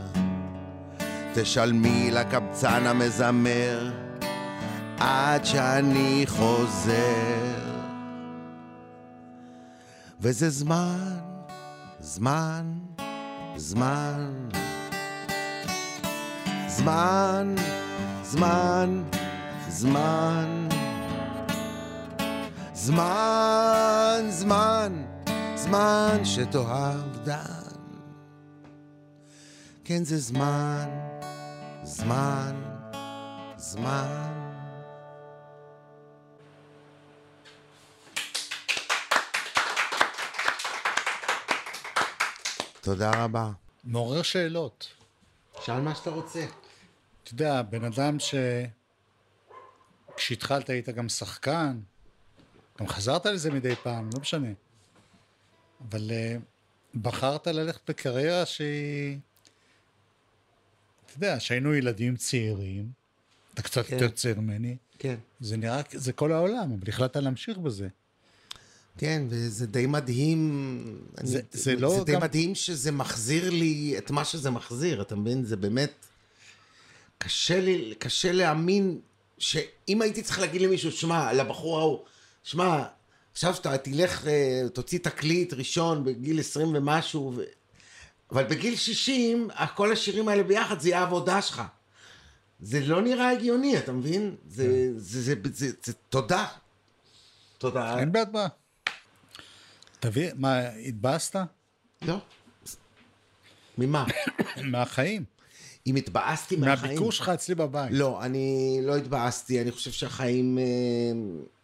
תשלמי 1.34 2.12
לקבצן 2.12 2.88
המזמר 2.88 3.92
עד 5.00 5.46
שאני 5.46 6.24
חוזר. 6.28 7.62
וזה 10.20 10.50
זמן, 10.50 11.18
זמן, 12.00 12.66
זמן. 13.56 14.30
זמן, 16.68 17.56
זמן, 18.24 19.04
זמן. 19.70 20.81
זמן, 22.84 24.26
זמן, 24.30 25.06
זמן 25.56 26.22
שתאהב 26.24 27.18
דן. 27.24 27.76
כן, 29.84 30.04
זה 30.04 30.18
זמן, 30.18 30.90
זמן, 31.84 32.56
זמן. 33.58 34.34
תודה 42.82 43.12
רבה. 43.24 43.52
מעורר 43.84 44.22
שאלות. 44.22 44.88
שאל 45.62 45.82
מה 45.82 45.96
שאתה 45.96 46.10
רוצה. 46.10 46.46
אתה 47.24 47.34
יודע, 47.34 47.62
בן 47.62 47.84
אדם 47.84 48.20
ש... 48.20 48.36
כשהתחלת 50.16 50.70
היית 50.70 50.90
גם 50.90 51.10
שחקן, 51.10 51.80
גם 52.80 52.88
חזרת 52.88 53.26
לזה 53.26 53.52
מדי 53.52 53.76
פעם, 53.84 54.10
לא 54.14 54.20
משנה. 54.20 54.48
אבל 55.90 56.10
uh, 56.12 56.42
בחרת 57.02 57.48
ללכת 57.48 57.90
בקריירה 57.90 58.46
שהיא... 58.46 59.18
אתה 61.06 61.18
יודע, 61.18 61.40
שהיינו 61.40 61.74
ילדים 61.76 62.16
צעירים, 62.16 62.90
אתה 63.54 63.62
קצת 63.62 63.86
כן. 63.86 63.94
יותר 63.94 64.10
צעיר 64.10 64.40
ממני, 64.40 64.76
כן. 65.00 65.16
זה 65.40 65.58
נראה, 65.58 65.82
זה 65.92 66.14
כל 66.14 66.32
העולם, 66.32 66.72
אבל 66.80 66.90
החלטת 66.90 67.16
להמשיך 67.16 67.58
בזה. 67.58 67.88
כן, 68.98 69.24
וזה 69.30 69.68
די 69.68 69.86
מדהים. 69.86 70.84
זה- 71.24 71.40
אני, 71.40 71.48
זה 71.52 71.76
לא 71.76 71.98
זה 72.00 72.04
די 72.04 72.14
גם- 72.14 72.22
מדהים 72.22 72.56
שזה 72.56 72.92
מחזיר 72.92 73.50
לי 73.50 73.96
את 73.98 74.12
מה 74.12 74.26
שזה 74.26 74.50
מחזיר, 74.50 75.02
אתה 75.02 75.16
מבין? 75.16 75.46
זה 75.46 75.56
באמת... 75.58 75.92
קשה 77.18 77.62
לי, 77.62 77.94
קשה 78.00 78.32
להאמין 78.32 79.00
שאם 79.38 80.02
הייתי 80.02 80.22
צריך 80.22 80.40
להגיד 80.40 80.62
למישהו, 80.62 80.92
שמע, 80.92 81.34
לבחור 81.34 81.80
ההוא, 81.80 82.06
שמע, 82.44 82.84
עכשיו 83.32 83.56
שאתה 83.56 83.78
תלך, 83.78 84.28
אה, 84.28 84.62
תוציא 84.74 85.00
תקליט 85.00 85.54
ראשון 85.54 86.04
בגיל 86.04 86.40
20 86.40 86.76
ומשהו, 86.76 87.34
ו... 87.36 87.42
אבל 88.32 88.44
בגיל 88.44 88.76
60, 88.76 89.50
כל 89.76 89.92
השירים 89.92 90.28
האלה 90.28 90.44
ביחד 90.44 90.80
זה 90.80 90.90
יהיה 90.90 91.00
העבודה 91.00 91.42
שלך. 91.42 91.62
זה 92.60 92.80
לא 92.80 93.02
נראה 93.02 93.30
הגיוני, 93.32 93.78
אתה 93.78 93.92
מבין? 93.92 94.36
זה, 94.48 94.64
כן. 94.64 95.00
זה, 95.00 95.22
זה, 95.22 95.36
זה, 95.44 95.50
זה, 95.54 95.72
זה, 95.84 95.94
תודה. 96.10 96.46
תודה. 97.58 98.00
אין 98.00 98.12
בעד 98.12 98.34
מה. 98.34 98.48
תביא, 100.00 100.30
מה, 100.36 100.60
התבאסת? 100.70 101.36
לא. 102.02 102.18
ממה? 103.78 104.06
מהחיים. 104.72 105.24
אם 105.88 105.96
התבאסתי 105.96 106.56
מהחיים? 106.56 106.82
מהביקור 106.82 107.12
שלך 107.12 107.30
אצלי 107.30 107.56
בבית. 107.56 107.92
לא, 107.94 108.24
אני 108.24 108.80
לא 108.84 108.96
התבאסתי, 108.96 109.62
אני 109.62 109.72
חושב 109.72 109.92
שהחיים, 109.92 110.58
אה, 110.58 110.64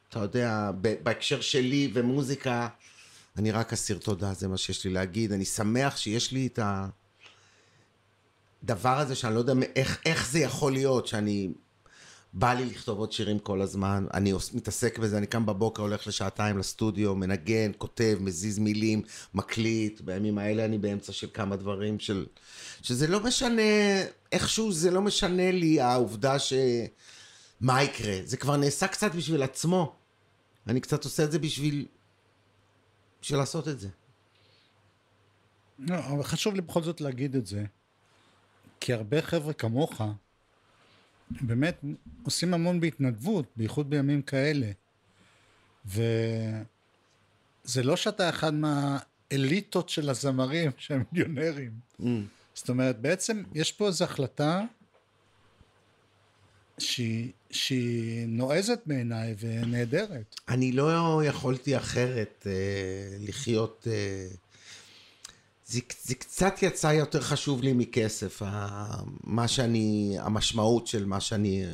אתה 0.09 0.19
יודע, 0.19 0.71
בהקשר 1.03 1.41
שלי 1.41 1.91
ומוזיקה, 1.93 2.67
אני 3.37 3.51
רק 3.51 3.73
אסיר 3.73 3.97
תודה, 3.97 4.33
זה 4.33 4.47
מה 4.47 4.57
שיש 4.57 4.85
לי 4.85 4.91
להגיד. 4.91 5.31
אני 5.31 5.45
שמח 5.45 5.97
שיש 5.97 6.31
לי 6.31 6.47
את 6.47 6.59
הדבר 8.63 8.99
הזה 8.99 9.15
שאני 9.15 9.33
לא 9.33 9.39
יודע 9.39 9.53
איך, 9.75 10.01
איך 10.05 10.29
זה 10.29 10.39
יכול 10.39 10.73
להיות, 10.73 11.07
שאני... 11.07 11.49
בא 12.33 12.53
לי 12.53 12.65
לכתוב 12.65 12.99
עוד 12.99 13.11
שירים 13.11 13.39
כל 13.39 13.61
הזמן, 13.61 14.05
אני 14.13 14.33
מתעסק 14.53 14.99
בזה, 14.99 15.17
אני 15.17 15.27
קם 15.27 15.45
בבוקר, 15.45 15.81
הולך 15.81 16.07
לשעתיים 16.07 16.57
לסטודיו, 16.57 17.15
מנגן, 17.15 17.71
כותב, 17.77 18.17
מזיז 18.21 18.59
מילים, 18.59 19.01
מקליט, 19.33 20.01
בימים 20.01 20.37
האלה 20.37 20.65
אני 20.65 20.77
באמצע 20.77 21.13
של 21.13 21.27
כמה 21.33 21.55
דברים 21.55 21.99
של... 21.99 22.25
שזה 22.81 23.07
לא 23.07 23.19
משנה, 23.19 23.61
איכשהו 24.31 24.71
זה 24.71 24.91
לא 24.91 25.01
משנה 25.01 25.51
לי 25.51 25.81
העובדה 25.81 26.39
ש... 26.39 26.53
מה 27.61 27.83
יקרה? 27.83 28.13
זה 28.23 28.37
כבר 28.37 28.57
נעשה 28.57 28.87
קצת 28.87 29.15
בשביל 29.15 29.43
עצמו. 29.43 29.95
אני 30.67 30.81
קצת 30.81 31.03
עושה 31.03 31.23
את 31.23 31.31
זה 31.31 31.39
בשביל... 31.39 31.85
בשביל 33.21 33.39
לעשות 33.39 33.67
את 33.67 33.79
זה. 33.79 33.89
לא, 35.79 35.95
אבל 35.99 36.23
חשוב 36.23 36.55
לי 36.55 36.61
בכל 36.61 36.83
זאת 36.83 37.01
להגיד 37.01 37.35
את 37.35 37.47
זה, 37.47 37.65
כי 38.79 38.93
הרבה 38.93 39.21
חבר'ה 39.21 39.53
כמוך, 39.53 40.01
באמת 41.31 41.83
עושים 42.23 42.53
המון 42.53 42.79
בהתנדבות, 42.79 43.45
בייחוד 43.55 43.89
בימים 43.89 44.21
כאלה. 44.21 44.71
וזה 45.85 46.63
לא 47.83 47.95
שאתה 47.95 48.29
אחד 48.29 48.53
מהאליטות 48.53 49.89
של 49.89 50.09
הזמרים 50.09 50.71
שהם 50.77 51.03
מיליונרים. 51.11 51.71
זאת 52.53 52.69
אומרת, 52.69 52.99
בעצם 52.99 53.43
יש 53.53 53.71
פה 53.71 53.87
איזו 53.87 54.05
החלטה 54.05 54.63
שהיא, 56.79 57.31
שהיא 57.51 58.25
נועזת 58.27 58.79
בעיניי 58.85 59.35
ונהדרת. 59.39 60.35
אני 60.49 60.71
לא 60.71 61.21
יכולתי 61.25 61.77
אחרת 61.77 62.47
אה, 62.49 62.51
לחיות... 63.19 63.87
אה, 63.91 64.27
זה, 65.65 65.79
זה 66.03 66.15
קצת 66.15 66.53
יצא 66.61 66.87
יותר 66.87 67.21
חשוב 67.21 67.61
לי 67.61 67.73
מכסף, 67.73 68.41
ה- 68.45 69.01
מה 69.23 69.47
שאני, 69.47 70.15
המשמעות 70.19 70.87
של 70.87 71.05
מה 71.05 71.19
שאני... 71.19 71.65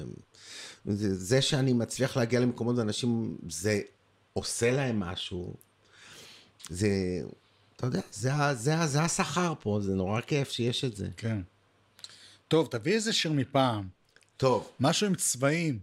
זה, 0.85 1.15
זה 1.15 1.41
שאני 1.41 1.73
מצליח 1.73 2.17
להגיע 2.17 2.39
למקומות 2.39 2.77
ואנשים, 2.77 3.37
זה 3.49 3.81
עושה 4.33 4.71
להם 4.71 4.99
משהו. 4.99 5.53
זה, 6.69 6.89
אתה 7.75 7.85
יודע, 7.87 8.01
זה, 8.11 8.31
זה, 8.53 8.75
ה- 8.75 8.87
זה 8.87 9.01
השכר 9.01 9.53
פה, 9.59 9.79
זה 9.81 9.95
נורא 9.95 10.21
כיף 10.21 10.51
שיש 10.51 10.83
את 10.85 10.95
זה. 10.95 11.07
כן. 11.17 11.41
טוב, 12.47 12.67
תביא 12.71 12.93
איזה 12.93 13.13
שיר 13.13 13.31
מפעם. 13.31 13.87
טוב, 14.37 14.69
משהו 14.79 15.07
עם 15.07 15.15
צבעים. 15.15 15.79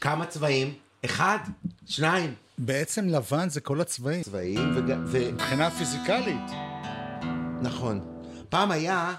כמה 0.00 0.26
צבעים? 0.26 0.74
אחד? 1.04 1.38
שניים? 1.86 2.34
בעצם 2.58 3.08
לבן 3.08 3.48
זה 3.48 3.60
כל 3.60 3.80
הצבעים. 3.80 4.22
צבעים 4.22 4.76
וגם... 4.76 5.04
ו... 5.06 5.32
מבחינה 5.32 5.70
פיזיקלית. 5.70 6.50
נכון. 7.62 8.22
פעם 8.48 8.70
היה, 8.70 9.14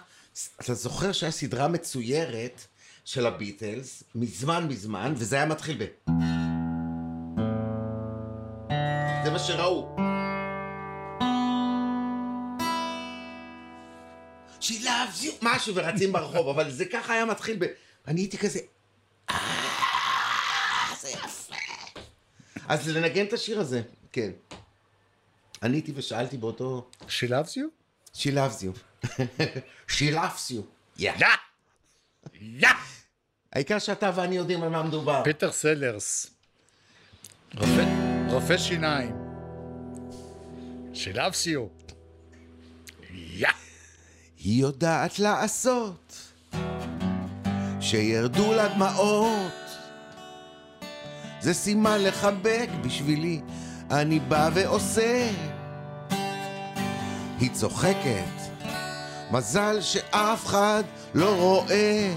אתה 0.61 0.73
זוכר 0.73 1.11
שהיה 1.11 1.31
סדרה 1.31 1.67
מצוירת 1.67 2.65
של 3.05 3.25
הביטלס, 3.25 4.03
מזמן 4.15 4.67
מזמן, 4.67 5.13
וזה 5.17 5.35
היה 5.35 5.45
מתחיל 5.45 5.77
ב... 5.79 5.85
זה 9.23 9.31
מה 9.31 9.39
שראו. 9.39 9.95
She 14.61 14.83
loves 14.83 15.23
you, 15.23 15.31
משהו, 15.41 15.75
ורצים 15.75 16.11
ברחוב, 16.13 16.47
אבל 16.47 16.71
זה 16.71 16.85
ככה 16.85 17.13
היה 17.13 17.25
מתחיל 17.25 17.57
ב... 17.59 17.65
אני 18.07 18.21
הייתי 18.21 18.37
כזה... 18.37 18.59
"אה, 19.29 19.35
זה 21.01 21.09
יפה. 21.09 21.55
אז 22.67 22.87
לנגן 22.89 23.25
את 23.25 23.33
השיר 23.33 23.59
הזה, 23.59 23.81
כן. 24.11 24.31
עניתי 25.63 25.91
ושאלתי 25.95 26.37
באותו... 26.37 26.89
She 27.01 27.27
loves 27.29 27.51
you? 27.55 27.63
She 28.17 28.29
loves 28.31 28.63
you. 28.63 29.07
She 29.95 30.11
loves 30.15 30.51
you. 30.51 30.61
Yeah. 30.99 31.23
יא! 32.41 32.67
העיקר 33.53 33.79
שאתה 33.79 34.11
ואני 34.15 34.35
יודעים 34.35 34.63
על 34.63 34.69
מה 34.69 34.83
מדובר. 34.83 35.21
פיטר 35.23 35.51
סלרס. 35.51 36.27
רופא, 37.55 37.85
רופא 38.29 38.57
שיניים. 38.57 39.15
She 40.93 41.15
loves 41.15 41.45
you. 41.47 41.93
יא! 43.13 43.47
היא 44.37 44.61
יודעת 44.61 45.19
לעשות 45.19 46.32
שירדו 47.83 48.53
לדמעות. 48.53 49.51
זה 51.39 51.53
סימן 51.53 52.03
לחבק 52.03 52.69
בשבילי, 52.81 53.41
אני 53.91 54.19
בא 54.19 54.49
ועושה. 54.53 55.29
היא 57.39 57.51
צוחקת, 57.53 58.33
מזל 59.31 59.81
שאף 59.81 60.45
אחד 60.45 60.83
לא 61.13 61.35
רואה. 61.35 62.13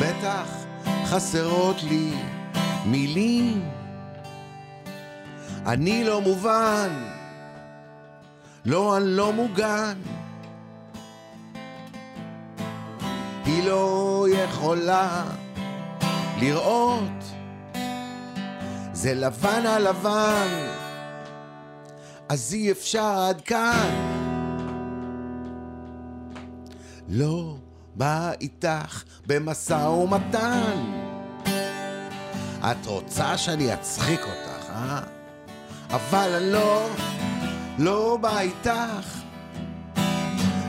בטח 0.00 0.48
חסרות 1.04 1.82
לי 1.82 2.10
מילים. 2.86 3.68
אני 5.66 6.04
לא 6.04 6.20
מובן, 6.20 7.10
לא, 8.64 8.96
אני 8.96 9.04
לא 9.06 9.32
מוגן. 9.32 10.15
היא 13.56 13.64
לא 13.64 14.26
יכולה 14.30 15.24
לראות, 16.40 17.24
זה 18.92 19.14
לבן 19.14 19.66
על 19.66 19.88
לבן, 19.88 20.66
אז 22.28 22.54
אי 22.54 22.70
אפשר 22.70 23.18
עד 23.28 23.40
כאן. 23.40 23.90
לא 27.08 27.56
בא 27.94 28.32
איתך 28.40 29.02
במשא 29.26 29.74
ומתן. 29.74 30.92
את 32.60 32.86
רוצה 32.86 33.38
שאני 33.38 33.74
אצחיק 33.74 34.20
אותך, 34.20 34.70
אה? 34.70 35.00
אבל 35.90 36.34
אני 36.34 36.52
לא, 36.52 36.88
לא 37.78 38.18
בא 38.20 38.38
איתך. 38.38 39.20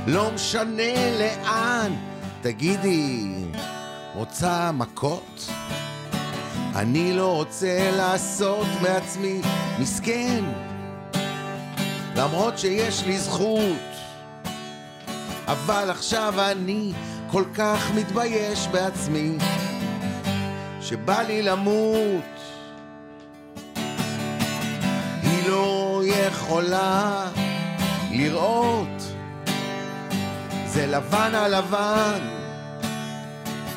לא 0.07 0.31
משנה 0.31 1.19
לאן. 1.19 2.07
תגידי, 2.41 3.25
רוצה 4.15 4.71
מכות? 4.71 5.49
אני 6.75 7.13
לא 7.13 7.35
רוצה 7.35 7.91
לעשות 7.97 8.67
מעצמי 8.81 9.41
מסכן, 9.79 10.43
למרות 12.15 12.59
שיש 12.59 13.03
לי 13.03 13.17
זכות. 13.17 13.88
אבל 15.47 15.89
עכשיו 15.89 16.33
אני 16.51 16.93
כל 17.31 17.43
כך 17.53 17.91
מתבייש 17.95 18.67
בעצמי, 18.67 19.38
שבא 20.81 21.21
לי 21.21 21.41
למות. 21.41 22.23
היא 25.23 25.49
לא 25.49 26.01
יכולה 26.05 27.25
לראות, 28.11 28.97
זה 30.78 30.86
לבן 30.86 31.36
על 31.36 31.57
לבן, 31.57 32.19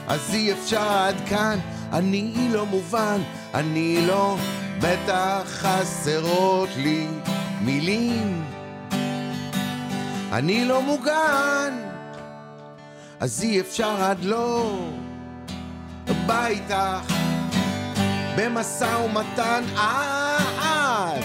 אז 0.08 0.34
אי 0.34 0.52
אפשר 0.52 0.88
עד 0.88 1.14
כאן, 1.28 1.58
אני 1.92 2.48
לא 2.52 2.66
מובן, 2.66 3.20
אני 3.54 4.06
לא, 4.06 4.36
בטח 4.80 5.42
חסרות 5.46 6.68
לי 6.76 7.06
מילים. 7.60 8.44
אני 10.32 10.64
לא 10.64 10.82
מוגן, 10.82 11.88
אז 13.20 13.42
אי 13.42 13.60
אפשר 13.60 14.02
עד 14.02 14.24
לא 14.24 14.78
איתך 16.46 17.14
במשא 18.36 18.96
ומתן. 19.04 19.62
אה, 19.76 21.18
את 21.18 21.24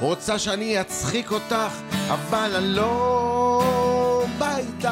רוצה 0.00 0.38
שאני 0.38 0.80
אצחיק 0.80 1.30
אותך, 1.32 1.72
אבל 2.10 2.56
אני 2.56 2.68
לא 2.68 3.33
איתך, 4.42 4.88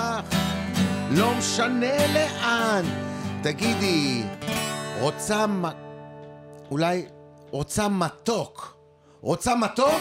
לא 1.11 1.35
משנה 1.35 2.07
לאן. 2.15 2.85
תגידי, 3.43 4.23
רוצה 5.01 5.47
מה... 5.47 5.71
אולי 6.71 7.07
רוצה 7.51 7.89
מתוק. 7.89 8.77
רוצה 9.21 9.55
מתוק? 9.55 10.01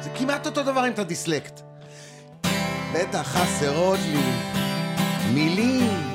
זה 0.00 0.10
כמעט 0.18 0.46
אותו 0.46 0.62
דבר 0.62 0.86
אם 0.86 0.92
אתה 0.92 1.04
דיסלקט. 1.04 1.60
בטח 2.94 3.22
חסרות 3.22 3.98
לי 4.02 4.32
מילים. 5.34 6.08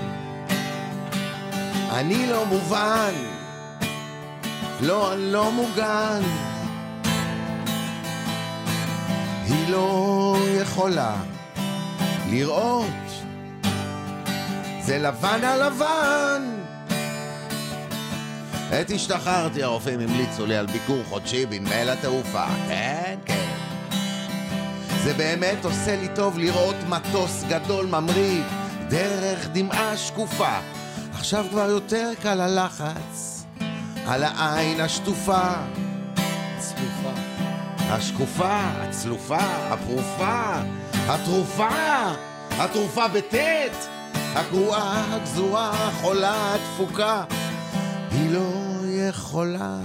אני 1.92 2.28
לא 2.28 2.46
מובן, 2.46 3.14
לא, 4.82 5.14
אני 5.14 5.32
לא 5.32 5.52
מוגן. 5.52 6.22
היא 9.46 9.70
לא 9.70 10.36
יכולה 10.62 11.33
לראות, 12.30 12.86
זה 14.82 15.00
לבן 15.00 15.44
על 15.44 15.68
לבן. 15.68 16.64
עת 18.72 18.92
השתחררתי, 18.92 19.64
הרופאים 19.64 20.00
המליצו 20.00 20.46
לי 20.46 20.58
על 20.58 20.66
ביקור 20.66 21.04
חודשי 21.10 21.46
בנמל 21.46 21.90
התעופה. 21.90 22.46
כן, 22.68 23.16
כן. 23.26 23.48
זה 25.04 25.14
באמת 25.14 25.66
עושה 25.66 25.96
לי 26.02 26.08
טוב 26.16 26.38
לראות 26.38 26.76
מטוס 26.90 27.44
גדול 27.50 27.86
ממריא 27.86 28.42
דרך 28.88 29.48
דמעה 29.52 29.98
שקופה. 29.98 30.60
עכשיו 31.14 31.46
כבר 31.50 31.70
יותר 31.70 32.12
קל 32.22 32.42
הלחץ 32.42 33.44
על 34.08 34.24
העין 34.24 34.82
השטופה. 34.82 35.52
צלופה. 36.58 37.12
השקופה, 37.90 38.60
הצלופה, 38.60 39.40
הפרופה, 39.42 40.62
התרופה, 41.08 41.70
התרופה 42.52 43.08
בטית, 43.08 43.90
הגרועה, 44.14 45.16
הגזועה, 45.16 45.88
החולה, 45.88 46.56
התפוקה. 46.56 47.24
היא 48.12 48.34
לא 48.34 48.52
יכולה 48.86 49.78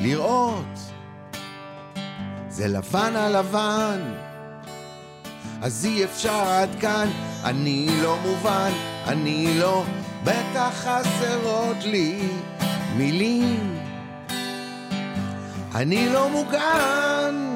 לראות, 0.00 0.78
זה 2.48 2.68
לבן 2.68 3.16
על 3.16 3.38
לבן, 3.38 4.00
אז 5.62 5.84
אי 5.84 6.04
אפשר 6.04 6.44
עד 6.48 6.70
כאן, 6.80 7.08
אני 7.44 7.88
לא 8.02 8.16
מובן, 8.22 8.70
אני 9.06 9.58
לא, 9.58 9.84
בטח 10.24 10.70
חסרות 10.74 11.84
לי 11.84 12.28
מילים. 12.96 13.78
אני 15.74 16.08
לא 16.12 16.28
מוגן, 16.28 17.51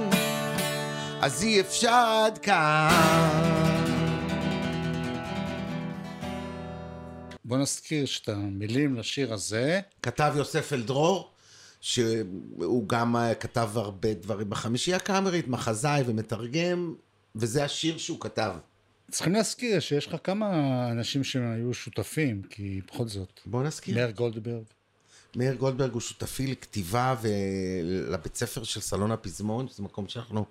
אז 1.27 1.43
אי 1.43 1.61
אפשר 1.61 2.25
עד 2.27 2.39
כאן. 2.39 2.89
בוא 7.45 7.59
נזכיר 7.59 8.07
שאת 8.07 8.29
המילים 8.29 8.95
לשיר 8.95 9.33
הזה, 9.33 9.81
כתב 10.03 10.33
יוסף 10.37 10.73
אלדרור, 10.73 11.31
שהוא 11.81 12.89
גם 12.89 13.17
אה, 13.17 13.35
כתב 13.35 13.71
הרבה 13.75 14.15
דברים 14.15 14.51
בחמישייה 14.51 14.97
הקאמרית, 14.97 15.49
מחזאי 15.49 16.03
ומתרגם, 16.07 16.95
וזה 17.37 17.65
השיר 17.65 17.99
שהוא 17.99 18.21
כתב. 18.21 18.53
צריכים 19.11 19.33
להזכיר 19.33 19.81
שיש 19.81 20.07
לך 20.07 20.17
כמה 20.25 20.49
אנשים 20.91 21.25
שהיו 21.25 21.75
שותפים, 21.75 22.43
כי 22.51 22.81
בכל 22.87 23.09
זאת, 23.09 23.41
בוא 23.47 23.63
נזכיר. 23.63 23.95
מאיר 23.95 24.11
גולדברג, 24.11 24.65
מאיר 25.37 25.55
גולדברג 25.55 25.93
הוא 25.93 26.01
שותפי 26.01 26.47
לכתיבה 26.47 27.15
ולבית 27.23 28.37
ספר 28.37 28.65
של 28.65 28.81
סלון 28.81 29.11
הפזמון, 29.11 29.69
שזה 29.69 29.83
מקום 29.83 30.09
שאנחנו 30.09 30.45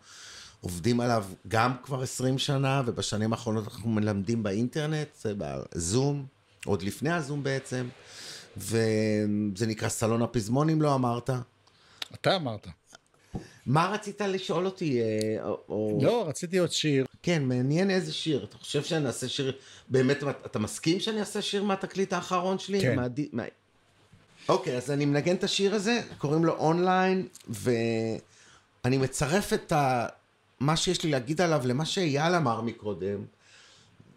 עובדים 0.66 1.00
עליו 1.00 1.26
גם 1.48 1.74
כבר 1.84 2.02
20 2.02 2.38
שנה, 2.38 2.82
ובשנים 2.86 3.34
האחרונות 3.34 3.64
אנחנו 3.64 3.90
מלמדים 3.90 4.44
באינטרנט, 4.44 5.08
זה 5.22 5.34
בזום, 5.38 6.26
עוד 6.66 6.82
לפני 6.82 7.12
הזום 7.12 7.44
בעצם, 7.44 7.88
וזה 8.58 9.68
נקרא 9.68 9.90
סלון 9.90 10.22
הפזמון, 10.22 10.70
אם 10.70 10.82
לא 10.82 10.96
אמרת. 10.96 11.30
אתה 12.14 12.36
אמרת. 12.36 12.68
מה 13.66 13.90
רצית 13.94 14.22
לשאול 14.22 14.66
אותי? 14.66 15.02
אה, 15.02 15.44
או, 15.44 15.60
או... 15.70 16.00
לא, 16.02 16.26
רציתי 16.28 16.58
עוד 16.58 16.72
שיר. 16.72 17.06
כן, 17.24 17.44
מעניין 17.44 17.90
איזה 17.90 18.14
שיר. 18.14 18.44
אתה 18.44 18.58
חושב 18.58 18.84
שאני 18.84 19.08
אעשה 19.08 19.28
שיר... 19.28 19.58
באמת, 19.90 20.24
אתה 20.46 20.60
מסכים 20.60 21.00
שאני 21.00 21.20
אעשה 21.20 21.42
שיר 21.42 21.64
מהתקליט 21.64 22.14
האחרון 22.14 22.60
שלי? 22.60 22.82
כן. 22.82 22.96
מה... 22.96 23.08
מה... 23.34 23.44
אוקיי, 24.50 24.78
אז 24.78 24.92
אני 24.92 25.06
מנגן 25.06 25.36
את 25.36 25.44
השיר 25.44 25.76
הזה, 25.76 26.02
קוראים 26.18 26.46
לו 26.46 26.58
אונליין, 26.58 27.28
ואני 27.48 28.98
מצרף 28.98 29.54
את 29.54 29.72
ה... 29.72 30.08
מה 30.60 30.78
שיש 30.78 31.04
לי 31.04 31.12
להגיד 31.12 31.42
עליו 31.42 31.62
למה 31.66 31.86
שאייל 31.86 32.36
אמר 32.36 32.62
מקודם. 32.62 33.26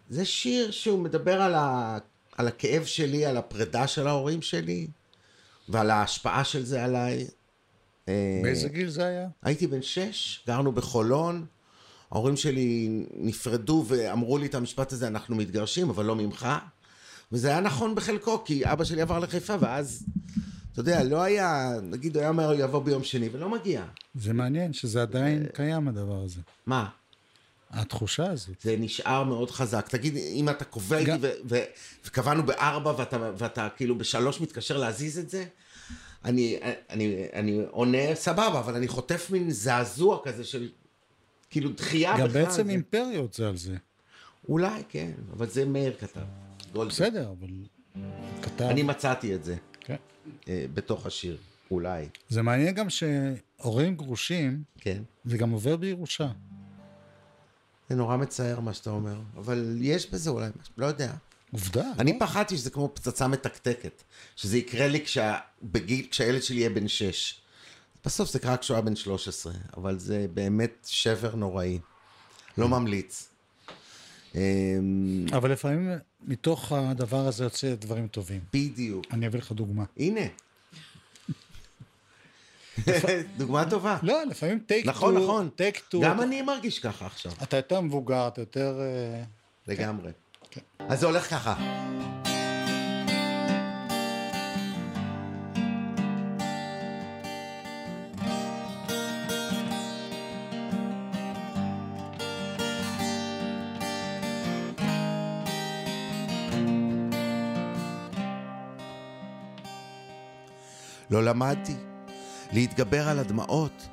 זה 0.09 0.25
שיר 0.25 0.71
שהוא 0.71 0.99
מדבר 0.99 1.41
על, 1.41 1.55
ה... 1.55 1.97
על 2.37 2.47
הכאב 2.47 2.85
שלי, 2.85 3.25
על 3.25 3.37
הפרידה 3.37 3.87
של 3.87 4.07
ההורים 4.07 4.41
שלי, 4.41 4.87
ועל 5.69 5.89
ההשפעה 5.89 6.43
של 6.43 6.65
זה 6.65 6.83
עליי. 6.83 7.27
אה, 8.07 8.39
באיזה 8.43 8.69
גיל 8.69 8.89
זה 8.89 9.05
היה? 9.05 9.27
הייתי 9.43 9.67
בן 9.67 9.81
שש, 9.81 10.43
גרנו 10.47 10.71
בחולון, 10.71 11.45
ההורים 12.11 12.37
שלי 12.37 12.89
נפרדו 13.13 13.85
ואמרו 13.87 14.37
לי 14.37 14.45
את 14.45 14.55
המשפט 14.55 14.93
הזה, 14.93 15.07
אנחנו 15.07 15.35
מתגרשים, 15.35 15.89
אבל 15.89 16.05
לא 16.05 16.15
ממך. 16.15 16.47
וזה 17.31 17.47
היה 17.47 17.59
נכון 17.59 17.95
בחלקו, 17.95 18.43
כי 18.43 18.71
אבא 18.71 18.83
שלי 18.83 19.01
עבר 19.01 19.19
לחיפה, 19.19 19.55
ואז, 19.59 20.05
אתה 20.73 20.81
יודע, 20.81 21.03
לא 21.03 21.21
היה, 21.21 21.71
נגיד, 21.83 22.15
הוא 22.15 22.21
היה 22.21 22.29
אומר, 22.29 22.53
יבוא 22.59 22.83
ביום 22.83 23.03
שני, 23.03 23.29
ולא 23.31 23.49
מגיע. 23.49 23.85
זה 24.15 24.33
מעניין 24.33 24.73
שזה 24.73 25.01
עדיין 25.01 25.45
קיים 25.53 25.87
הדבר 25.87 26.21
הזה. 26.23 26.41
מה? 26.65 26.89
התחושה 27.71 28.31
הזאת. 28.31 28.55
זה 28.61 28.75
נשאר 28.79 29.23
מאוד 29.23 29.51
חזק. 29.51 29.87
תגיד, 29.87 30.17
אם 30.17 30.49
אתה 30.49 30.65
קובע 30.65 30.97
איתי, 30.97 31.11
גם- 31.11 31.19
וקבענו 32.05 32.43
בארבע, 32.45 32.93
ואתה, 32.97 33.31
ואתה 33.37 33.67
כאילו 33.75 33.97
בשלוש 33.97 34.41
מתקשר 34.41 34.77
להזיז 34.77 35.19
את 35.19 35.29
זה, 35.29 35.45
אני, 36.25 36.59
אני, 36.89 37.25
אני 37.33 37.61
עונה 37.71 38.15
סבבה, 38.15 38.59
אבל 38.59 38.75
אני 38.75 38.87
חוטף 38.87 39.29
מין 39.31 39.51
זעזוע 39.51 40.19
כזה 40.23 40.43
של, 40.43 40.69
כאילו 41.49 41.69
דחייה 41.71 42.17
גם 42.17 42.27
בכלל. 42.27 42.43
בעצם 42.45 42.65
זה- 42.65 42.71
אימפריות 42.71 43.33
זה 43.33 43.47
על 43.47 43.57
זה. 43.57 43.75
אולי, 44.49 44.83
כן, 44.89 45.11
אבל 45.37 45.49
זה 45.49 45.65
מאיר 45.65 45.93
כתב. 45.99 46.21
בסדר, 46.73 47.31
אבל 47.39 47.47
כתב. 48.41 48.63
אני 48.63 48.83
מצאתי 48.83 49.35
את 49.35 49.43
זה. 49.43 49.55
אה, 50.47 50.65
בתוך 50.73 51.05
השיר, 51.05 51.37
אולי, 51.71 52.09
זה 52.29 52.41
מעניין 52.41 52.75
גם 52.75 52.87
שהורים 52.89 53.95
גרושים, 53.95 54.63
כן. 54.77 55.01
זה 55.25 55.37
גם 55.37 55.51
עובר 55.51 55.75
בירושה. 55.75 56.27
זה 57.89 57.95
נורא 57.95 58.17
מצער 58.17 58.59
מה 58.59 58.73
שאתה 58.73 58.89
אומר, 58.89 59.19
אבל 59.37 59.77
יש 59.81 60.11
בזה 60.11 60.29
אולי 60.29 60.49
משהו, 60.61 60.73
לא 60.77 60.85
יודע. 60.85 61.13
עובדה. 61.51 61.91
אני 61.99 62.13
לא? 62.13 62.17
פחדתי 62.19 62.57
שזה 62.57 62.69
כמו 62.69 62.91
פצצה 62.93 63.27
מתקתקת, 63.27 64.03
שזה 64.35 64.57
יקרה 64.57 64.87
לי 64.87 65.05
כשה, 65.05 65.37
בגיל, 65.63 66.07
כשהילד 66.11 66.43
שלי 66.43 66.59
יהיה 66.59 66.69
בן 66.69 66.87
6. 66.87 67.41
בסוף 68.05 68.31
זה 68.31 68.39
קרה 68.39 68.57
כשהוא 68.57 68.75
היה 68.75 68.81
בן 68.81 68.95
13, 68.95 69.53
אבל 69.77 69.99
זה 69.99 70.25
באמת 70.33 70.87
שבר 70.89 71.35
נוראי. 71.35 71.79
לא 72.57 72.67
ממליץ. 72.67 73.29
אמ, 74.35 75.25
אבל 75.33 75.51
לפעמים 75.51 75.91
מתוך 76.21 76.71
הדבר 76.71 77.27
הזה 77.27 77.43
יוצא 77.43 77.75
דברים 77.75 78.07
טובים. 78.07 78.41
בדיוק. 78.53 79.05
אני 79.11 79.27
אביא 79.27 79.39
לך 79.39 79.51
דוגמה. 79.51 79.83
הנה. 79.97 80.21
דוגמה 83.37 83.69
טובה. 83.69 83.97
לא, 84.03 84.23
לפעמים 84.23 84.59
take 84.59 84.85
two, 84.85 84.91
נכון, 84.91 85.17
נכון. 85.17 85.49
take 85.55 85.79
two. 85.89 86.01
גם 86.01 86.21
אני 86.21 86.41
מרגיש 86.41 86.79
ככה 86.79 87.05
עכשיו. 87.05 87.31
אתה 87.43 87.57
יותר 87.57 87.81
מבוגר, 87.81 88.27
אתה 88.27 88.41
יותר... 88.41 88.79
אה, 88.79 89.23
לגמרי. 89.67 90.11
כן. 90.51 90.61
אז 90.79 90.99
זה 90.99 91.05
הולך 91.05 91.29
ככה. 91.29 91.55
לא 111.11 111.23
למדתי 111.23 111.75
להתגבר 112.51 113.09
על 113.09 113.19
הדמעות 113.19 113.87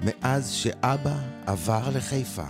מאז 0.00 0.50
שאבא 0.50 1.14
עבר 1.46 1.90
לחיפה. 1.94 2.44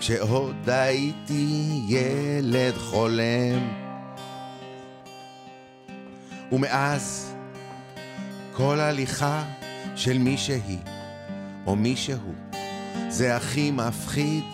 כשעוד 0.00 0.70
הייתי 0.70 1.80
ילד 1.88 2.74
חולם. 2.76 3.88
ומאז 6.52 7.34
כל 8.52 8.80
הליכה 8.80 9.44
של 9.96 10.18
מישהי 10.18 10.78
או 11.66 11.76
מישהו 11.76 12.32
זה 13.08 13.36
הכי 13.36 13.70
מפחיד, 13.70 14.44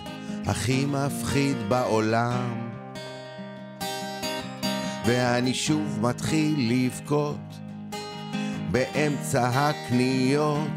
הכי 0.47 0.87
מפחיד 0.87 1.57
בעולם. 1.69 2.71
ואני 5.07 5.55
שוב 5.55 5.99
מתחיל 6.01 6.73
לבכות 6.73 7.44
באמצע 8.75 9.49
הקניות 9.53 10.69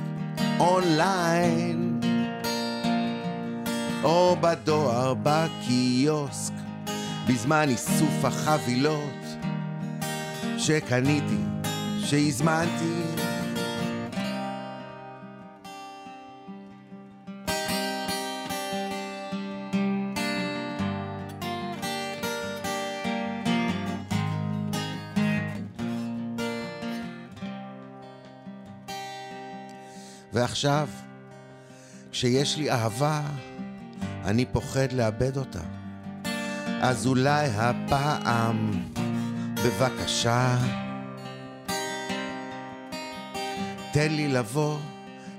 אונליין. 0.59 1.99
או 4.03 4.37
בדואר 4.41 5.13
בקיוסק 5.23 6.53
בזמן 7.27 7.69
איסוף 7.69 8.25
החבילות 8.25 9.25
שקניתי, 10.57 11.41
שהזמנתי. 11.99 13.01
ועכשיו, 30.47 30.87
כשיש 32.11 32.57
לי 32.57 32.71
אהבה, 32.71 33.21
אני 34.25 34.45
פוחד 34.45 34.91
לאבד 34.91 35.37
אותה. 35.37 35.59
אז 36.81 37.07
אולי 37.07 37.47
הפעם, 37.55 38.83
בבקשה, 39.53 40.57
תן 43.93 44.11
לי 44.11 44.27
לבוא 44.27 44.77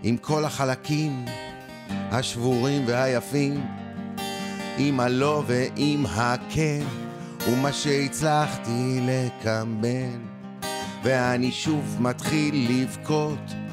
עם 0.03 0.17
כל 0.17 0.45
החלקים 0.45 1.25
השבורים 1.91 2.85
והיפים, 2.87 3.67
עם 4.79 5.01
הלא 5.01 5.43
ועם 5.47 6.07
הכן, 6.07 6.85
ומה 7.49 7.73
שהצלחתי 7.73 9.01
לקמבן, 9.03 10.19
ואני 11.03 11.53
שוב 11.53 11.97
מתחיל 12.01 12.69
לבכות 12.71 13.68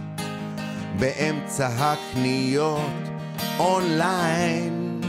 באמצע 0.99 1.67
הקניות. 1.67 3.15
אונליין 3.59 5.01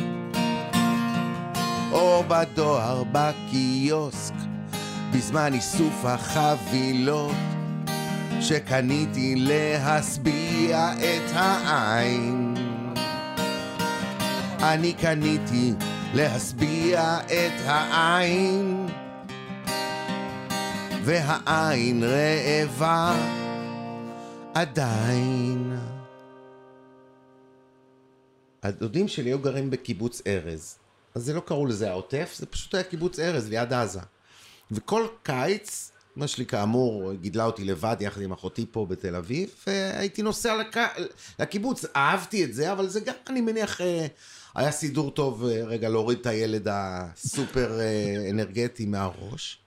או 1.93 2.25
בדואר 2.29 3.03
בקיוסק 3.13 4.35
בזמן 5.13 5.55
איסוף 5.55 6.05
החבילות 6.05 7.35
שקניתי 8.41 9.35
להשביע 9.37 10.93
את 10.93 11.31
העין 11.35 12.55
אני 14.63 14.93
קניתי 14.93 15.73
להשביע 16.15 17.19
את 17.27 17.63
העין 17.67 18.87
והעין 21.05 22.05
רעבה 22.05 23.15
עדיין 24.57 25.79
הדודים 28.63 29.09
שלי 29.09 29.31
היו 29.31 29.39
גרים 29.39 29.71
בקיבוץ 29.71 30.23
ארז. 30.27 30.79
אז 31.15 31.25
זה 31.25 31.35
לא 31.35 31.41
קראו 31.41 31.67
לזה 31.67 31.91
העוטף, 31.91 32.35
זה 32.37 32.47
פשוט 32.47 32.75
היה 32.75 32.85
קיבוץ 32.85 33.19
ארז 33.19 33.49
ליד 33.49 33.73
עזה. 33.73 34.01
וכל 34.71 35.07
קיץ, 35.23 35.93
אמא 36.19 36.27
שלי 36.27 36.47
כאמור 36.47 37.13
גידלה 37.13 37.45
אותי 37.45 37.65
לבד 37.65 37.97
יחד 38.01 38.21
עם 38.21 38.33
אחותי 38.33 38.67
פה 38.71 38.87
בתל 38.87 39.15
אביב, 39.15 39.51
והייתי 39.67 40.23
נוסע 40.23 40.57
לק... 40.57 40.77
לקיבוץ. 41.39 41.85
אהבתי 41.97 42.45
את 42.45 42.55
זה, 42.55 42.73
אבל 42.73 42.89
זה 42.89 43.01
גם, 43.01 43.15
אני 43.31 43.41
מניח, 43.41 43.81
אה, 43.81 44.07
היה 44.55 44.73
סידור 44.73 45.11
טוב 45.11 45.45
אה, 45.45 45.65
רגע 45.65 45.89
להוריד 45.89 46.19
את 46.19 46.27
הילד 46.27 46.69
הסופר 46.71 47.81
אה, 47.81 48.31
אנרגטי 48.31 48.87
מהראש. 48.87 49.66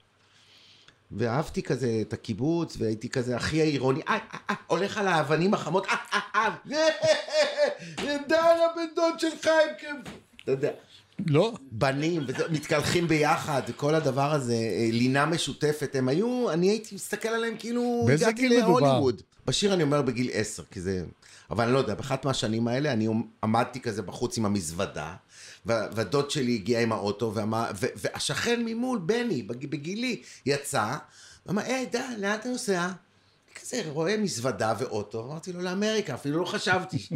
ואהבתי 1.12 1.64
כזה 1.64 1.98
את 2.02 2.14
הקיבוץ, 2.14 2.76
והייתי 2.80 3.10
כזה 3.10 3.36
הכי 3.36 3.62
העירוני, 3.62 4.02
אה, 4.08 4.14
אה, 4.14 4.40
אה, 4.50 4.56
הולך 4.68 4.98
על 4.98 5.08
האבנים 5.08 5.54
החמות, 5.54 5.86
אה, 5.86 5.96
אה, 6.36 6.50
אה, 6.72 8.18
דנה 8.28 8.68
בן 8.76 8.96
דוד 8.96 9.20
של 9.20 9.28
חיים, 9.42 9.70
כן. 9.80 9.96
אתה 10.44 10.52
יודע, 10.52 10.72
לא, 11.28 11.54
בנים, 11.72 12.26
מתקלחים 12.50 13.08
ביחד, 13.08 13.62
וכל 13.68 13.96
הדבר 13.96 14.34
הזה, 14.34 14.54
אה, 14.54 14.90
לינה 14.92 15.26
משותפת, 15.26 15.96
הם 15.96 16.08
היו, 16.08 16.52
אני 16.52 16.70
הייתי 16.70 16.96
מסתכל 16.96 17.30
עליהם 17.30 17.56
כאילו 17.60 18.04
באיזה 18.08 18.32
גיל 18.32 18.64
מדובר? 18.64 18.80
להוליווד. 18.80 19.22
בשיר 19.48 19.74
אני 19.74 19.84
אומר 19.84 20.02
בגיל 20.02 20.30
עשר, 20.34 20.64
כי 20.72 20.82
זה... 20.82 21.04
אבל 21.50 21.64
אני 21.64 21.74
לא 21.74 21.78
יודע, 21.78 21.96
באחת 21.96 22.26
מהשנים 22.26 22.68
האלה 22.68 22.94
אני 22.94 23.08
עמדתי 23.44 23.80
כזה 23.80 24.02
בחוץ 24.02 24.38
עם 24.38 24.46
המזוודה, 24.46 25.16
והדוד 25.66 26.32
שלי 26.32 26.56
הגיע 26.56 26.82
עם 26.82 26.92
האוטו, 26.92 27.32
ואמר, 27.36 27.72
והשכן 27.96 28.62
ממול, 28.66 29.00
בני, 29.06 29.44
בג- 29.44 29.66
בגילי, 29.70 30.22
יצא, 30.46 30.96
ואמר, 31.46 31.62
היי, 31.62 31.86
דן, 31.86 32.14
לאן 32.18 32.36
אתה 32.40 32.50
נוסע? 32.50 32.86
אני 32.86 32.94
כזה 33.62 33.82
רואה 33.90 34.18
מזוודה 34.18 34.74
ואוטו, 34.80 35.26
אמרתי 35.26 35.54
לו, 35.54 35.62
לאמריקה, 35.62 36.14
אפילו 36.14 36.40
לא 36.40 36.46
חשבתי. 36.46 36.98
אתה 37.08 37.16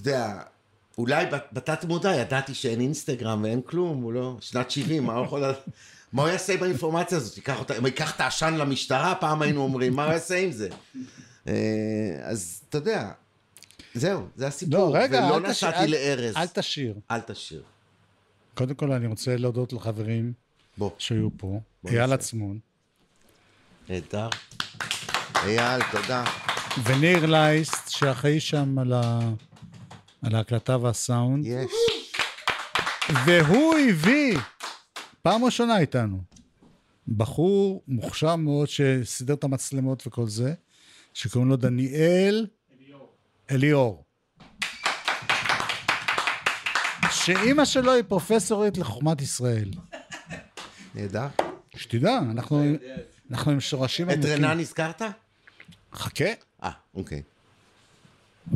יודע, 0.00 0.40
אולי 0.98 1.26
בת- 1.26 1.46
בתת 1.52 1.84
מודע 1.84 2.14
ידעתי 2.16 2.54
שאין 2.54 2.80
אינסטגרם 2.80 3.42
ואין 3.42 3.60
כלום, 3.62 4.02
הוא 4.02 4.12
לא... 4.12 4.36
שנת 4.40 4.70
70, 4.70 5.04
מה 5.04 5.14
הוא 5.14 5.26
יכול... 5.26 5.42
מה 6.12 6.22
הוא 6.22 6.30
יעשה 6.30 6.56
באינפורמציה 6.56 7.18
הזאת? 7.18 7.36
ייקח 7.36 7.58
אותה, 7.58 7.78
אם 7.78 7.86
ייקח 7.86 8.16
את 8.16 8.20
העשן 8.20 8.54
למשטרה, 8.54 9.14
פעם 9.14 9.42
היינו 9.42 9.60
אומרים, 9.62 9.92
מה 9.96 10.04
הוא 10.04 10.12
יעשה 10.12 10.36
עם 10.36 10.52
זה? 10.52 10.68
אה, 11.48 11.52
אז 12.22 12.60
אתה 12.68 12.78
יודע, 12.78 13.10
זהו, 13.94 14.26
זה 14.36 14.46
הסיפור. 14.46 14.74
לא, 14.78 15.02
רגע, 15.02 15.18
ולא 15.24 15.36
אל 15.36 15.50
תשיר, 15.52 15.68
נסעתי 15.68 15.86
לארז. 15.90 16.36
אל 16.36 16.46
תשיר. 16.46 16.94
אל 17.10 17.20
תשיר. 17.20 17.62
קודם 18.54 18.74
כל 18.74 18.92
אני 18.92 19.06
רוצה 19.06 19.36
להודות 19.36 19.72
לחברים 19.72 20.32
בוא, 20.78 20.90
שהיו 20.98 21.28
פה. 21.36 21.60
בוא 21.82 21.90
אייל. 21.90 22.12
עצמון, 22.12 22.58
נהדר. 23.88 24.28
אייל, 25.44 25.80
תודה. 25.92 26.24
וניר 26.84 27.26
לייסט, 27.26 27.88
שאחראי 27.88 28.40
שם 28.40 28.78
על 28.78 28.92
ה- 28.92 29.30
על 30.22 30.34
ההקלטה 30.34 30.76
והסאונד. 30.78 31.46
יש. 31.46 31.72
והוא 33.26 33.74
הביא, 33.90 34.38
פעם 35.22 35.44
ראשונה 35.44 35.78
איתנו, 35.78 36.18
בחור 37.08 37.82
מוכשר 37.88 38.36
מאוד 38.36 38.68
שסידר 38.68 39.34
את 39.34 39.44
המצלמות 39.44 40.06
וכל 40.06 40.26
זה, 40.28 40.54
שקוראים 41.14 41.50
לו 41.50 41.56
דניאל 41.56 42.46
אליאור. 43.50 44.04
שאימא 47.10 47.64
שלו 47.64 47.92
היא 47.92 48.02
פרופסורית 48.08 48.78
לחוכמת 48.78 49.22
ישראל. 49.22 49.70
נהדר. 50.94 51.26
שתדע, 51.76 52.18
אנחנו, 52.30 52.64
אנחנו 53.30 53.52
עם 53.52 53.60
שורשים 53.60 54.10
את 54.10 54.14
עמוקים. 54.14 54.44
רנן 54.44 54.60
הזכרת? 54.60 55.02
חכה. 55.92 56.24
אה, 56.62 56.70
אוקיי. 56.94 57.22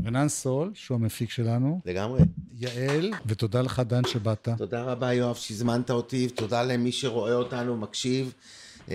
רנן 0.06 0.28
סול, 0.28 0.70
שהוא 0.74 0.94
המפיק 0.94 1.31
שלנו, 1.31 1.81
לגמרי. 1.85 2.20
יעל, 2.59 3.12
ותודה 3.27 3.62
לך, 3.62 3.82
דן, 3.86 4.05
שבאת. 4.06 4.48
תודה 4.56 4.82
רבה, 4.82 5.12
יואב, 5.12 5.35
שהזמנת 5.36 5.90
אותי, 5.90 6.27
ותודה 6.31 6.62
למי 6.62 6.93
שרואה 6.93 7.35
אותנו, 7.35 7.77
מקשיב. 7.77 8.32
אמ, 8.89 8.94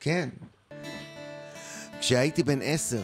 כן. 0.00 0.28
כשהייתי 2.00 2.42
בן 2.42 2.58
עשר, 2.62 3.02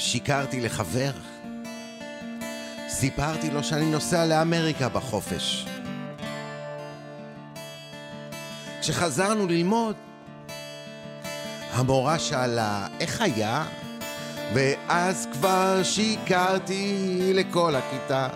שיקרתי 0.00 0.60
לחבר. 0.60 1.10
סיפרתי 2.88 3.50
לו 3.50 3.64
שאני 3.64 3.90
נוסע 3.90 4.26
לאמריקה 4.26 4.88
בחופש. 4.88 5.66
כשחזרנו 8.80 9.46
ללמוד, 9.46 9.96
המורה 11.72 12.18
שאלה, 12.18 12.86
איך 13.00 13.20
היה? 13.20 13.64
ואז 14.54 15.28
כבר 15.32 15.82
שיקרתי 15.82 17.16
לכל 17.34 17.74
הכיתה. 17.76 18.28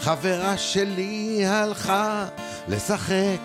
חברה 0.00 0.58
שלי 0.58 1.46
הלכה 1.46 2.26
לשחק. 2.68 3.40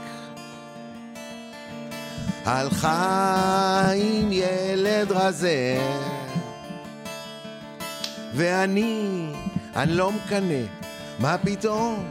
הלכה 2.46 3.92
עם 3.96 4.30
ילד 4.32 5.12
רזה. 5.12 5.78
ואני, 8.38 9.30
אני 9.76 9.94
לא 9.96 10.12
מקנא, 10.12 10.64
מה 11.20 11.38
פתאום? 11.38 12.06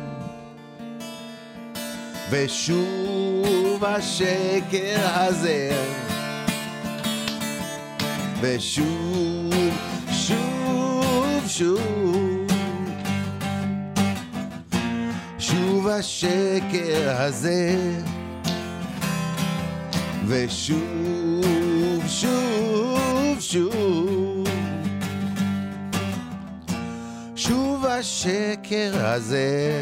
ושוב 2.30 3.84
השקר 3.84 4.96
הזה. 4.98 5.70
ושוב, 8.40 9.54
שוב, 10.10 11.48
שוב, 11.48 12.46
שוב 15.38 15.88
השקר 15.88 17.14
הזה, 17.18 17.76
ושוב, 20.26 22.02
שוב, 22.08 23.40
שוב, 23.40 24.25
שוב 27.48 27.86
השקר 27.86 28.92
הזה. 28.94 29.72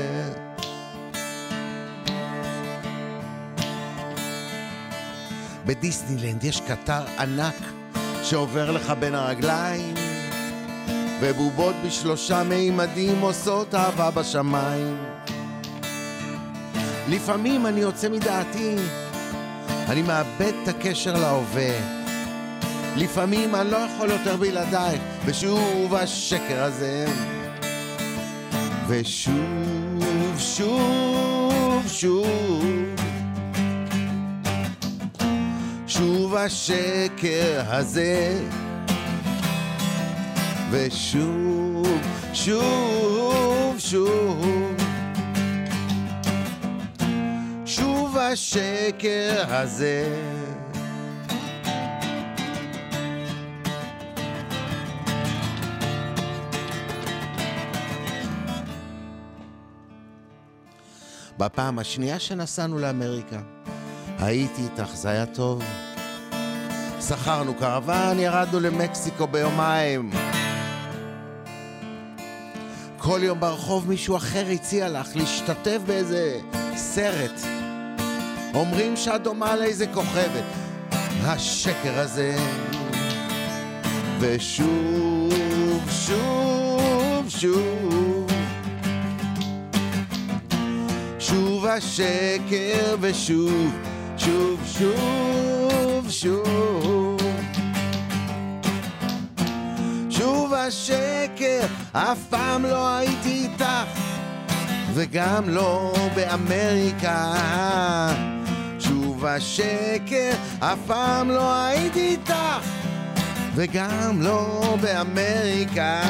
בדיסנילנד 5.67 6.45
יש 6.45 6.61
קטר 6.61 7.03
ענק 7.19 7.55
שעובר 8.23 8.71
לך 8.71 8.93
בין 9.01 9.15
הרגליים 9.15 9.95
ובובות 11.21 11.75
בשלושה 11.87 12.43
מימדים 12.43 13.21
עושות 13.21 13.75
אהבה 13.75 14.11
בשמיים. 14.11 14.97
לפעמים 17.09 17.67
אני 17.67 17.81
יוצא 17.81 18.09
מדעתי 18.09 18.77
אני 19.89 20.03
מאבד 20.03 20.53
את 20.63 20.69
הקשר 20.69 21.13
להווה. 21.13 22.05
לפעמים 22.97 23.55
אני 23.55 23.71
לא 23.71 23.77
יכול 23.77 24.11
יותר 24.11 24.37
בלעדייך 24.37 25.01
ושוב 25.25 25.95
השקר 25.95 26.63
הזה 26.63 27.07
ושוב, 28.89 30.39
שוב, 30.39 31.87
שוב. 31.89 32.65
שוב 35.87 36.35
השקר 36.35 37.63
הזה. 37.67 38.41
ושוב, 40.71 41.87
שוב, 42.33 43.79
שוב. 43.79 44.75
שוב 47.67 48.17
השקר 48.19 49.45
הזה 49.49 50.09
בפעם 61.39 61.79
השנייה 61.79 62.19
שנסענו 62.19 62.79
לאמריקה 62.79 63.39
הייתי 64.19 64.63
איתך, 64.63 64.95
זה 64.95 65.11
היה 65.11 65.27
טוב. 65.27 65.63
שכרנו 67.09 67.55
קרוון, 67.55 68.19
ירדנו 68.19 68.61
למקסיקו 68.61 69.27
ביומיים. 69.27 70.11
כל 72.99 73.21
יום 73.23 73.41
ברחוב 73.41 73.89
מישהו 73.89 74.17
אחר 74.17 74.47
הציע 74.53 74.89
לך 74.89 75.17
להשתתף 75.17 75.79
באיזה 75.87 76.41
סרט. 76.77 77.41
אומרים 78.55 78.97
שאת 78.97 79.23
דומה 79.23 79.57
לאיזה 79.57 79.87
כוכבת. 79.87 80.45
השקר 81.23 81.99
הזה. 81.99 82.37
ושוב, 84.21 85.91
שוב, 85.91 87.29
שוב. 87.29 88.04
שוב 91.35 91.67
השקר 91.67 92.97
ושוב, 93.01 93.73
שוב, 94.17 94.61
שוב, 94.79 96.11
שוב. 96.11 97.21
שוב 100.11 100.55
השקר, 100.55 101.61
אף 101.93 102.19
פעם 102.31 102.63
לא 102.63 102.97
הייתי 102.97 103.31
איתך, 103.31 104.01
וגם 104.95 105.49
לא 105.49 105.95
באמריקה. 106.15 107.35
שוב 108.79 109.25
השקר, 109.25 110.31
אף 110.59 110.79
פעם 110.87 111.31
לא 111.31 111.55
הייתי 111.55 112.01
איתך, 112.01 112.69
וגם 113.55 114.23
לא 114.23 114.77
באמריקה. 114.81 116.01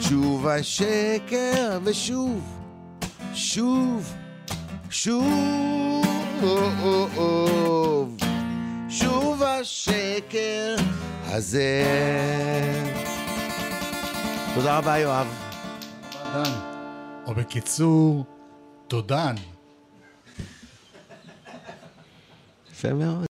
שוב 0.00 0.46
השקר 0.46 1.78
ושוב. 1.84 2.63
שוב, 3.34 4.14
שוב, 4.90 6.06
שוב 8.88 9.42
השקר 9.42 10.76
הזה. 11.24 11.84
תודה 14.54 14.78
רבה, 14.78 14.98
יואב. 14.98 15.26
דן. 16.34 16.52
או 17.26 17.34
בקיצור, 17.34 18.24
תודן. 18.88 19.34
יפה 22.72 22.92
מאוד. 22.92 23.22